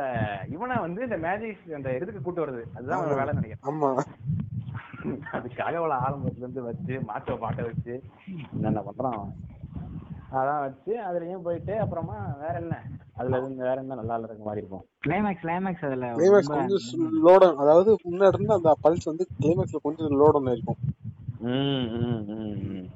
இவனை 0.56 0.78
வந்து 0.86 1.04
இந்த 1.08 1.20
மேஜிக் 1.28 1.76
அந்த 1.80 1.92
இதுக்கு 1.98 2.22
கூட்டு 2.22 2.46
வருது 2.46 2.64
அதுதான் 2.78 3.20
வேலை 3.22 3.34
நினைக்கிறேன். 3.34 3.66
ஆமா. 3.72 3.92
அதுக்காக 5.32 5.76
அவளை 5.76 5.98
ஆரம்பத்துல 5.98 6.38
இருந்து 6.38 6.64
வச்சு 6.64 7.02
மாற்ற 7.02 7.36
பாட்ட 7.36 7.62
வச்சு 7.64 8.04
என்னென்ன 8.54 8.82
பண்றான். 8.82 9.22
அதான் 10.32 10.60
வச்சு 10.60 10.94
அதுலயும் 11.00 11.42
போயிட்டு 11.42 11.80
அப்புறமா 11.80 12.36
வேற 12.40 12.60
என்ன? 12.60 12.84
அதுல 13.16 13.38
இருந்து 13.38 13.64
வேற 13.64 13.82
என்ன 13.82 13.96
நல்லா 13.96 14.16
இருக்க 14.16 14.44
மாதிரி 14.44 14.62
இருக்கும்? 14.62 14.86
கிளைமேக்ஸ் 15.04 15.42
கிளைமேக்ஸ் 15.42 15.86
அதுல 15.86 16.14
கிளைமேக்ஸ் 16.14 16.48
கொஞ்சம் 16.48 17.24
லோடன் 17.24 17.56
அதாவது 17.56 17.98
முன்னாடி 18.06 18.34
இருந்து 18.34 18.54
அந்த 18.54 18.76
பல்ஸ் 18.84 19.06
வந்து 19.06 19.28
கிளைமேக்ஸ்ல 19.40 19.78
கொஞ்சம் 19.84 20.20
லோடன் 20.20 20.52
இருக்கும். 20.52 20.78
ம், 21.40 21.88
ம், 22.00 22.26
ம், 22.28 22.60
ம். 22.72 22.88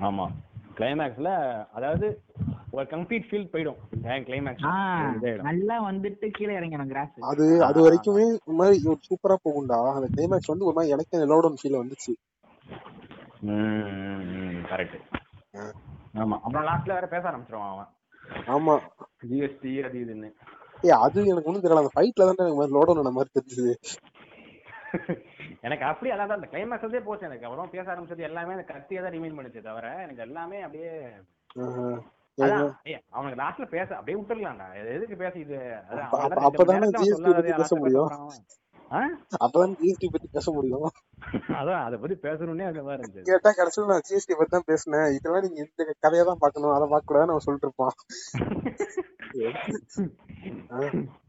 ஆமா. 0.00 0.28
கிளைமேக்ஸ்ல 0.74 1.30
அதாவது 1.72 2.22
ஒரு 2.72 2.86
கம்ப்ளீட் 2.92 3.26
ஃபீல் 3.28 3.48
போயிடும். 3.52 3.78
கிளைமேக்ஸ் 4.28 4.66
நல்லா 5.48 5.76
வந்துட்டு 5.88 6.26
கீழே 6.36 6.52
இறங்கணும் 6.58 6.90
கிராஸ் 6.92 7.26
அது 7.30 7.46
அது 7.68 7.78
வரைக்குமே 7.86 8.26
ஒரு 8.46 8.56
மாதிரி 8.60 8.76
சூப்பரா 9.08 9.36
போகும்டா. 9.46 9.80
அந்த 9.96 10.08
கிளைமேக்ஸ் 10.14 10.52
வந்து 10.52 10.68
ஒரு 10.68 10.76
மாதிரி 10.78 10.94
எனக்கு 10.96 11.30
லோடன் 11.32 11.58
ஃபீல் 11.60 11.80
வந்துச்சு. 11.80 12.12
கரெக்ட் 14.70 14.96
ஆமா. 16.22 16.36
அப்புறம் 16.44 16.66
லாஸ்ட்ல 16.70 16.96
வேற 16.98 17.06
பேச 17.14 17.24
ஆரம்பிச்சிருவான் 17.30 17.74
அவன். 17.74 17.90
ஆமா. 18.54 18.74
ஜிஎஸ்டி 19.30 19.72
அது 19.88 19.98
இதுன்னு. 20.04 20.30
ஏய் 20.84 20.98
அது 21.04 21.18
எனக்கு 21.32 21.48
ஒண்ணும் 21.50 21.64
தெரியல. 21.64 21.82
அந்த 21.84 21.94
ஃபைட்ல 21.96 22.26
தான் 22.28 22.42
எனக்கு 22.44 22.60
மாதிரி 22.60 22.76
லோடன் 22.78 23.00
ஆன 23.02 23.12
மாதிரி 23.18 23.34
தெரிஞ்சது. 23.36 23.74
எனக்கு 25.66 25.84
அப்படி 25.90 26.10
அதான் 26.14 26.38
அந்த 26.38 26.48
கிளைமேக்ஸ் 26.52 26.86
வந்து 26.86 27.06
போச்சு 27.06 27.28
எனக்கு. 27.28 27.46
அப்புறம் 27.48 27.74
பேச 27.76 27.86
ஆரம்பிச்சது 27.92 28.28
எல்லாமே 28.30 28.56
அந்த 28.56 28.66
கத்தியா 28.72 29.02
தான் 29.04 29.14
ரிமைன் 29.16 29.38
பண்ணுச்சு 29.38 29.66
தவிர 29.68 29.92
எனக்கு 30.06 30.26
எல்லாமே 30.28 30.58
அப்படியே 30.66 30.90
அவனுக்கு 33.16 33.38
லாஸ்ட்ல 33.40 33.66
பேச 33.74 33.88
அப்படியே 33.96 34.16
விட்டுறலாம்டா 34.18 34.66
இது 34.80 34.90
எதுக்கு 34.96 35.16
பேச 35.22 35.34
இது 35.44 35.54
வேற 35.90 36.02
அப்பதானே 36.48 36.88
சொல்லாததை 37.12 37.54
பேச 37.62 37.76
முடியும். 37.82 38.10
அப்பதான் 39.44 39.74
ஜிஎஸ்டி 39.80 40.06
பத்தி 40.14 40.28
பேச 40.36 40.46
முடியும். 40.56 40.86
அதான் 41.58 41.82
அதை 41.84 41.96
பத்தி 42.00 42.16
பேசணும்னே 42.24 42.64
அந்த 42.70 42.80
மாதிரி 42.86 42.96
இருந்துச்சு. 42.98 43.26
கேட்டா 43.28 43.50
கடைசியில 43.58 43.90
நான் 43.90 44.06
ஜிஎஸ்டி 44.08 44.34
பத்தி 44.38 44.52
தான் 44.54 44.66
பேசினேன். 44.70 45.08
இதெல்லாம் 45.16 45.44
நீங்க 45.46 45.60
இந்த 45.64 45.84
கதையை 46.04 46.24
தான் 46.30 46.42
பார்க்கணும். 46.42 46.74
அதை 46.76 46.86
பார்க்க 46.92 47.10
கூடாதுன்னு 47.10 47.34
அவன் 47.34 47.46
சொல்லிட்டு 47.46 47.68
இருப்பான் 47.68 47.94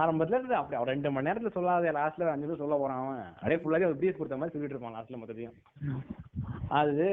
ஆரம்பத்துல 0.00 0.36
இருந்து 0.38 0.56
அப்படி 0.58 0.76
அவன் 0.78 0.90
ரெண்டு 0.92 1.08
மணி 1.14 1.26
நேரத்துல 1.28 1.50
சொல்லாத 1.54 1.92
லாஸ்ட்ல 1.96 2.28
அஞ்சு 2.32 2.44
நிமிஷம் 2.44 2.62
சொல்ல 2.62 2.76
போறான் 2.82 3.00
அவன். 3.02 3.24
அப்படியே 3.38 3.58
ஃபுல்லாவே 3.62 3.88
ஒரு 3.88 3.98
ப்ரீஸ் 4.00 4.18
கொடுத்த 4.18 4.38
மாதிரி 4.40 4.54
சொல்லிட்டு 4.54 4.76
இருப்பான் 4.76 4.94
லாஸ்ட்ல 4.96 5.18
மொத்தத்தையும். 5.20 5.56
அது 6.80 7.06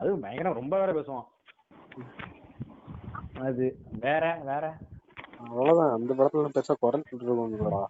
அது 0.00 0.16
பயங்கரம் 0.24 0.58
ரொம்ப 0.60 0.74
வேற 0.82 0.92
பேசுவான். 0.98 1.28
அது 3.40 3.64
வேற 4.00 4.24
வேற? 4.44 4.64
அவ்வளவுதான். 5.42 5.92
அந்த 5.92 6.12
படத்துல 6.14 6.50
பெருசா 6.54 6.74
குறைஞ்சு 6.80 7.12
இருக்கோம்லடா 7.16 7.82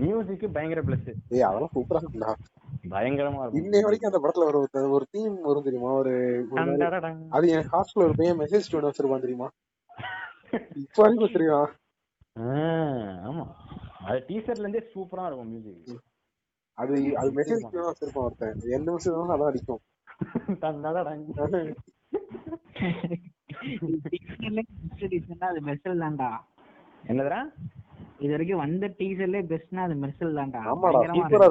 மியூசிக் 0.00 0.44
பயங்கர 0.52 0.80
பிளஸ் 0.82 1.08
ஏய் 1.30 1.42
அதெல்லாம் 1.42 1.74
சூப்பரா 1.74 2.00
இருக்கும்டா. 2.00 2.32
பயங்கரமா 2.90 3.40
இருக்கும். 3.40 3.60
இன்னை 3.60 3.80
வரைக்கும் 3.82 4.10
அந்த 4.10 4.20
படத்துல 4.20 4.46
ஒரு 4.46 4.58
ஒரு 4.90 5.06
தீம் 5.10 5.36
வரும் 5.40 5.62
தெரியுமா? 5.62 5.90
ஒரு. 5.92 6.12
அது 7.30 7.48
என் 7.50 7.68
ஹாஸ்டல்ல 7.72 8.06
ஒரு 8.06 8.14
பையன் 8.16 8.40
மெசேஜ் 8.40 8.70
டோன் 8.72 8.88
வச்சிருப்பான் 8.88 9.20
தெரியுமா? 9.20 9.48
இப்ப 10.76 10.98
வரைக்கும் 10.98 11.34
தெரியும்? 11.34 11.70
ஆமா. 13.28 13.44
அது 14.04 14.18
டீசர்ட்ல 14.28 14.64
இருந்தே 14.64 14.82
சூப்பரா 14.94 15.26
இருக்கும் 15.26 15.52
மியூசிக் 15.52 16.02
அது 16.78 16.94
அது 17.16 17.30
மெசேஜ் 17.32 17.64
டோன் 17.66 17.88
வச்சிருப்பான் 17.88 18.24
ஒருத்தன். 18.24 18.56
எந்த 18.70 18.88
மெசேஜ் 18.92 19.12
வேணாலும் 19.12 19.36
அதான் 19.36 19.50
அடிக்கும். 19.50 19.82
அது 25.46 25.60
மெர்சல் 25.60 26.02
தான்டா. 26.02 26.28
என்னதுடா? 27.04 27.40
இது 28.18 28.30
வரைக்கும் 28.32 28.58
வந்த 28.58 28.86
டீசர்ல 28.98 29.38
பெஸ்ட்னா 29.44 29.82
அது 29.82 29.94
மெர்சல் 29.94 30.38
தான்டா. 30.38 30.60
ஆமாடா 30.72 31.00
சூப்பரா 31.10 31.46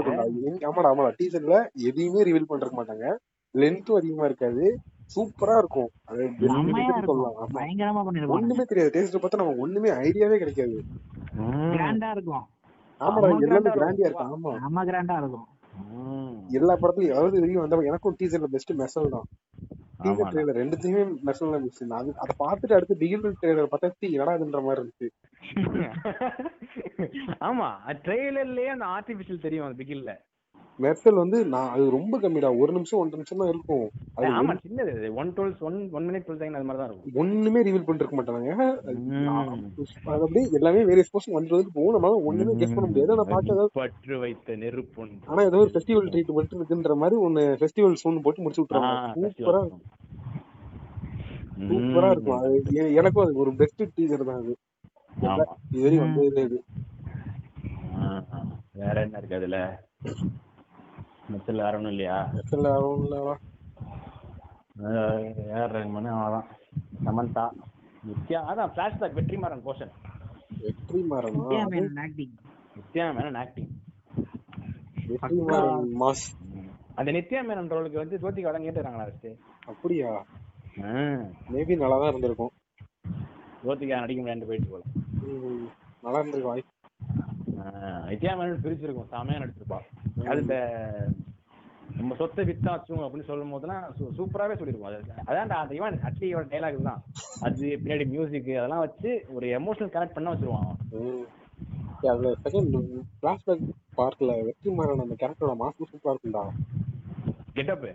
ஆமாடா 0.67 0.89
ஆமாடா. 0.89 1.11
டீசர்ல 1.19 1.55
எதையுமே 1.89 2.23
ரிவீல் 2.23 2.49
பண்றக்க 2.49 2.75
மாட்டாங்க. 2.75 3.07
லென்த்தும் 3.55 3.95
அதிகமா 3.95 4.25
இருக்காது. 4.25 4.63
சூப்பரா 5.15 5.57
இருக்கும். 5.57 5.89
அது 6.05 6.21
சொல்லலாம். 7.05 7.35
ஆமா. 7.37 7.49
பயங்கரமா 7.57 8.03
பண்ணிருப்பாங்க. 8.03 8.37
ஒண்ணுமே 8.37 8.63
தெரியாது. 8.63 8.93
டேஸ்ட் 8.95 9.17
பார்த்தா 9.17 9.41
நமக்கு 9.41 9.61
ஒண்ணுமே 9.61 9.89
ஐடியாவே 10.03 10.37
கிடைக்காது. 10.37 10.77
கிராண்டா 11.75 12.09
இருக்கும். 12.11 12.45
ஆமாடா 13.01 13.27
ஆமா, 13.27 13.41
எல்லாமே 13.41 13.71
கிராண்டியா 13.77 14.07
இருக்கும். 14.09 14.33
ஆமா. 14.33 14.53
செம்ம 14.57 14.83
கிராண்டா 14.89 15.17
இருக்கும். 15.17 15.47
ம். 15.97 16.33
எல்லா 16.51 16.73
படத்துலயும் 16.75 17.13
அதாவது 17.13 17.39
வரைக்கும் 17.39 17.63
வந்த 17.63 17.89
எனக்கும் 17.91 18.17
டீசர்ல 18.19 18.47
பெஸ்ட் 18.47 18.73
மெசல் 18.73 19.09
தான். 19.09 19.27
டீசர். 19.99 20.29
ட்ரெய்லர் 20.31 20.59
ரெண்டுத்தையுமே 20.59 21.01
தான் 21.47 21.65
மிஸ் 21.65 21.81
அது 21.93 22.13
அதை 22.17 22.33
பார்த்துட்டு 22.39 22.77
அடுத்து 22.77 23.01
பிகில் 23.01 23.37
ட்ரெய்லர் 23.41 23.71
பார்த்தா 23.71 23.91
"சீ, 23.93 24.07
என்னடா 24.13 24.35
இதுன்ற 24.37 24.61
மாதிரி 24.63 24.81
இருந்துச்சு 24.81 25.09
ஆமா 27.47 27.69
ட்ரெய்லர்லயே 28.03 28.69
அந்த 28.73 28.85
ஆர்டிபிஷியல் 28.93 29.43
தெரியும் 29.43 29.65
அந்த 29.65 29.77
பிகில்ல 29.79 30.11
மெர்சல் 30.79 31.19
வந்து 31.19 31.37
நான் 31.49 31.71
அது 31.73 31.83
ரொம்ப 31.95 32.15
கம்மிடா. 32.19 32.49
ஒரு 32.61 32.71
நிமிஷம் 32.73 32.99
ஒன்றரை 32.99 33.19
நிமிஷம் 33.19 33.41
தான் 33.41 33.51
இருக்கும். 33.51 33.83
அது 34.17 34.27
ஆமா 34.37 34.53
சின்னது 34.61 34.91
one 35.15 35.31
twelve 35.35 35.53
one 35.61 35.77
one 35.91 36.05
minute 36.07 36.25
twelve 36.25 36.39
second 36.41 36.57
அது 36.59 36.67
மாதிரி 36.67 36.81
தான் 36.81 36.89
இருக்கும். 36.89 37.17
ஒண்ணுமே 37.21 37.61
ரிவீல் 37.67 37.85
பண்ணிருக்க 37.87 38.17
மாட்டாங்க. 38.19 38.55
அது 40.07 40.23
அப்படியே 40.23 40.45
எல்லாமே 40.59 40.83
வேரியஸ் 40.89 41.13
போர்ஷன் 41.13 41.37
வந்து 41.37 41.55
வந்து 41.55 41.75
போகும். 41.75 41.95
நம்மளால 41.95 42.21
ஒண்ணுமே 42.25 42.55
கெஸ் 42.61 42.75
பண்ண 42.75 42.89
முடியாது. 42.89 43.13
ஆனா 43.15 43.25
பார்க்க 43.31 43.67
பற்று 43.79 44.17
வைத்த 44.23 44.57
நெருப்பொன்று 44.57 45.29
ஆனா 45.31 45.43
ஏதோ 45.49 45.61
ஒரு 45.63 45.73
ஃபெஸ்டிவல் 45.75 46.11
ட்ரீட் 46.13 46.37
மட்டும் 46.39 46.59
இருக்குன்ற 46.59 46.95
மாதிரி 46.97 47.17
ஒன்னு 47.23 47.43
ஃபெஸ்டிவல் 47.61 47.99
சூன் 48.03 48.23
போட்டு 48.25 48.43
முடிச்சு 48.43 48.63
விட்டுறாங்க 48.63 49.31
சூப்பரா. 49.31 49.61
சூப்பரா. 51.67 52.09
இருக்கும். 52.11 52.39
அது 52.39 52.55
எனக்கும் 52.99 53.25
அது 53.25 53.41
ஒரு 53.41 53.51
பெஸ்ட் 53.59 53.83
டீசர் 53.97 54.29
தான் 54.29 54.41
அது. 54.41 54.53
ஆமா. 55.27 55.43
இது 55.71 55.83
வரைக்கும் 55.83 56.05
வந்ததுல 56.05 56.43
இது. 56.47 56.57
ஆ, 57.97 58.05
ஆ. 58.31 58.39
வேற 58.79 58.95
என்ன 59.05 59.17
இருக்கு 59.19 59.39
அதுல? 59.39 59.57
மொத்தத்துல 61.33 61.65
வேற 61.65 61.77
ஒண்ணும் 61.79 61.93
இல்லையா 61.95 62.17
மெர்சல் 62.35 62.69
ஆகும்ல 62.73 63.17
ஏஆர் 65.51 65.75
ரஹ்மான் 65.77 66.09
அவ்வளோதான் 66.13 66.47
சமந்தா 67.05 67.45
நித்யா 68.07 68.39
அதான் 68.51 68.71
flashback 68.73 69.17
Vetrimaaran 69.19 69.65
portion 69.67 69.93
Vetri 70.63 70.99
மாறனா? 71.11 71.43
Nithya 71.45 71.63
Menon 71.73 71.99
acting 72.05 72.33
Nithya 72.77 73.05
Menon 73.17 73.39
acting 73.43 73.71
mass. 76.01 76.25
அந்த 76.99 77.09
நித்யா 77.17 77.39
மேனன் 77.47 77.71
ரோலுக்கு 77.75 78.01
வந்து 78.01 78.19
ஜோதிகா 78.23 78.51
தான் 78.55 78.65
கேட்டுறாங்களா 78.67 79.05
ஃபர்ஸ்ட் 79.07 79.29
அப்படியா? 79.71 80.09
மேபி 81.53 81.73
நல்லா 81.83 81.97
தான் 82.01 82.11
இருந்திருக்கும். 82.11 82.53
ஜோதிகா 83.65 84.01
நடிக்க 84.03 84.21
முடியாது 84.21 84.49
போயிட்டு 84.51 84.69
போல. 84.73 84.83
நல்லா 86.05 86.19
இருந்திருக்கும். 86.21 86.69
நித்யா 88.11 88.33
மேனன் 88.39 88.63
பிரிச்சிருக்கும். 88.65 89.09
செமையா 89.13 89.41
நடிச்சிருப்பா. 89.43 89.79
அது 90.23 90.41
இந்த 90.41 90.57
நம்ம 91.97 92.15
சொத்தை 92.15 92.43
வித்தாச்சும் 92.45 93.03
அப்படின்னு 93.03 93.27
சொல்லும் 93.27 93.51
போதெல்லாம் 93.51 93.83
சூ- 93.97 94.13
சூப்பராவே 94.17 94.55
சொல்லிருக்கும் 94.55 94.89
அது 94.89 94.99
அதான் 95.25 95.55
அந்த 95.57 95.75
இவன் 95.75 95.99
அட்லி 96.03 96.27
இவன் 96.29 96.51
டைலாக் 96.51 96.77
தான் 96.83 97.01
அது 97.41 97.67
பின்னாடி 97.81 98.05
மியூசிக் 98.09 98.49
அதெல்லாம் 98.53 98.83
வச்சு 98.85 99.09
ஒரு 99.29 99.47
எமோஷனல் 99.57 99.93
கனெக்ட் 99.93 100.17
பண்ண 100.17 100.33
வச்சிருவான் 100.33 100.71
அதுல 102.07 102.31
செகண்ட் 102.43 102.73
பிளாஷ்பேக் 103.21 103.65
பார்ட்ல 103.97 104.31
வெற்றி 104.43 104.71
மாறன் 104.71 104.99
அந்த 104.99 105.15
கேரக்டரோட 105.19 105.55
மாசம் 105.57 105.89
சூப்பரா 105.91 106.13
இருக்கும்டா. 106.13 106.43
கெட்டப் 107.53 107.85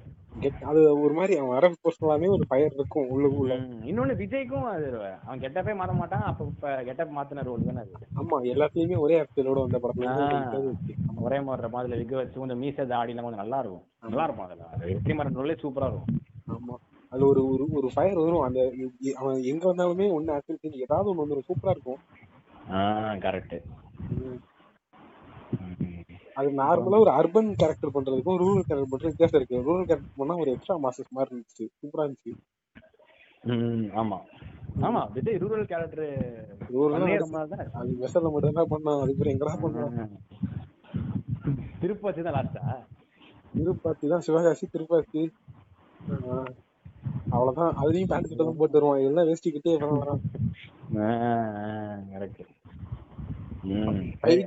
கெட் 0.41 0.63
அது 0.63 1.01
ஒரு 1.01 1.15
மாதிரி 1.15 1.37
அவன் 1.37 1.49
வர 1.49 1.73
போஸ்டலாமே 1.83 2.29
ஒரு 2.29 2.45
ஃபயர் 2.49 2.75
இருக்கும் 2.75 3.09
உள்ளுக்குள்ள. 3.11 3.55
இன்னொன்னு 3.83 4.15
விஜய்க்கும் 4.15 4.67
அது 4.67 4.87
அவன் 5.25 5.41
கெட்டப்பே 5.41 5.75
மாத்த 5.75 5.95
மாட்டான் 5.95 6.23
அப்ப 6.23 6.83
கெட்டப் 6.85 7.17
மாத்தின 7.19 7.43
ரோல் 7.43 7.65
தானே 7.65 7.79
அது? 7.79 7.93
ஆமா 8.17 8.37
எல்லாத்துலயுமே 8.45 8.99
ஒரே 8.99 9.21
ஆக்டரோட 9.21 9.61
வந்த 9.61 9.79
படத்துல 9.79 10.75
ஒரே 11.21 11.41
மாதிரி 11.41 11.69
மாதிரி 11.69 11.99
விக 11.99 12.17
வச்சு 12.17 12.39
கொஞ்சம் 12.39 12.63
மீச 12.63 12.85
தாடிலாம் 12.87 13.23
கொஞ்சம் 13.23 13.43
நல்லா 13.43 13.59
இருக்கும். 13.59 13.85
நல்லா 14.01 14.25
இருக்கும் 14.25 14.45
அதுல. 14.45 14.69
அது 14.73 14.87
வெற்றி 14.87 15.15
மரன் 15.15 15.37
ரோலே 15.37 15.57
சூப்பரா 15.63 15.89
இருக்கும். 15.89 16.21
ஆமா. 16.49 16.75
அது 17.13 17.27
ஒரு 17.27 17.49
ஒரு 17.49 17.69
ஒரு 17.73 17.91
ஃபயர் 17.95 18.17
வரும். 18.17 18.41
அந்த 18.41 18.61
அவன் 19.17 19.43
எங்க 19.43 19.75
வந்தாலுமே 19.75 20.07
ஒண்ணு 20.19 20.31
ஆக்டிங் 20.31 20.63
செஞ்சு 20.63 20.79
ஏதாவது 20.79 21.15
ஒண்ணு 21.15 21.25
வந்துரும். 21.25 21.49
சூப்பரா 21.49 21.71
இருக்கும். 21.71 22.01
ஆஹ் 22.71 23.19
கரெக்ட். 23.19 23.59
அது 26.39 26.49
நார்மலா 26.61 26.99
ஒரு 27.05 27.13
அர்பன் 27.19 27.51
கேரக்டர் 27.61 27.95
பண்றதுக்கும் 27.95 28.39
ரூரல் 28.43 28.67
கேரக்டர் 28.67 28.91
பண்றது 28.91 29.13
வித்தியாசம் 29.13 29.39
இருக்கு. 29.41 29.63
ரூரல் 29.67 29.89
கேரக்டர் 29.89 30.19
பண்ணா 30.21 30.37
ஒரு 30.43 30.51
எக்ஸ்ட்ரா 30.55 30.77
மாசஸ் 30.85 31.17
மாதிரி 31.17 31.33
இருந்துச்சு. 31.33 31.65
சூப்பரா 31.79 32.05
இருந்துச்சு. 32.07 32.33
ஆமா. 34.01 34.19
ஆமா 34.87 35.01
விஜய் 35.15 35.41
ரூரல் 35.43 35.69
கேரக்டர் 35.71 36.07
ரூரல் 36.75 37.07
அது. 37.75 37.93
மெசல்ல 38.03 38.31
மட்டும் 38.35 38.59
தான் 38.59 38.71
பண்ணான் 38.73 39.01
அதுக்கப்புறம் 39.03 39.35
எங்கடா 39.35 39.55
பண்ணான் 39.65 40.15
திருப்பதி 41.83 42.23
தான் 42.23 42.37
லாஸ்டா 42.37 42.63
திருப்பாத்தி 43.55 44.07
தான் 44.13 44.25
சிவகாசி 44.27 44.65
திருப்பாத்தி 44.73 45.23
ஆஹ் 46.15 46.51
அவ்வளவுதான். 47.35 47.73
அதுலயும் 47.81 48.11
பேண்ட் 48.11 48.31
கிட்ட 48.31 48.43
தான் 48.43 48.59
போட்டு 48.61 48.79
வருவான். 48.79 49.01
எல்லாம் 49.09 49.29
வேஷ்டி 49.29 49.49
கிட்டே 49.51 49.73
வரான். 49.95 50.23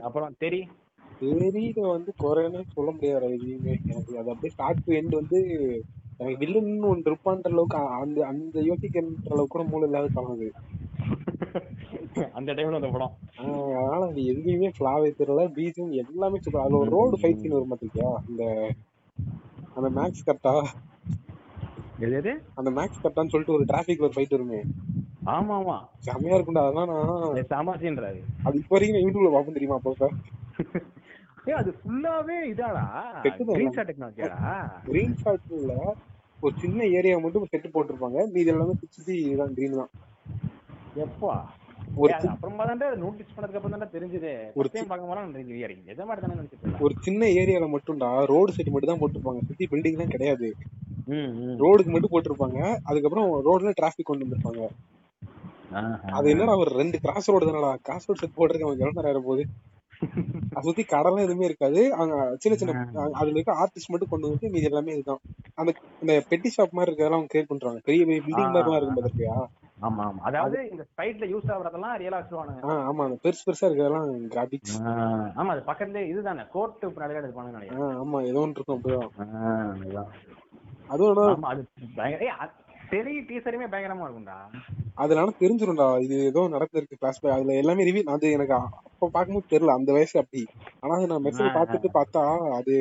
அப்புறம் 0.08 0.36
தெரி 0.44 0.62
தெரியல 1.22 1.58
வந்து 1.90 2.12
குறைன்னு 2.20 2.62
சொல்ல 2.74 2.90
முடியாது 2.92 3.34
எதுவுமே. 3.38 3.74
எனக்கு 3.86 4.12
அது 4.20 4.32
அப்படியே 4.34 4.54
ஸ்டார்ட் 4.56 4.86
டு 4.86 4.94
எண்ட் 5.00 5.20
வந்து 5.20 5.40
எனக்கு 6.20 6.40
வில்லன் 6.42 6.88
ஒன்று 6.90 7.10
இருப்பான்ற 7.10 7.50
அளவுக்கு 7.52 7.78
அந்த 8.00 8.20
அந்த 8.32 8.58
யோசிக்கின்ற 8.68 9.32
அளவுக்கு 9.32 9.56
கூட 9.56 9.64
மூளை 9.70 9.88
இல்லாத 9.88 10.10
படம் 10.16 10.34
அது. 10.36 10.50
அந்த 12.38 12.50
டைம்ல 12.54 12.80
அந்த 12.80 12.92
படம். 12.94 13.14
அதனால 13.42 14.02
அது 14.10 14.22
எதுவுமே 14.32 14.70
ஃபிளாவே 14.76 15.10
தெரியல. 15.20 15.44
பீச்சும் 15.56 15.94
எல்லாமே 16.04 16.40
சூப்பர் 16.44 16.64
அதுல 16.64 16.82
ஒரு 16.82 16.92
ரோடு 16.98 17.20
ஃபைட் 17.22 17.42
சீன் 17.42 17.56
வரும் 17.56 17.74
பாத்திருக்கியா? 17.74 18.10
அந்த 18.22 18.44
அந்த 19.78 19.90
மேக்ஸ் 19.98 20.28
கட்டா 20.28 20.54
எது 22.00 22.16
எது? 22.20 22.32
அந்த 22.60 22.70
மேக்ஸ் 22.78 23.04
கட்டான்னு 23.04 23.32
சொல்லிட்டு 23.34 23.58
ஒரு 23.58 23.66
டிராபிக்ல 23.70 24.08
ஒரு 24.08 24.16
ஃபைட் 24.16 24.36
வருமே. 24.38 24.62
ஆமா 25.32 25.56
ஆமா 25.58 25.76
செமையா 26.06 26.36
இருக்கும்டா 26.36 26.64
அதெல்லாம் 26.64 26.92
நான் 26.92 27.50
சமாசின்றாரு 27.52 28.22
அது. 28.44 28.56
இப்போ 28.62 28.76
வரைக்கும் 28.76 29.04
யூடியூப்ல 29.04 29.32
பார்ப்பேன் 29.34 29.58
தெரியுமா 29.60 29.80
அப்போ 29.80 30.10
ஏ 31.50 31.54
அது 31.60 31.70
ஃபுல்லாவே 31.78 32.36
இதாடா. 32.52 32.84
கிரீன் 33.56 33.76
ஷாட் 33.76 33.90
டெக்னாலஜியாடா 33.90 34.52
கிரீன் 34.90 35.16
ஷாட்ல 35.22 35.76
ஒரு 36.46 36.54
சின்ன 36.64 36.86
ஏரியா 36.98 37.16
மட்டும் 37.24 37.50
செட்டு 37.54 37.70
போட்டிருப்பாங்க. 37.74 38.20
மீதி 38.36 38.52
எல்லாமே 38.54 38.76
சுத்தி 38.82 39.16
தான் 39.42 39.56
கிரீன் 39.58 39.80
தான். 39.82 39.92
எப்பா? 41.06 41.34
ஒரு 42.02 42.12
அப்புறமா 42.34 42.64
தான் 42.70 42.82
நோட்டீஸ் 43.04 43.34
பண்ணதுக்கு 43.36 43.60
அப்புறம் 43.60 43.84
தான் 43.84 43.94
தெரிஞ்சது. 43.96 44.32
ஒரு 44.60 44.68
டைம் 44.74 44.90
பார்க்கும் 44.92 45.12
போது 45.12 45.34
தெரியும் 45.40 45.90
எதை 45.94 46.04
மாதிரி 46.10 46.22
தானே 46.26 46.38
நினைச்சிட்டு 46.40 46.84
ஒரு 46.86 46.94
சின்ன 47.08 47.32
ஏரியால 47.42 47.68
மட்டும்டா 47.76 48.10
ரோடு 48.34 48.56
செட் 48.58 48.72
மட்டும் 48.74 48.92
தான் 48.92 49.02
போட்டிருப்பாங்க. 49.02 49.42
சுத்தி 49.50 49.68
பில்டிங் 49.74 49.98
எல்லாம் 49.98 50.14
கிடையாது. 50.16 50.50
ரோடுக்கு 51.64 51.94
மட்டும் 51.96 52.14
போட்டிருப்பாங்க. 52.14 52.60
அதுக்கப்புறம் 52.90 53.30
ரோட்ல 53.48 53.74
டிராபிக் 53.82 54.10
கொண்டு 54.10 54.26
வந்திருப்பாங்க. 54.26 54.70
அது 56.18 56.28
என்னடா 56.34 56.56
ஒரு 56.64 56.72
ரெண்டு 56.82 56.98
கிராஸ் 57.04 57.30
ரோடு 57.34 57.50
தானடா? 57.50 57.74
கிராஸ் 57.88 58.08
ரோடு 58.08 58.22
செட் 58.24 58.38
போடுறதுக்கு 58.40 58.68
அவன் 58.68 58.80
எவ்வளவு 58.82 58.98
நேரம் 58.98 59.12
ஆயிரம் 59.12 59.28
போகுது 59.30 59.46
சுத்தி 60.66 60.84
கடலாம் 60.86 61.24
எதுவுமே 61.24 61.46
இருக்காது. 61.46 61.82
அங்க 61.94 62.14
சின்ன 62.38 62.56
சின்ன 62.58 62.84
அதுல 63.14 63.36
இருக்க 63.36 63.54
ஆர்டிஸ்ட் 63.62 63.92
மட்டும் 63.92 64.10
கொண்டு 64.10 64.30
வந்து 64.30 64.50
மீதி 64.50 64.70
எல்லாமே 64.70 64.94
இதுதான். 64.94 65.22
அந்த 65.56 65.72
இந்த 66.02 66.14
பெட்டி 66.30 66.50
ஷாப் 66.56 66.72
மாதிரி 66.72 66.90
இருக்கிறதெல்லாம் 66.90 67.20
அவங்க 67.20 67.32
கிரியேட் 67.34 67.52
பண்றாங்க. 67.54 67.82
பெரிய 67.86 68.06
பெரிய 68.06 68.22
பில்டிங் 68.28 68.54
மாதிரிலாம் 68.56 68.80
இருக்கும் 68.80 68.98
பார்த்திருக்கியா 68.98 69.38
ஆமா 69.80 70.02
ஆமா. 70.08 70.20
அதாவது 70.22 70.58
இந்த 70.72 70.84
ஃபைட்ல 70.96 71.28
யூஸ் 71.32 71.52
ஆகுறதெல்லாம் 71.54 71.96
ரியலா 72.02 72.18
வச்சிருவானுங்க. 72.20 72.62
ஆமா. 72.90 73.02
அந்த 73.04 73.18
பெருசு 73.24 73.46
பெருசா 73.48 73.68
இருக்கிறதெல்லாம் 73.68 74.10
கிராபிக்ஸ் 74.28 74.76
ஆமா. 75.38 75.52
அது 75.56 75.64
பக்கத்துல 75.66 76.04
இதுதானே. 76.08 76.44
கோர்ட் 76.52 76.86
பின்னாடி 76.88 77.22
எடுப்பானுங்க 77.22 77.58
நினைக்கிறேன். 77.58 77.96
ஆமா. 78.04 78.20
ஏதோ 78.24 78.40
ஒன்று 78.40 78.60
இருக்கும் 78.60 78.78
அப்படிதான். 78.78 80.12
அதுவும் 80.88 81.46
அது 81.46 81.62
பயங்கர 81.96 82.48
பெரிய 82.90 83.20
டீசருமே 83.22 83.68
பயங்கரமா 83.74 84.06
இருக்கும்டா. 84.08 84.38
அதுல 84.98 85.22
ஆனா 85.22 85.34
தெரிஞ்சிரும்டா 85.40 86.02
இது 86.02 86.16
ஏதோ 86.26 86.42
நடந்திருக்கு 86.48 87.00
கிளாஸ் 87.00 87.20
அதுல 87.28 87.54
எல்லாமே 87.54 87.84
ரிவ்யூ 87.84 88.04
அது 88.10 88.32
எனக்கு 88.32 88.56
அப்ப 88.58 89.10
பார்க்கும்போது 89.14 89.52
தெரியல 89.52 89.76
அந்த 89.76 89.92
வயசு 89.92 90.20
அப்படி. 90.20 90.42
ஆனா 90.84 90.94
அது 90.96 91.08
நான் 91.08 91.26
மெசேஜ் 91.26 91.56
பார்த்துட்டு 91.56 91.90
பார்த்தா 91.94 92.24
அது 92.56 92.76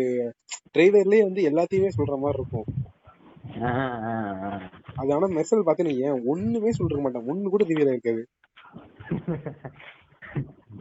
ட்ரெய்லர்லயே 0.74 1.22
வந்து 1.22 1.42
எல்லாத்தையுமே 1.42 1.90
சொல்ற 1.98 2.16
மாதிரி 2.18 2.40
இருக்கும். 2.40 2.68
ஆ, 3.62 3.70
ஆ, 4.06 4.14
ஆ. 4.44 4.50
அது 4.96 5.14
ஆனா 5.14 5.26
மெசேஜ் 5.38 5.66
பார்த்தேன்னு 5.66 5.96
ஏன் 6.00 6.26
ஒண்ணுமே 6.26 6.72
சொல்லிருக்க 6.72 7.02
மாட்டேன். 7.02 7.28
ஒண்ணு 7.28 7.48
கூட 7.48 7.64
ரிவியூல 7.64 7.94
இருக்காது 7.96 8.22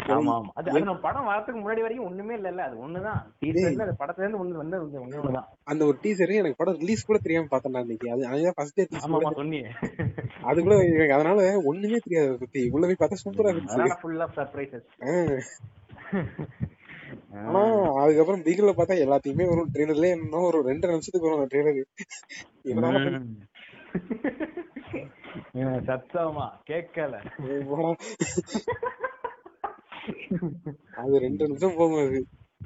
ஆமா 0.10 0.34
ஆமா. 0.34 0.52
அது 0.56 0.70
அது 0.72 0.82
நம்ம 0.82 1.02
படம் 1.02 1.28
வரதுக்கு 1.30 1.60
முன்னாடி 1.60 1.82
வரைக்கும் 1.82 2.08
ஒண்ணுமே 2.08 2.34
இல்ல 2.40 2.62
அது 2.64 2.76
ஒண்ணுதான். 2.84 3.22
டீசர்ல 3.42 3.86
அது 3.86 3.94
படத்துல 4.00 4.24
இருந்து 4.24 4.40
ஒண்ணு 4.42 4.62
வந்து 4.62 4.78
ஒண்ணு 4.80 5.20
ஒண்ணுதான். 5.20 5.48
அந்த 5.68 5.82
ஒரு 5.86 5.98
டீசர் 6.04 6.34
எனக்கு 6.38 6.60
படம் 6.60 6.80
ரிலீஸ் 6.82 7.08
கூட 7.08 7.20
தெரியாம 7.20 7.50
பார்த்தேன் 7.52 7.80
இன்னைக்கு. 7.80 8.08
அது 8.14 8.24
அதுதான் 8.30 8.58
ஃபர்ஸ்ட் 8.58 8.78
டே 8.80 8.86
ஆமா 9.00 9.18
ஆமா 9.20 9.32
சொன்னீங்க 9.36 9.70
அது 10.46 10.64
கூட 10.64 10.76
எனக்கு 10.90 11.18
அதனால 11.18 11.40
ஒண்ணுமே 11.72 12.00
தெரியாது 12.00 12.30
அதை 12.30 12.40
பத்தி 12.40 12.64
உள்ள 12.70 12.86
போய் 12.86 13.02
பார்த்தா 13.02 13.22
சூப்பரா 13.24 13.52
இருந்துச்சு. 13.52 13.76
அதனால 13.76 14.00
ஃபுல் 14.02 14.24
ஆஃப் 14.26 14.38
சர்ப்ரைசஸ் 14.40 14.88
ஆஹ். 15.08 15.42
ஆனா 17.42 17.62
அதுக்கப்புறம் 18.02 18.44
பிகில 18.46 18.72
பார்த்தா 18.74 18.96
எல்லாத்தையுமே 19.04 19.46
வரும் 19.48 19.72
ட்ரெய்லர்லயே 19.74 20.16
இன்னும் 20.18 20.48
ஒரு 20.48 20.60
ரெண்டு 20.68 20.92
நிமிஷத்துக்கு 20.92 21.28
வரும் 21.28 21.44
அந்த 21.44 21.86
என்னடா 22.72 23.02
சத்தமா 25.88 26.46
கேட்கல. 26.68 27.16
அது 31.02 31.20
ரெண்டு 31.20 31.48
நிமிஷம் 31.48 31.78
போகும் 31.78 32.04
அது. 32.04 32.20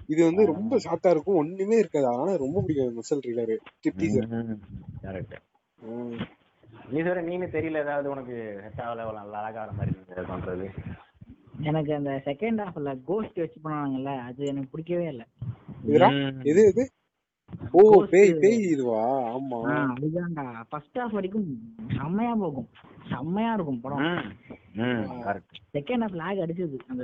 இது 0.10 0.22
வந்து 0.24 0.44
ரொம்ப 0.46 0.78
ஷார்ட்டா 0.78 1.10
இருக்கும். 1.10 1.36
ஒண்ணுமே 1.36 1.78
இருக்காது. 1.78 2.08
ஆனா 2.14 2.34
ரொம்ப 2.36 2.62
பிடிக்கும் 2.62 2.98
மிசல் 2.98 3.24
ட்ரெய்லர் 3.24 3.54
டீசர் 3.96 4.30
கரெக்ட் 5.04 5.36
நீ 6.88 7.00
சொல்ற 7.02 7.22
நீனு 7.24 7.48
தெரியல 7.48 7.78
ஏதாவது 7.78 8.08
உனக்கு 8.10 8.36
செட் 8.64 8.82
ஆகல? 8.82 9.06
நல்லா 9.14 9.40
அழகான 9.42 9.72
மாதிரி 9.72 9.92
இருந்தது 9.94 10.32
பண்றது. 10.32 10.66
எனக்கு 11.62 11.92
அந்த 11.94 12.12
செகண்ட் 12.26 12.62
ஹாஃப்ல 12.64 12.92
கோஸ்ட் 13.06 13.40
வச்சு 13.40 13.60
பண்ணாங்கல்ல 13.64 14.14
அது 14.22 14.42
எனக்கு 14.46 14.72
பிடிக்கவே 14.72 15.08
இல்ல. 15.08 15.24
இதுடா 15.88 16.10
ம். 16.10 16.44
ஓ. 17.72 17.82
பேய் 18.12 18.34
பேய் 18.34 18.60
இதுவா? 18.70 19.02
ஆமா 19.34 19.58
அதுதான்டா. 19.94 20.44
ஃபர்ஸ்ட் 20.70 20.98
ஹாஃப் 20.98 21.12
வரைக்கும் 21.12 21.48
செம்மையா 21.96 22.36
போகும். 22.36 22.68
செம்மையா 23.10 23.54
இருக்கும் 23.54 23.82
படம். 23.82 24.04
செகண்ட் 25.74 26.04
ஹாஃப் 26.04 26.20
லாக் 26.22 26.38
அடிச்சது. 26.38 26.78
அந்த 26.88 27.04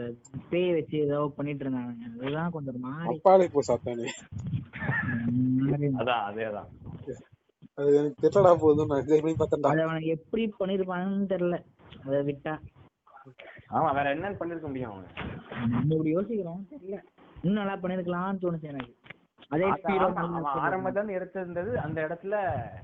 பேய் 0.49 0.73
வச்சு 0.73 0.97
ஏதோ 0.97 1.33
பண்ணிட்டு 1.35 1.65
இருந்தாங்க. 1.65 1.93
அதுதான் 2.21 2.51
கொஞ்சம் 2.51 2.79
மாதிரி. 2.79 3.15
அப்பாலே 3.15 3.47
போ 3.47 3.61
சாத்தானே. 3.67 4.07
அதான் 6.01 6.23
அதேதான். 6.29 6.69
அது 7.77 7.97
எனக்கு 7.97 8.21
தெரியலடா 8.21 8.55
போதும் 8.59 8.87
நான் 8.87 9.05
பண்ணி 9.07 9.33
பார்த்தேன்டா? 9.33 9.69
அதை 9.71 9.83
அவனுக்கு 9.83 10.07
எப்படி 10.07 10.53
பண்ணிருப்பாங்கன்னு 10.59 11.31
தெரியல. 11.35 11.57
அதை 12.05 12.19
விட்டா. 12.29 12.55
ஆமா 13.71 13.95
வேற 13.95 14.15
என்னன்னு 14.15 14.39
பண்ணிருக்க 14.39 14.67
முடியும் 14.67 14.91
அவங்க 14.91 15.07
நம்ம 15.71 15.93
இப்படி 15.93 16.09
யோசிக்கிறோம். 16.09 16.67
தெரியல. 16.71 16.97
இன்னும் 17.41 17.59
நல்லா 17.61 17.75
பண்ணிருக்கலாம்னு 17.77 18.41
தோணுச்சு 18.43 18.71
எனக்கு. 18.73 18.93
ஆரம்பத்துல 19.51 20.97
இருந்து 20.97 21.17
எடுத்திருந்தது 21.19 21.71
அந்த 21.75 21.97
இடத்துல 22.07 22.35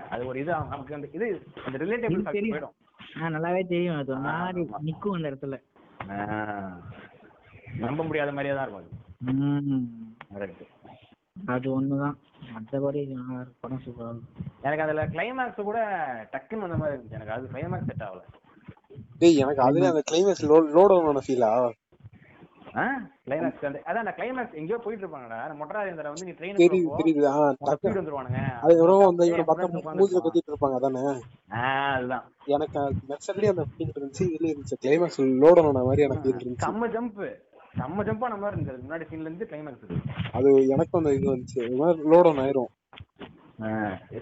அது 0.09 0.26
ஒரு 0.26 0.39
இது 0.39 0.51
நமக்கு 0.70 0.95
அந்த 0.95 1.07
இது 1.13 1.28
அந்த 1.66 1.78
ரிலேட்டபிள் 1.78 2.32
தெரியும். 2.32 2.55
போயிடும். 2.55 2.76
ஆ 3.22 3.30
நல்லாவே 3.30 3.61
தெரியும். 3.68 3.97
அது 3.97 4.16
மாதிரி. 4.20 4.63
நிக்கும் 4.86 5.16
அந்த 5.18 5.28
இடத்துல. 5.32 5.57
நம்ப 7.78 8.03
முடியாத 8.03 8.32
மாதிரியே 8.32 8.55
தான் 8.55 8.66
இருக்கும் 8.66 8.84
அது. 10.36 10.55
அது 11.47 11.68
ஒண்ணுதான். 11.76 12.16
மற்றபடி. 12.55 13.01
படம் 13.61 13.82
சூப்பரா 13.86 14.09
இருக்கும். 14.09 14.28
எனக்கு 14.61 14.84
அதுல 14.84 15.07
கிளைமேக்ஸ் 15.07 15.68
கூட 15.70 15.80
டக்குன்னு 16.34 16.66
வந்த 16.66 16.78
மாதிரி 16.78 16.95
இருந்துச்சு. 16.95 17.18
எனக்கு 17.20 17.34
அது 17.34 17.49
கிளைமேக்ஸ் 17.53 17.89
செட் 17.91 18.03
ஆகல. 18.03 18.22
டேய் 19.20 19.38
எனக்கு 19.38 19.61
அதுல 19.61 19.89
அந்த 19.89 20.03
கிளைமேக்ஸ் 20.11 20.45
லோட் 20.76 20.95
ஆன 20.99 21.22
ஃபீலா 21.28 21.51
கிளைமேக்ஸ் 23.28 23.63
அந்த 23.67 23.78
அதான் 23.86 24.01
அந்த 24.01 24.11
கிளைமேக்ஸ் 24.17 24.57
எங்கேயோ 24.59 24.78
போயிட்டு 24.82 25.03
இருப்பாங்கடா 25.03 25.38
மொட்டராஜேந்திர 25.59 26.09
வந்து 26.11 26.28
நீ 26.28 26.34
ட்ரெயின் 26.39 26.59
தெரியுது 26.59 26.97
தெரியுது. 26.99 27.23
ஆ 27.30 27.39
ஸ்பீட் 27.69 27.99
வந்துருவானுங்க. 27.99 28.41
அதுக்கப்புறம் 28.61 29.05
அந்த 29.07 29.26
இவனை 29.30 29.45
மூஞ்சில 29.95 30.21
கத்திட்டு 30.26 30.51
இருப்பாங்க 30.51 30.78
அதானே? 30.80 31.03
ஆஹ் 31.59 31.93
அதுதான். 31.95 32.26
எனக்கு 32.55 32.82
மெர்சல்லே 33.09 33.51
அந்த 33.53 33.65
ஃபீல் 33.71 33.93
இருந்துச்சு 33.93 34.26
இதுல 34.28 34.51
இருந்துச்சு. 34.51 34.78
கிளைமேக்ஸ் 34.84 35.19
லோட் 35.43 35.61
ஆன 35.63 35.84
மாதிரி 35.88 36.05
எனக்கு 36.07 36.32
இருந்துச்சு. 36.34 36.65
செம்ம 36.67 36.89
ஜம்ப் 36.95 37.19
செம்ம 37.80 38.05
ஜம்ப் 38.09 38.26
ஆன 38.26 38.38
மாதிரி 38.43 38.57
இருந்தது. 38.57 38.84
முன்னாடி 38.86 39.07
சீன்ல 39.09 39.30
இருந்து 39.30 39.49
கிளைமேக்ஸ் 39.51 40.32
அது 40.38 40.51
எனக்கும் 40.76 41.01
அந்த 41.01 41.13
இது 41.17 41.28
வந்துச்சு. 41.34 41.61
லோட் 42.13 42.30
ஆன் 42.32 42.43
ஆயிரும். 42.45 42.71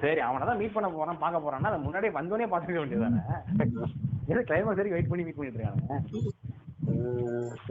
சரி 0.02 0.20
அவனை 0.26 0.48
தான் 0.48 0.60
மீட் 0.60 0.74
பண்ண 0.74 0.88
போறான் 0.92 1.22
பார்க்க 1.22 1.46
போறான்னா 1.46 1.70
முன்னாடியே 1.86 2.16
வந்தோடனே 2.18 2.48
பார்த்துக்க 2.52 2.82
வேண்டியதானே 2.82 3.22
ஏதோ 4.32 4.42
கிளைமேக்ஸ் 4.50 4.80
வரைக்கும் 4.80 4.98
வெயிட் 4.98 5.12
பண்ணி 5.12 5.26
மீட் 5.28 5.38
பண்ணிட்டு 5.38 5.60
இருக்காங்க 5.60 6.43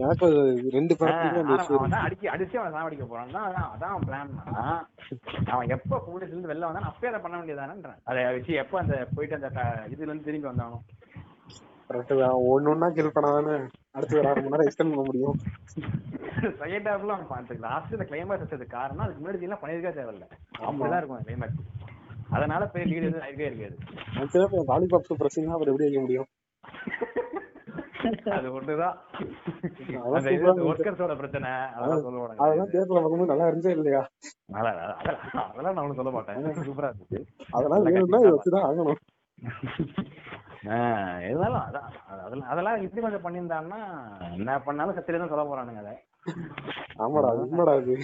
எனக்கு 0.03 0.27
ரெண்டு 0.73 0.93
படத்துலயும் 0.99 1.97
அடிக்க 1.99 2.31
அடிச்சு 2.33 2.57
அவனை 2.59 2.73
சாவடிக்க 2.77 3.05
போறான். 3.07 3.33
தான் 3.37 3.71
அதான் 3.73 4.05
பிளான் 4.07 4.31
அவன் 5.53 5.73
எப்ப 5.77 6.01
போலீஸ்ல 6.07 6.29
இருந்து 6.29 6.51
வெளில 6.53 6.69
வந்தான் 6.69 6.89
அப்பயே 6.91 7.11
அதை 7.11 7.21
பண்ண 7.21 7.37
வேண்டியதானேன்றேன் 7.39 7.99
அதை 8.11 8.23
வச்சு 8.37 8.53
எப்ப 8.63 8.79
அந்த 8.79 8.97
போயிட்டு 9.15 9.39
அந்த 9.39 9.51
இதுல 9.87 10.09
இருந்து 10.09 10.29
திரும்பி 10.29 10.51
வந்தானோ. 10.51 10.79
கரெக்ட் 11.89 12.15
தான். 12.19 12.95
கில் 12.97 13.15
பண்ணாதானே 13.17 13.57
அடுத்து 13.97 14.19
ஒரு 14.19 14.29
அரை 14.29 14.43
மணி 14.43 14.53
நேரம் 14.53 14.69
எக்ஸ்டெண்ட் 14.69 14.93
பண்ண 14.93 15.05
முடியும். 15.05 15.37
செகண்ட் 16.61 16.89
ஹாஃப்ல 16.91 17.15
அவன் 17.17 17.31
பார்த்து 17.33 17.59
லாஸ்ட் 17.67 17.93
இந்த 17.93 18.07
கிளைமேக்ஸ் 18.11 18.45
வச்சது 18.45 18.67
காரணம் 18.77 19.05
அதுக்கு 19.07 19.23
முன்னாடி 19.23 19.47
எல்லாம் 19.49 19.63
பண்ணிருக்கா 19.63 19.93
தேவையில்ல. 19.99 20.27
அப்படிதான் 20.63 21.01
இருக்கும் 21.01 21.25
கிளைமேக்ஸ் 21.25 21.61
அதனால 22.31 22.63
போய் 22.67 22.89
லீடு 22.91 23.09
எதுவும் 23.09 23.27
இருக்கவே 23.29 23.51
இருக்காது. 23.51 23.77
ஆக்சுவலா 24.19 25.31
சிங்னா 25.37 25.57
அவர் 25.59 25.71
எப்படி 25.73 25.89
வைக்க 25.89 26.01
முடியும்? 26.01 26.29
அது 28.37 28.49
ஒண்ணுதான். 28.59 28.97
ஒர்க்கர்ஸோட 30.71 31.15
பிரச்சனை. 31.21 31.51
அதெல்லாம் 31.77 32.05
சொல்லுவாங்க 32.07 32.43
அதெல்லாம் 32.45 32.73
தேர்தல் 32.75 33.31
நல்லா 33.33 33.49
இருந்துச்சா 33.49 33.75
இல்லையா? 33.79 34.03
அதெல்லாம் 34.59 35.75
நான் 35.75 35.83
ஒண்ணும் 35.85 36.01
சொல்ல 36.01 36.13
மாட்டேன். 36.17 36.67
சூப்பரா 36.69 36.91
இருந்துச்சு. 36.91 37.21
அதெல்லாம் 37.59 37.87
வேணும்னா 37.89 38.23
வச்சுதான் 38.29 38.67
ஆகணும். 38.69 39.01
இருந்தாலும் 41.25 41.63
அதான் 41.63 41.87
அதெல்லாம் 42.09 42.49
அதெல்லாம் 42.49 42.83
இப்படி 42.83 43.03
கொஞ்சம் 43.03 43.25
பண்ணியிருந்தாங்கன்னா 43.25 43.81
என்ன 44.33 44.59
பண்ணாலும் 44.61 44.95
சத்திரியா 44.95 45.19
தான் 45.19 45.29
சொல்ல 45.29 45.45
போறானுங்க 45.45 45.79
அதை. 45.79 45.95
ஆமாடா 46.99 47.29
உண்மைடா 47.35 47.75
அது 47.75 47.95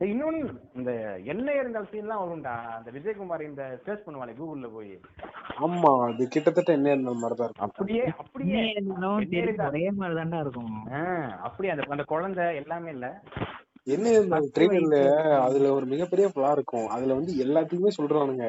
இன்னொன்னு 0.00 0.40
இந்த 0.74 0.90
எண்ணெய் 1.24 1.56
இருந்தால் 1.56 1.88
சீன்லாம் 1.92 2.22
வரும்டா. 2.22 2.54
அந்த 2.76 2.90
விஜயகுமார் 2.90 3.40
இந்த 3.40 3.80
சர்ச் 3.84 4.06
பண்ணுவானே 4.06 4.34
கூகுள்ல 4.34 4.72
போய். 4.72 5.00
ஆமா 5.58 6.12
அது 6.12 6.28
கிட்டத்தட்ட 6.28 6.72
என்ன 6.72 6.90
இருந்த 6.90 7.10
மாதிரி 7.10 7.34
தான் 7.34 7.46
இருக்கும். 7.46 7.68
அப்படியே 7.68 8.12
அப்படியே 8.18 8.70
இருந்தாலும் 8.70 9.16
எண்ணெய் 9.16 9.28
தெரியும் 9.28 9.54
இருந்தா- 9.54 9.68
ஒரே 9.68 9.90
மாதிரி 9.90 10.20
தான்டா 10.20 10.40
இருக்கும். 10.40 10.86
ஆஹ் 10.90 11.36
அப்படியே 11.38 11.72
அந்த 11.72 11.86
அந்த 11.88 12.02
குழந்தை 12.02 12.56
எல்லாமே 12.56 12.90
இல்ல. 12.90 13.22
என்ன 13.84 14.10
இருந்த 14.10 14.50
ட்ரெயிலர்ல 14.54 14.98
அதுல 15.38 15.72
ஒரு 15.72 15.86
மிகப்பெரிய 15.86 16.28
பிளா 16.28 16.50
இருக்கும். 16.50 16.88
அதுல 16.88 17.14
வந்து 17.14 17.32
எல்லாத்தையுமே 17.44 17.90
சொல்றானுங்க. 17.98 18.46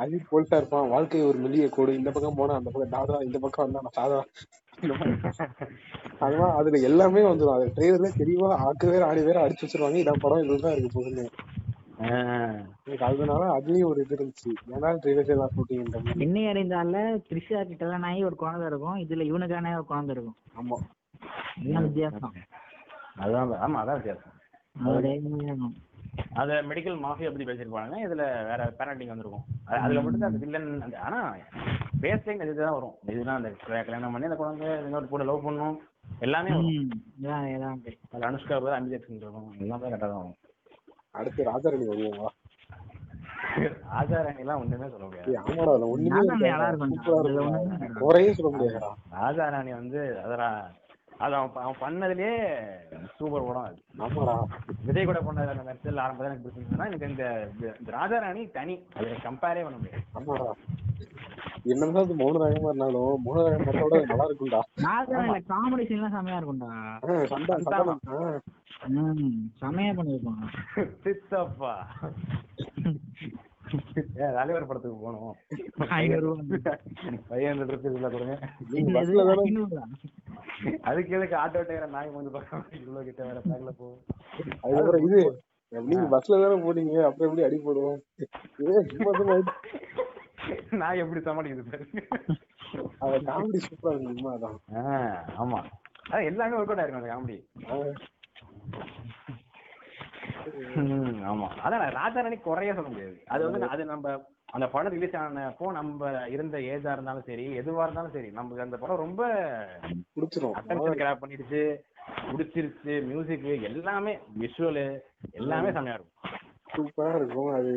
அஜித் 0.00 0.30
போல்ட்டா 0.30 0.56
இருப்பான். 0.56 0.88
வாழ்க்கை 0.88 1.22
ஒரு 1.22 1.38
மெல்லிய 1.38 1.68
கோடு. 1.68 1.94
இந்த 1.94 2.10
பக்கம் 2.10 2.34
போனா 2.34 2.54
அந்த 2.54 2.70
பக்கம் 2.70 2.94
தாதா 2.98 3.18
இந்த 3.20 3.38
பக்கம் 3.38 3.64
வந்தா 3.64 3.82
நான் 3.82 3.98
சாதா. 3.98 4.20
அதெல்லாம் 6.18 6.56
அதுல 6.56 6.78
எல்லாமே 6.80 7.20
வந்துடும் 7.20 7.54
அது 7.54 7.72
ட்ரெயிலர்ல 7.76 8.10
தெளிவா 8.18 8.48
ஆக்கு 8.66 8.86
வேற 8.86 9.06
ஆடி 9.06 9.22
வேற 9.22 9.48
அடிச்சு 9.48 9.64
வச்சிருவாங்க. 9.66 9.98
இதான் 10.02 10.22
படம் 10.22 10.44
இதுதான் 10.44 10.72
இருக்கு 10.72 10.90
போகுது 10.92 11.24
ஆஹ் 12.00 12.58
எனக்கு 12.84 13.04
அதனால 13.04 13.42
அதுலயும் 13.56 13.88
ஒரு 13.88 14.00
இது 14.00 14.14
இருந்துச்சு. 14.16 14.50
ஏன்னா 14.74 14.90
ட்ரெயிலர் 15.02 15.26
எல்லாம் 15.26 15.50
ஷூட்டிங் 15.56 15.82
மாதிரி. 15.94 16.20
என்னை 16.20 16.46
அறிந்தால 16.46 17.02
த்ரிஷா 17.28 17.62
கிட்ட 17.62 17.98
நாய் 17.98 18.24
ஒரு 18.24 18.36
குழந்தை 18.36 18.66
இருக்கும். 18.66 18.96
இதுல 18.96 19.22
இவனுக்கான 19.22 19.74
ஒரு 19.74 19.84
குழந்தை 19.84 20.14
இருக்கும். 20.14 20.38
ஆமா. 20.60 20.78
இதுதான் 21.62 21.82
வித்தியாசம்? 21.82 22.34
அதான் 23.16 23.52
ஆமா 23.66 23.80
அதான் 23.82 23.98
வித்தியாசம். 24.00 24.36
அத 26.34 26.52
மெடிக்கல் 26.52 26.98
மாஃபியா 26.98 27.02
பத்தி 27.02 27.44
பேசிருப்பாங்க 27.44 28.06
இதுல 28.06 28.46
வேற 28.46 28.74
பேரண்டிங் 28.78 29.06
வந்திருக்கும். 29.06 29.44
அது- 29.66 29.78
அதுல 29.78 30.00
மட்டும் 30.00 30.20
தான் 30.20 30.32
அந்த 30.32 30.46
வில்லன் 30.46 30.94
ஆனா 30.94 31.36
பேஸ்டிங் 32.00 32.42
இதுதான் 32.42 32.72
வரும். 32.72 32.94
இதுதான் 33.06 33.36
அந்த 33.36 33.48
கல்யா- 33.48 33.84
கல்யாணம் 33.84 34.12
பண்ணி 34.12 34.26
அந்த 34.26 34.36
குழந்தை 34.36 34.68
இன்னொரு 34.68 35.06
பொண்ணு 35.06 35.26
லவ் 35.26 35.44
பண்ணும் 35.44 35.80
எல்லாமே 36.18 36.48
வரும். 36.48 36.66
ம், 36.66 36.88
இதான் 37.22 37.56
இதான். 37.56 37.70
அப்படி. 37.70 37.98
அது 38.10 38.26
அனுஷ்கா 38.26 38.60
அமித் 38.72 38.94
ஜெக்சன் 38.94 39.16
இருக்கும் 39.16 39.54
எல்லாமே 39.58 39.86
கரெக்டாக 39.86 39.98
தான் 39.98 40.16
வரும். 40.16 40.36
அடுத்து 41.10 41.44
ராஜாரணி 41.44 41.84
வருவாங்களா? 41.92 42.26
ராஜாராணி 44.00 44.38
எல்லாம் 44.38 44.60
ஒண்ணுமே 44.60 44.88
சொல்ல 44.88 45.04
முடியாது. 45.04 45.38
அதுல 45.38 45.62
அதுல 45.62 45.86
சொல்ல 48.34 48.92
ராஜாராணி 49.20 49.70
வந்து 49.70 50.20
அதெல்லாம் 50.20 50.62
அது 51.20 51.34
அவன் 51.34 51.64
அவன் 51.64 51.80
பண்ணதுலயே 51.80 52.36
சூப்பர் 53.16 53.46
படம் 53.46 53.62
அது. 53.62 53.82
ஆமாடா. 53.98 54.44
விஜய் 54.84 55.04
கூட 55.04 55.20
பண்ண 55.20 55.48
அந்த 55.48 55.62
மெர்சல் 55.62 55.98
ஆரம்பத்தில் 55.98 56.26
எனக்கு 56.26 56.48
பிடிச்சிருந்ததுன்னா 56.48 56.86
எனக்கு 56.86 57.08
இந்த 57.08 57.50
இந்த- 57.54 57.76
இந்த 57.80 57.92
ராஜாராணி 57.92 58.50
தனி. 58.50 58.84
அதை 58.96 59.12
கம்பேரே 59.12 59.62
பண்ண 59.62 59.76
முடியாது. 59.76 60.02
ஆமாடா. 60.14 60.52
என்னதான் 61.62 62.02
அது 62.02 62.16
மௌனராகமா 62.16 62.58
இருந்தாலும் 62.58 63.18
மௌனராகம் 63.24 63.66
படத்தோட 63.68 63.94
அது 63.94 64.06
நல்லா 64.06 64.26
இருக்கும்டா. 64.26 64.60
ராஜாராணில 64.82 65.40
காமெடி 65.48 65.84
சீன்லாம் 65.84 66.14
செமையா 66.14 66.36
இருக்கும்டா. 66.36 66.98
செமையா 69.60 70.94
சித்தப்பா. 71.00 71.86
ஏன் 73.94 74.32
தலைவர் 74.34 74.66
படத்துக்கு 74.66 74.98
போகணும். 74.98 75.34
ஐநூறு 75.90 76.20
ரூபா. 76.20 76.76
பையன் 77.28 77.58
ட்ரெஸ் 77.58 77.84
இல்ல 77.84 78.08
கொடுங்க. 78.08 78.38
அதுக்கு 80.82 81.14
எதுக்கு 81.16 81.36
ஆட்டோ 81.36 81.60
டயர் 81.68 81.94
நாய் 81.94 82.10
வந்து 82.14 82.34
பார்க்க 82.34 82.78
இவ்வளவு 82.78 83.04
கிட்ட 83.04 83.22
வேற 83.24 83.38
பேக்ல 83.46 83.72
போ 83.78 83.86
அதுக்கப்புறம் 84.62 85.04
இது 85.06 85.20
நீங்க 85.72 86.06
பஸ்ல 86.14 86.40
தானே 86.42 86.56
போனீங்க 86.64 86.96
அப்புறம் 87.08 87.28
எப்படி 87.28 87.46
அடி 87.46 87.58
போடுவோம். 87.58 87.98
நான் 90.80 91.00
எப்படி 91.02 91.20
சமாளிக்குது 91.20 91.64
பாரு. 91.64 91.84
அது 93.02 93.18
காமெடி 93.28 93.58
சூப்பரா 93.66 93.92
இருக்கு 93.96 94.32
அதான். 94.34 94.56
ஆமா. 95.42 95.58
அதான் 96.06 96.28
எல்லாமே 96.30 96.58
ஒர்க் 96.58 96.70
அவுட் 96.70 96.82
ஆயிருக்கும் 96.82 97.02
அந்த 97.02 97.12
காமெடி 97.12 97.38
ஆமா. 101.30 101.48
அதான் 101.64 101.82
நான் 101.82 101.96
ராஜாராணி 101.98 102.38
குறைய 102.40 102.74
சொல்ல 102.74 102.88
முடியாது. 102.88 103.16
அது 103.28 103.42
வந்து 103.46 103.70
அது 103.74 103.82
நம்ம 103.84 104.14
அந்த 104.50 104.66
படம் 104.68 104.94
ரிலீஸ் 104.94 105.16
ஆனப்போ 105.16 105.66
நம்ம 105.72 106.10
இருந்த 106.28 106.56
ஏஜா 106.72 106.92
இருந்தாலும் 106.92 107.26
சரி 107.28 107.44
எதுவா 107.60 107.84
இருந்தாலும் 107.86 108.14
சரி 108.16 108.30
நமக்கு 108.30 108.64
அந்த 108.64 108.76
படம் 108.76 109.02
ரொம்ப 109.04 109.22
கிராப் 111.00 111.22
பண்ணிடுச்சு 111.22 111.62
பிடிச்சிருச்சு 112.30 112.94
மியூசிக் 113.10 113.44
எல்லாமே 113.70 114.12
விஷுவல் 114.40 114.82
எல்லாமே 115.40 115.70
செமையா 115.70 115.96
இருக்கும். 115.98 116.16
சூப்பரா 116.74 117.12
இருக்கும். 117.18 117.50
அது 117.56 117.72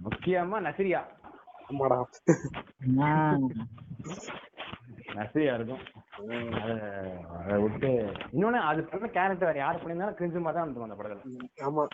முக்கியமா 0.00 0.58
நசிரியா. 0.66 1.02
நசிரியா 5.16 5.54
இருக்கும். 5.54 5.82
அத 7.38 7.58
விட்டு 7.64 7.90
இன்னொன்னு 8.34 8.60
அது 8.70 8.80
பண்ண 8.84 9.06
கேரக்டர் 9.16 9.50
வேற 9.50 9.58
யாரு 9.58 9.78
பண்ணியிருந்தாலும் 9.78 10.18
கிரிஞ்சு 10.20 10.44
மாதிரி 10.46 10.58
தான் 10.58 10.88
அந்த 10.88 10.98
படத்துல. 11.00 11.22
ஆமா. 11.68 11.84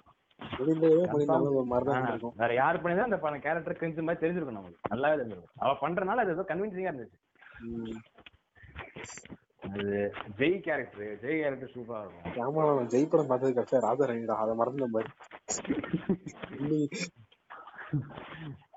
வேற 2.41 2.53
யாரு 2.55 2.79
பண்ணியிருந்தாலும் 2.79 3.27
அந்த 3.31 3.43
கேரக்டர் 3.47 3.79
கிரிஞ்சு 3.81 4.07
மாதிரி 4.07 4.23
தெரிஞ்சிருக்கும் 4.25 4.59
நமக்கு 4.61 4.93
நல்லாவே 4.95 5.19
தெரிஞ்சிருக்கும். 5.21 5.55
அவ 5.59 5.73
பண்றனால 5.83 6.25
அது 6.25 6.35
ஏதோ 6.37 6.45
கன்வின்சிங்கா 6.49 6.93
இருந்துச்சு. 6.93 7.19
அது 9.67 9.85
ஜெய் 10.39 10.59
கேரக்டர் 10.61 11.19
ஜெய் 11.23 11.41
கேரக்டர் 11.43 11.75
சூப்பரா 11.75 12.01
இருக்கும். 12.05 12.45
ஆமா 12.47 12.63
நான் 12.69 12.93
ஜெய் 12.95 13.11
படம் 13.11 13.27
பார்த்தது 13.27 13.57
கடைசியா 13.59 13.81
ராஜாராணிடா 13.89 14.37
அதை 14.45 14.55
மறந்த 14.55 14.87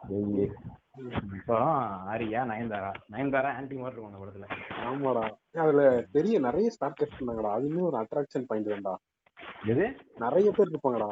ஜெய் 0.09 0.49
அப்புறம் 1.37 1.69
ஆரியா 2.11 2.41
நயன்தாரா? 2.49 2.89
நயன்தாரா 3.11 3.51
ஆன்டி 3.57 3.75
மாதிரி 3.75 3.95
இருக்கும் 3.95 4.09
அந்த 4.09 4.19
படத்துல. 4.21 4.47
ஆமாடா. 4.89 5.23
அதுல 5.63 5.81
பெரிய 6.11 6.39
நிறைய 6.39 6.69
ஸ்டார் 6.69 6.97
கேஸ்ட் 6.99 7.17
பண்ணாங்கடா 7.19 7.53
அதுவுமே 7.57 7.81
ஒரு 7.81 7.97
அட்ராக்ஷன் 7.97 8.47
பாயிண்ட் 8.47 8.69
தான்டா. 8.69 8.93
எது? 9.65 9.85
நிறைய 10.17 10.51
பேர் 10.51 10.71
இருப்பாங்கடா. 10.71 11.07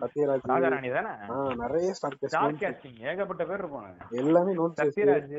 சத்யராஜ். 0.00 0.46
ராஜாராணி 0.48 0.90
தானே? 0.92 1.12
நிறைய 1.56 1.92
ஸ்டார் 1.92 2.16
ஸ்டார் 2.24 2.52
கேஸ்ட் 2.52 2.62
காஸ்டிங் 2.62 2.98
ஏகப்பட்ட 3.10 3.44
பேர் 3.44 3.62
இருப்பாங்க 3.62 3.92
எல்லாமே 4.20 4.52
நோட் 4.54 4.80
சத்யராஜ். 4.80 5.36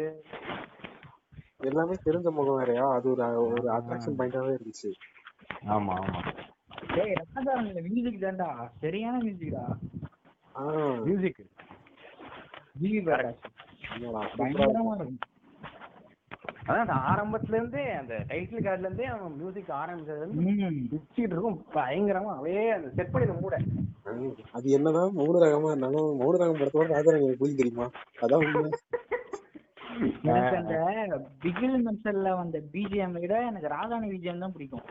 எல்லாமே 1.62 1.96
தெரிஞ்ச 2.06 2.28
முகம் 2.32 2.60
வேறயா? 2.60 2.86
அது 2.94 3.10
ஒரு 3.12 3.24
ஒரு 3.46 3.68
அட்ராக்ஷன் 3.74 4.18
பாயிண்டாவே 4.18 4.56
இருந்துச்சு. 4.56 4.90
ஆமா 5.68 5.94
ஆமா. 6.00 6.22
டேய் 6.96 7.14
ராஜாராணில 7.22 7.82
மியூசிக் 7.88 8.22
தான்டா. 8.22 8.50
சரியான 8.80 9.18
மியூசிக்டா 9.24 9.64
ஆ. 10.56 10.64
மியூசிக் 11.06 11.42
ஜிவி 12.82 13.00
பயங்கரமா 13.08 14.94
இருக்கும் 14.96 15.18
அதான் 16.66 16.84
அந்த 16.84 16.96
ஆரம்பத்துல 17.06 17.54
இருந்தே 17.54 17.92
அந்த 17.94 18.14
டைட்டில் 18.28 18.66
கார்டுல 18.66 18.80
இருந்தே 18.80 19.06
அவன் 19.06 19.36
மியூசிக் 19.36 19.70
ஆரம்பிச்சதுல 19.76 20.22
இருந்து 20.22 21.02
இருக்கும். 21.26 21.58
பயங்கரமா. 21.74 22.32
அவே 22.40 22.56
அந்த 22.70 22.90
செட் 22.90 23.12
பண்ணிடும் 23.12 23.40
மூட. 23.40 23.58
அது 24.56 24.68
என்னதான் 24.78 25.14
மௌன 25.18 25.40
ரகமா 25.44 25.70
இருந்தாலும் 25.72 26.10
மௌன 26.20 26.34
ரகம் 26.42 26.60
படத்தோட 26.60 26.86
எனக்கு 27.14 27.40
பிடிக்கும் 27.40 27.62
தெரியுமா? 27.62 27.88
அதான் 28.22 28.44
எனக்கு 30.30 30.56
அந்த 30.58 31.18
பிகில் 31.42 31.76
மென்சல்ல 31.86 32.30
வந்த 32.40 32.58
பிஜிஎம் 32.72 33.14
விட 33.16 33.34
எனக்கு 33.50 33.68
ராதானி 33.74 34.08
பிஜிஎம் 34.14 34.42
தான் 34.44 34.54
பிடிக்கும். 34.56 34.84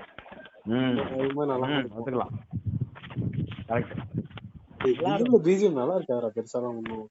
பிஜிஎம் 5.45 5.79
நல்லா 5.79 5.97
இருக்காரா 5.99 6.31
பெருசாலாம் 6.37 6.79
ஒண்ணும்? 6.79 7.07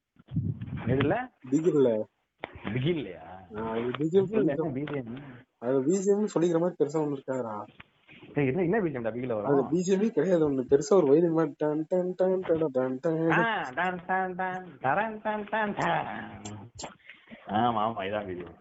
இதுல 0.94 1.16
பிகில்ல. 1.52 1.90
பிகில் 2.68 2.98
இல்லையா 2.98 3.24
பிஜிஎம் 4.00 4.30
பிஜிஎம் 4.78 5.12
அது 5.62 5.78
பிஜிஎம் 5.88 6.32
சொல்லிக்கிற 6.34 6.60
மாதிரி 6.64 6.80
பெருசா 6.80 7.02
ஒண்ணு 7.04 7.18
இருக்காரா 7.18 7.56
என்ன 8.36 8.62
என்ன 8.62 8.80
பிஜிஎம் 8.80 9.08
பிகில 9.08 9.32
அது 9.32 9.42
வரும் 9.42 9.70
கிடையாது 10.12 10.52
ஒண்ணு. 10.52 10.66
பெருசா 10.70 10.94
ஒரு 10.94 11.08
வயலின் 11.08 11.32
மாதிரி 11.32 11.54
டன் 11.58 11.86
டன் 11.88 12.14
டன் 12.16 12.40
டன் 12.40 12.68
டன் 12.72 13.00
டன் 13.02 13.32
ஆ, 13.32 13.62
டான், 13.74 14.00
டான், 14.08 14.36
டான், 14.36 14.66
டரன், 14.82 15.22
டான், 15.22 15.46
டான், 15.50 15.74
டான். 15.74 16.06
ஆமா 17.48 17.82
ஆமா 17.86 18.04
இதான் 18.04 18.28
பிஜிஎம் 18.28 18.60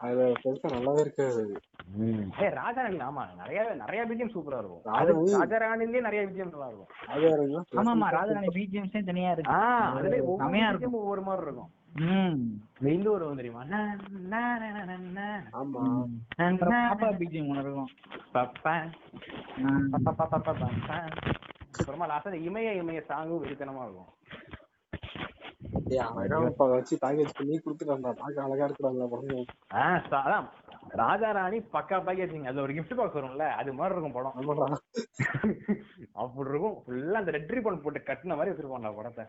அது 0.00 0.34
பெருசா 0.44 0.66
நல்லாவே 0.68 1.00
இருக்காது. 1.00 1.42
ஏ 2.40 2.48
ராஜாராணி 2.48 2.98
ஆமா 3.02 3.36
நிறைய 3.36 3.74
நிறைய 3.74 4.06
பிஜிஎம் 4.06 4.34
சூப்பரா 4.34 4.58
இருக்கும். 4.58 4.82
ராஜாராணி- 4.84 5.38
ராஜாராணிலே 5.38 6.00
நிறைய 6.00 6.26
பிஜிஎம் 6.26 6.50
நல்லா 6.50 6.66
இருக்கும். 6.66 6.90
ராஜாராணி 7.06 7.56
ஆமா 7.76 7.94
ஆமா 7.94 8.08
ராதாராணி 8.10 8.46
பிஜிஎம்ஸே 8.54 9.04
தனியா 9.04 9.30
இருக்கு. 9.30 9.52
அதுல 9.52 10.22
ஒவ்வொரு 10.92 11.22
மாதிரி 11.22 11.42
இருக்கும். 11.42 11.70
ம். 12.00 12.62
இந்த 12.80 12.92
இந்த 12.92 13.10
ஒரு 13.10 13.26
வந்து 13.26 13.42
தெரியுமா. 13.42 13.62
ஆமா. 15.52 16.04
பாப்பா 16.38 17.10
பிஜிஎம் 17.18 17.48
ஒன்று 17.48 17.60
இருக்கும். 17.60 17.88
பப்பா. 18.34 18.92
பப்பா, 20.04 20.26
பப்பா. 20.30 21.12
அப்புறமா 21.78 22.06
லாஸ்ட் 22.06 22.28
இமய 22.28 22.70
இமய 22.82 23.00
சாங்கும் 23.08 23.42
வெறித்தனமா 23.42 23.82
இருக்கும். 23.82 24.12
வச்சு 26.56 26.96
பேக்கேஜ் 26.96 27.34
பண்ணி 27.34 27.58
கொடுத்துட்டான்டா 27.58 28.12
பார்க்க 28.12 28.42
அழகா 28.42 28.66
இருக்கிறாங்க 28.66 29.06
படம். 29.08 30.48
அதான் 30.88 31.00
ராஜாராணி 31.00 31.64
பக்கா 31.72 31.96
பேக்கேஜிங் 32.06 32.44
அதுல 32.44 32.62
ஒரு 32.62 32.72
gift 32.72 32.94
பாக்ஸ் 32.94 33.16
வரும்ல 33.16 33.48
அது 33.50 33.72
மாதிரி 33.72 33.94
இருக்கும் 33.94 34.12
படம். 34.12 34.78
அப்படி 36.12 36.48
இருக்கும். 36.50 36.76
ஃபுல்லா 36.84 37.12
அந்த 37.12 37.30
ரெட் 37.30 37.50
ரிப்பன் 37.50 37.82
போட்டு 37.82 38.02
கட்டின 38.06 38.36
மாதிரி 38.36 38.50
வச்சிருப்பாங்க 38.50 38.96
படத்தை. 38.96 39.24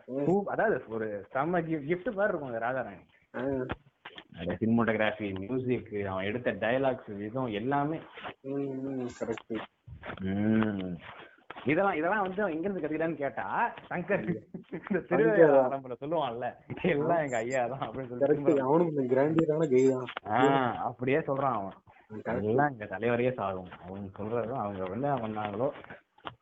அதாவது 0.46 0.84
ஒரு 0.88 1.26
செம்ம 1.32 1.62
கிஃப்ட் 1.62 2.12
மாதிரி 2.12 2.28
இருக்கும் 2.28 2.52
அந்த 2.52 2.58
ராஜாராணி. 2.58 3.02
ஆ, 3.36 3.40
அந்த 4.38 4.56
சினிமோட்டோகிராஃபி 4.60 5.38
மியூசிக் 5.38 6.06
அவன் 6.06 6.24
எடுத்த 6.24 6.52
டயலாக்ஸ் 6.52 7.16
விதம் 7.16 7.46
எல்லாமே. 7.52 8.00
இதெல்லாம் 11.66 11.96
இதெல்லாம் 11.98 12.24
வந்து 12.24 12.42
எங்க 12.54 12.66
இருந்து 12.66 12.80
கத்துக்கிட்டான்னு 12.82 13.22
கேட்டா 13.22 13.46
சங்கர் 13.88 14.22
இந்த 14.26 15.00
திருவிழா 15.08 15.96
சொல்லுவான்ல 16.02 16.46
எல்லாம் 16.92 17.22
எங்க 17.24 17.36
ஐயா 17.44 17.62
தான் 17.72 17.84
அப்படின்னு. 17.86 18.10
சொல்லி 18.12 18.62
அவனும் 18.66 19.10
கிராண்டியரான 19.12 19.68
கை 19.72 19.82
தான். 19.88 20.06
ஆஹ் 20.36 20.76
அப்படியே 20.88 21.18
சொல்றான் 21.28 21.58
அவன். 21.58 21.76
எல்லாம் 22.50 22.70
எங்க 22.72 22.86
தலைவரையே 22.94 23.32
சாகும். 23.40 23.70
அவங்க 23.82 24.08
சொல்றதும் 24.18 24.62
அவங்க 24.62 24.88
என்ன 24.96 25.16
பண்ணாங்களோ 25.24 25.68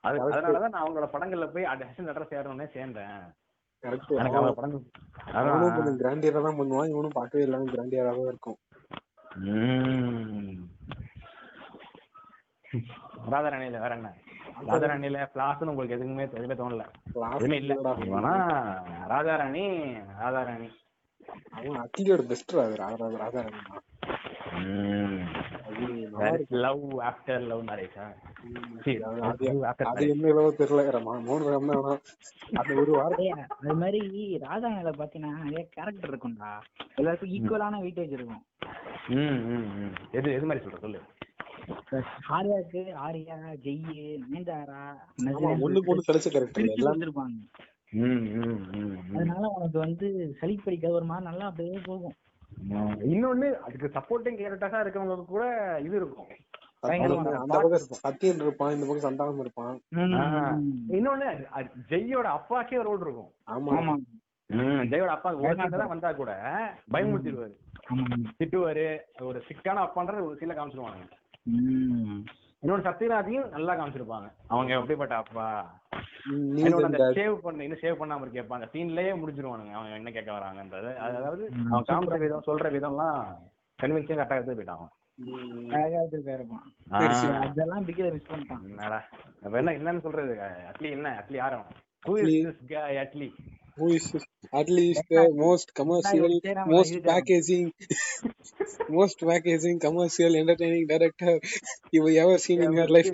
அது 0.07 0.23
அதனாலதான் 0.23 0.73
நான் 0.75 0.85
அவங்களோட 0.85 1.09
படங்கள்ல 1.13 1.47
போய் 1.55 1.71
அசிஸ்டன்ட் 1.73 2.09
லெட்டர் 2.11 2.33
சேரணும்னே 2.33 2.69
சேர்ந்தேன். 2.77 3.19
எனக்கு 3.83 4.39
அவங்க 4.39 4.55
படங்கள் 4.59 6.01
கிராண்டியரா 6.01 6.41
தான் 6.47 6.59
பண்ணுவான். 6.61 6.91
இவனும் 6.93 7.19
பார்க்கவே 7.19 7.45
இல்லாம 7.47 7.69
கிராண்டியரா 7.75 8.15
தான் 8.19 8.33
இருக்கும். 8.33 8.59
ராதாராணியில 13.33 13.83
வேற 13.85 13.95
என்ன? 13.99 14.11
ராதாராணியில 14.67 15.29
பிளாஸ்னு 15.35 15.65
உங்களுக்கு 15.65 15.97
எதுவுமே 15.97 16.23
எதுவுமே 16.23 16.55
தோணல. 16.55 16.85
எதுவுமே 17.35 17.57
இல்ல. 17.57 17.75
இல்லடா. 17.75 17.93
இவனா 18.05 18.35
ராஜாராணி 19.09 19.65
ராதாராணி 20.19 20.69
அவன் 21.51 21.81
அட்லியோட 21.81 22.27
பெஸ்ட் 22.27 22.57
அது 22.57 22.77
Raja 22.77 23.07
Raja Rani. 23.19 23.61
Love 26.49 27.01
after 27.01 27.41
love 27.41 27.65
மேரேஜா 27.65 28.05
அது- 29.85 30.09
என்ன 30.09 30.29
அளவு 30.29 30.55
தெரியல 30.59 30.85
ரமா- 30.91 31.23
மோகன் 31.23 31.49
ராம் 31.49 31.67
தான் 31.67 31.83
ஆனா 31.83 31.99
அந்த 32.55 32.75
ஒரு 32.75 32.93
வாரம். 32.93 33.19
ஏய், 33.19 33.31
அது 33.59 33.75
மாதிரி 33.75 34.01
ராதானில 34.41 34.93
பாத்தீங்கன்னா 34.99 35.33
நிறைய 35.39 35.67
கேரக்டர் 35.71 36.11
இருக்கும்டா. 36.11 36.51
எல்லாருக்கும் 36.95 37.31
ஈக்குவலான 37.31 37.81
வெயிட்டேஜ் 37.81 38.11
இருக்கும் 38.11 38.45
ம் 39.09 39.39
ம் 39.49 39.69
ம். 39.79 39.93
எது 40.11 40.33
எது 40.33 40.47
மாதிரி 40.47 40.67
சொல்ற 40.67 40.79
சொல்லு. 40.79 41.01
ஆர்யாக்கு 42.31 42.81
ஆர்யா 43.05 43.37
ஜெய் 43.65 43.83
நயன்தாரா 44.25 44.83
ஒண்ணுக்கு 45.65 45.93
ஒண்ணு 45.93 46.07
கிடைச்ச 46.09 46.29
கேரக்டர் 46.29 46.57
பிரிச்சு 46.57 46.81
எல்லாம். 46.81 46.95
வந்திருப்பாங்க. 46.95 47.37
அதனால 49.17 49.45
உனக்கு 49.57 49.79
வந்து 49.79 50.07
சளிப்படிக்காத 50.41 50.93
ஒரு 50.93 51.05
மாதிரி 51.05 51.29
நல்லா 51.29 51.47
அப்படியே 51.47 51.81
போகும். 51.87 52.17
இன்னொன்னு 53.09 53.49
அதுக்கு 53.59 53.89
சப்போர்ட்டிங் 53.95 54.39
கேரக்டர்ஸா 54.41 54.81
இருக்கவங்களுக்கு 54.85 55.27
கூட 55.27 55.45
இது 55.87 55.97
இருக்கும். 55.97 56.31
அவனுக்கு 56.83 57.15
அந்த 57.37 57.55
பக்கம் 57.55 58.03
சத்தியன் 58.03 58.43
இருப்பான் 58.43 58.75
இந்த 58.75 58.87
பக்கம் 58.87 59.07
சந்தானம் 59.07 59.41
இருப்பான். 59.41 59.77
இன்னொன்னு 60.97 61.29
ஜெய்யோட 61.91 62.27
அப்பாக்கே 62.39 62.83
ரோல் 62.83 63.01
இருக்கும். 63.01 63.31
ஆமா. 63.49 63.95
ஜெயோட 64.91 65.11
அப்பா 65.15 65.31
தான் 65.75 65.89
வந்தா 65.89 66.13
கூட 66.13 66.33
பயமுறுத்திடுவாரு. 66.93 67.55
ஆமா. 67.91 68.05
திட்டுவாரு. 68.39 68.87
ஒரு 69.21 69.39
சிக்கான 69.49 69.83
அப்பான்றது 69.87 70.29
ஒரு 70.29 70.39
சீன்ல 70.41 70.57
காமிச்சிருவாங்க. 70.57 71.03
இன்னொரு 72.61 72.83
சத்யராஜையும் 72.83 73.49
நல்லா 73.49 73.75
காமிச்சிருப்பாங்க. 73.75 74.33
அவங்க 74.47 74.75
எப்படிப்பட்ட 74.75 75.15
அப்பா? 75.15 75.81
சேவ் 77.15 77.35
பண்ண 77.35 77.63
இன்னும் 77.63 77.79
சேவ் 77.83 77.95
பண்ணாம 77.99 78.31
இருக்க 78.31 78.55
அந்த 78.55 78.69
சீன்லயே 78.73 79.17
முடிச்சிருவானுங்க. 79.17 79.73
அவங்க 79.73 79.95
என்ன 79.95 80.11
கேட்க 80.11 80.33
வராங்கன்றது. 80.33 80.91
அது- 80.93 80.97
அதாவது 80.97 81.51
அவன் 81.71 81.85
காமிச்ச 81.89 82.19
விதம் 82.19 82.43
சொல்ற 82.47 82.61
விதம்லாம் 82.61 83.25
கன்வின்ஸே 83.83 84.17
கரெக்டா 84.17 84.47
எடுத்து 84.47 84.55
போயிட்டான். 84.55 84.89
அதெல்லாம் 87.39 87.87
பிகில 87.87 88.13
மிஸ் 88.13 88.31
பண்ணிட்டான். 88.31 88.69
என்னடா? 88.69 89.05
அப்ப 89.45 89.63
என்ன 89.63 89.73
என்னன்னு 89.73 90.01
சொல்றது? 90.01 90.35
அட்லி 90.73 90.91
என்ன? 90.91 91.25
அட்லி 91.25 91.33
யாரும் 91.33 91.65
Atlee? 92.07 93.31
Who 93.79 93.89
is 93.97 94.07
at 94.61 94.69
least 94.79 95.03
the 95.15 95.25
most 95.45 95.69
commercial 95.81 96.31
most 96.77 96.93
packaging 97.11 97.67
most 98.99 99.19
packaging 99.31 99.79
commercial 99.87 100.33
entertaining 100.43 100.87
director 100.87 101.33
you 101.97 102.05
ever 102.25 102.39
seen 102.47 102.63
in 102.63 102.73
your 102.73 102.87
life. 102.87 103.11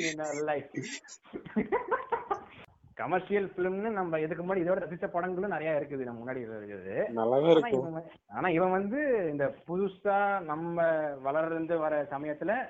Commercial 2.95 3.53
பிலிம்னு 3.57 3.91
நம்ம 3.99 4.21
இதுக்கு 4.21 4.45
முன்னாடி 4.45 4.59
இதோட 4.59 4.81
ரசிச்ச 4.85 5.07
படங்களும் 5.07 5.51
நிறைய 5.51 5.73
இருக்குது. 5.73 6.03
நம்ம 6.03 6.21
முன்னாடி 6.25 6.37
இருக்குது. 6.37 7.12
ஆனா 7.15 7.51
இருக்கும். 7.51 7.89
இவன் 7.89 8.03
வ- 8.03 8.11
ஆனா 8.27 8.49
இவன் 8.49 8.71
வந்து 8.71 9.29
இந்த 9.31 9.55
புதுசா 9.69 10.41
நம்ம 10.43 10.83
வளர்ந்து 11.23 11.79
வர 11.79 12.03
சமயத்துல 12.03 12.69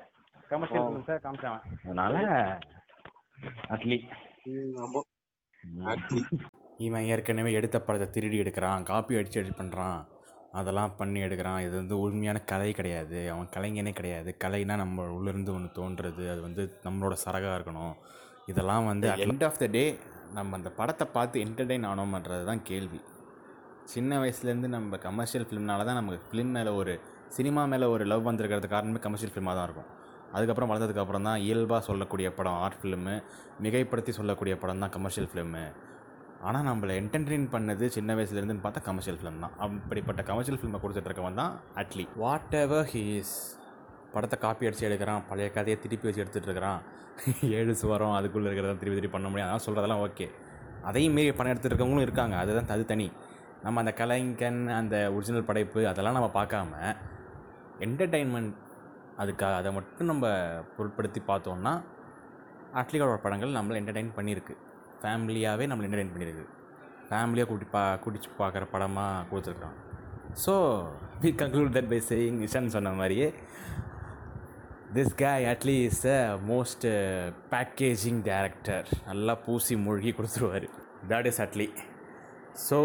கமர்ஷியல் 0.48 0.84
பிலிம்ஸா 0.84 1.18
காமிச்சான். 1.24 1.60
அதனால 1.84 2.16
அட்லி. 3.68 3.98
ஆமா. 4.46 5.00
இவன் 6.86 7.06
ஏற்கனவே 7.12 7.50
எடுத்த 7.58 7.76
படத்தை 7.80 8.08
திருடி 8.10 8.36
எடுக்கிறான் 8.42 8.82
காப்பி 8.90 9.18
அடித்து 9.18 9.40
எடிட் 9.42 9.60
பண்ணுறான் 9.60 10.00
அதெல்லாம் 10.58 10.92
பண்ணி 10.98 11.20
எடுக்கிறான். 11.26 11.60
இது 11.66 11.74
வந்து 11.80 11.94
உண்மையான 12.00 12.38
கலை 12.50 12.72
கிடையாது. 12.72 13.18
அவன் 13.34 13.48
கலைஞனே 13.54 13.92
கிடையாது. 13.98 14.30
கலைனா 14.44 14.74
நம்ம 14.82 15.06
உள்ளேருந்து 15.16 15.52
ஒன்று 15.56 15.70
தோன்றுறது. 15.78 16.24
அது 16.32 16.40
வந்து 16.40 16.62
நம்மளோட 16.84 17.14
சரகாக 17.24 17.56
இருக்கணும். 17.58 17.94
இதெல்லாம் 18.50 18.86
வந்து 18.90 19.08
எண்ட் 19.26 19.44
ஆஃப் 19.48 19.58
த 19.62 19.66
டே 19.76 19.84
நம்ம 20.36 20.56
அந்த 20.58 20.70
படத்தை 20.78 21.06
பார்த்து 21.16 21.42
என்டர்டெயின் 21.44 21.86
ஆனோமன்றது 21.90 22.44
தான் 22.50 22.62
கேள்வி. 22.70 23.00
சின்ன 23.94 24.18
வயசுலேருந்து 24.22 24.68
நம்ம 24.76 24.96
கமர்ஷியல் 24.96 25.46
ஃபிலிம்னால 25.48 25.84
தான் 25.84 25.98
நமக்கு 26.00 26.28
ஃபிலிம் 26.28 26.52
மேலே 26.56 26.70
ஒரு 26.80 26.94
சினிமா 27.36 27.64
மேலே 27.72 27.86
ஒரு 27.94 28.04
லவ் 28.12 28.28
வந்திருக்கிறது 28.28 28.68
காரணமே 28.74 29.00
கமர்ஷியல் 29.06 29.32
ஃபிலிமாக 29.34 29.56
தான் 29.58 29.66
இருக்கும். 29.68 29.90
அதுக்கப்புறம் 30.34 30.70
வளர்ந்ததுக்கப்புறம் 30.70 31.26
தான் 31.28 31.40
இயல்பாக 31.46 31.80
சொல்லக்கூடிய 31.88 32.28
படம் 32.38 32.58
ஆர்ட் 32.66 32.78
ஃபிலிமு 32.82 33.16
மிகைப்படுத்தி 33.64 34.12
சொல்லக்கூடிய 34.20 34.54
படம் 34.62 34.82
தான் 34.84 34.94
கமர்ஷியல் 34.96 35.28
ஃபிலிமு 35.32 35.64
ஆனால் 36.48 36.64
நம்மளை 36.68 36.94
என்டர்டெயின் 37.00 37.46
பண்ணது 37.54 37.84
சின்ன 37.96 38.14
வயசுலேருந்துன்னு 38.16 38.64
பார்த்தா 38.64 38.80
கமர்ஷியல் 38.88 39.18
ஃபிலிம் 39.18 39.42
தான். 39.44 39.54
அப்படிப்பட்ட 39.64 40.22
கமர்ஷியல் 40.30 40.58
ஃபிலிமை 40.60 40.80
கொடுத்துட்ருக்கவன் 40.82 41.38
தான் 41.40 41.52
அட்லி 41.82 42.04
வாட் 42.22 42.56
எவர் 42.62 42.88
ஹீஸ் 42.92 43.34
படத்தை 44.14 44.36
காப்பி 44.44 44.66
அடித்து 44.68 44.86
எடுக்கிறான். 44.88 45.22
பழைய 45.28 45.46
கதையை 45.56 45.76
திருப்பி 45.84 46.06
வச்சு 46.08 46.22
எடுத்துகிட்டு 46.22 46.50
இருக்கிறான். 46.50 46.80
ஏழு 47.58 47.72
சுவரம் 47.82 48.16
அதுக்குள்ளே 48.18 48.48
இருக்கிறத 48.48 48.74
திருப்பி 48.80 48.98
திருப்பி 48.98 49.16
பண்ண 49.16 49.28
முடியாது 49.32 49.50
அதான் 49.50 49.64
சொல்கிறதெல்லாம் 49.66 50.02
ஓகே 50.06 50.26
அதையும் 50.90 51.14
மீறி 51.16 51.30
பணம் 51.38 51.52
எடுத்துகிட்டு 51.52 51.74
இருக்கவங்களும் 51.74 52.06
இருக்காங்க. 52.08 52.34
அதுதான் 52.42 52.74
அது 52.76 52.84
தனி. 52.92 53.06
நம்ம 53.64 53.80
அந்த 53.82 53.92
கலைஞன் 54.00 54.60
அந்த 54.80 54.96
ஒரிஜினல் 55.16 55.48
படைப்பு 55.48 55.80
அதெல்லாம் 55.92 56.16
நம்ம 56.18 56.28
பார்க்காம 56.38 56.72
என்டர்டெயின்மெண்ட் 57.86 58.52
அதுக்காக 59.22 59.54
அதை 59.60 59.70
மட்டும் 59.78 60.10
நம்ம 60.12 60.26
பொருட்படுத்தி 60.76 61.20
பார்த்தோன்னா 61.30 61.72
அட்லிகளோட 62.80 63.18
படங்கள் 63.24 63.56
நம்மளை 63.58 63.76
என்டர்டெயின் 63.80 64.14
பண்ணியிருக்கு. 64.16 64.54
ஃபேமிலியாகவே 65.04 65.66
நம்மளை 65.66 65.84
என்டர்டெயின் 65.84 66.12
பண்ணியிருக்கு 66.12 66.44
ஃபேமிலியாக 67.08 67.48
கூட்டி 67.48 67.66
பா 67.70 67.98
கூட்டிச்சு 68.04 68.30
பார்க்குற 68.38 68.66
படமாக 68.70 69.24
கொடுத்துருக்குறான் 69.30 69.76
so 70.46 70.54
we 71.20 71.30
conclude 71.34 71.72
that 71.72 71.88
by 71.88 72.02
saying 72.08 72.42
Ishan 72.42 72.66
சொன்ன 72.66 72.92
மாதிரியே 72.92 73.34
this 74.94 75.16
guy 75.16 75.46
at least 75.48 76.06
a 76.06 76.38
most 76.46 76.84
packaging 77.50 78.22
director 78.22 78.88
நல்லா 79.06 79.34
பூசி 79.34 79.76
மூழ்கி 79.76 80.10
கொடுத்துருவாரு. 80.12 80.68
That 81.08 81.26
is 81.26 81.40
Atlee 81.40 81.70
so 82.68 82.78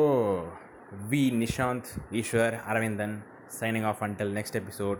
we 1.09 1.30
Nishanth 1.30 1.86
Eswar 2.11 2.53
Aravindan 2.65 3.22
signing 3.59 3.84
off 3.84 4.01
until 4.01 4.34
next 4.34 4.55
episode 4.55 4.99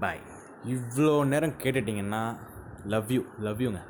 bye 0.00 0.20
இவ்வளோ 0.64 1.24
நேரம் 1.24 1.52
கேட்டுட்டிங்கன்னா 1.62 2.36
லவ் 2.84 3.12
யூ 3.12 3.24
லவ் 3.38 3.60
யூங்க 3.60 3.80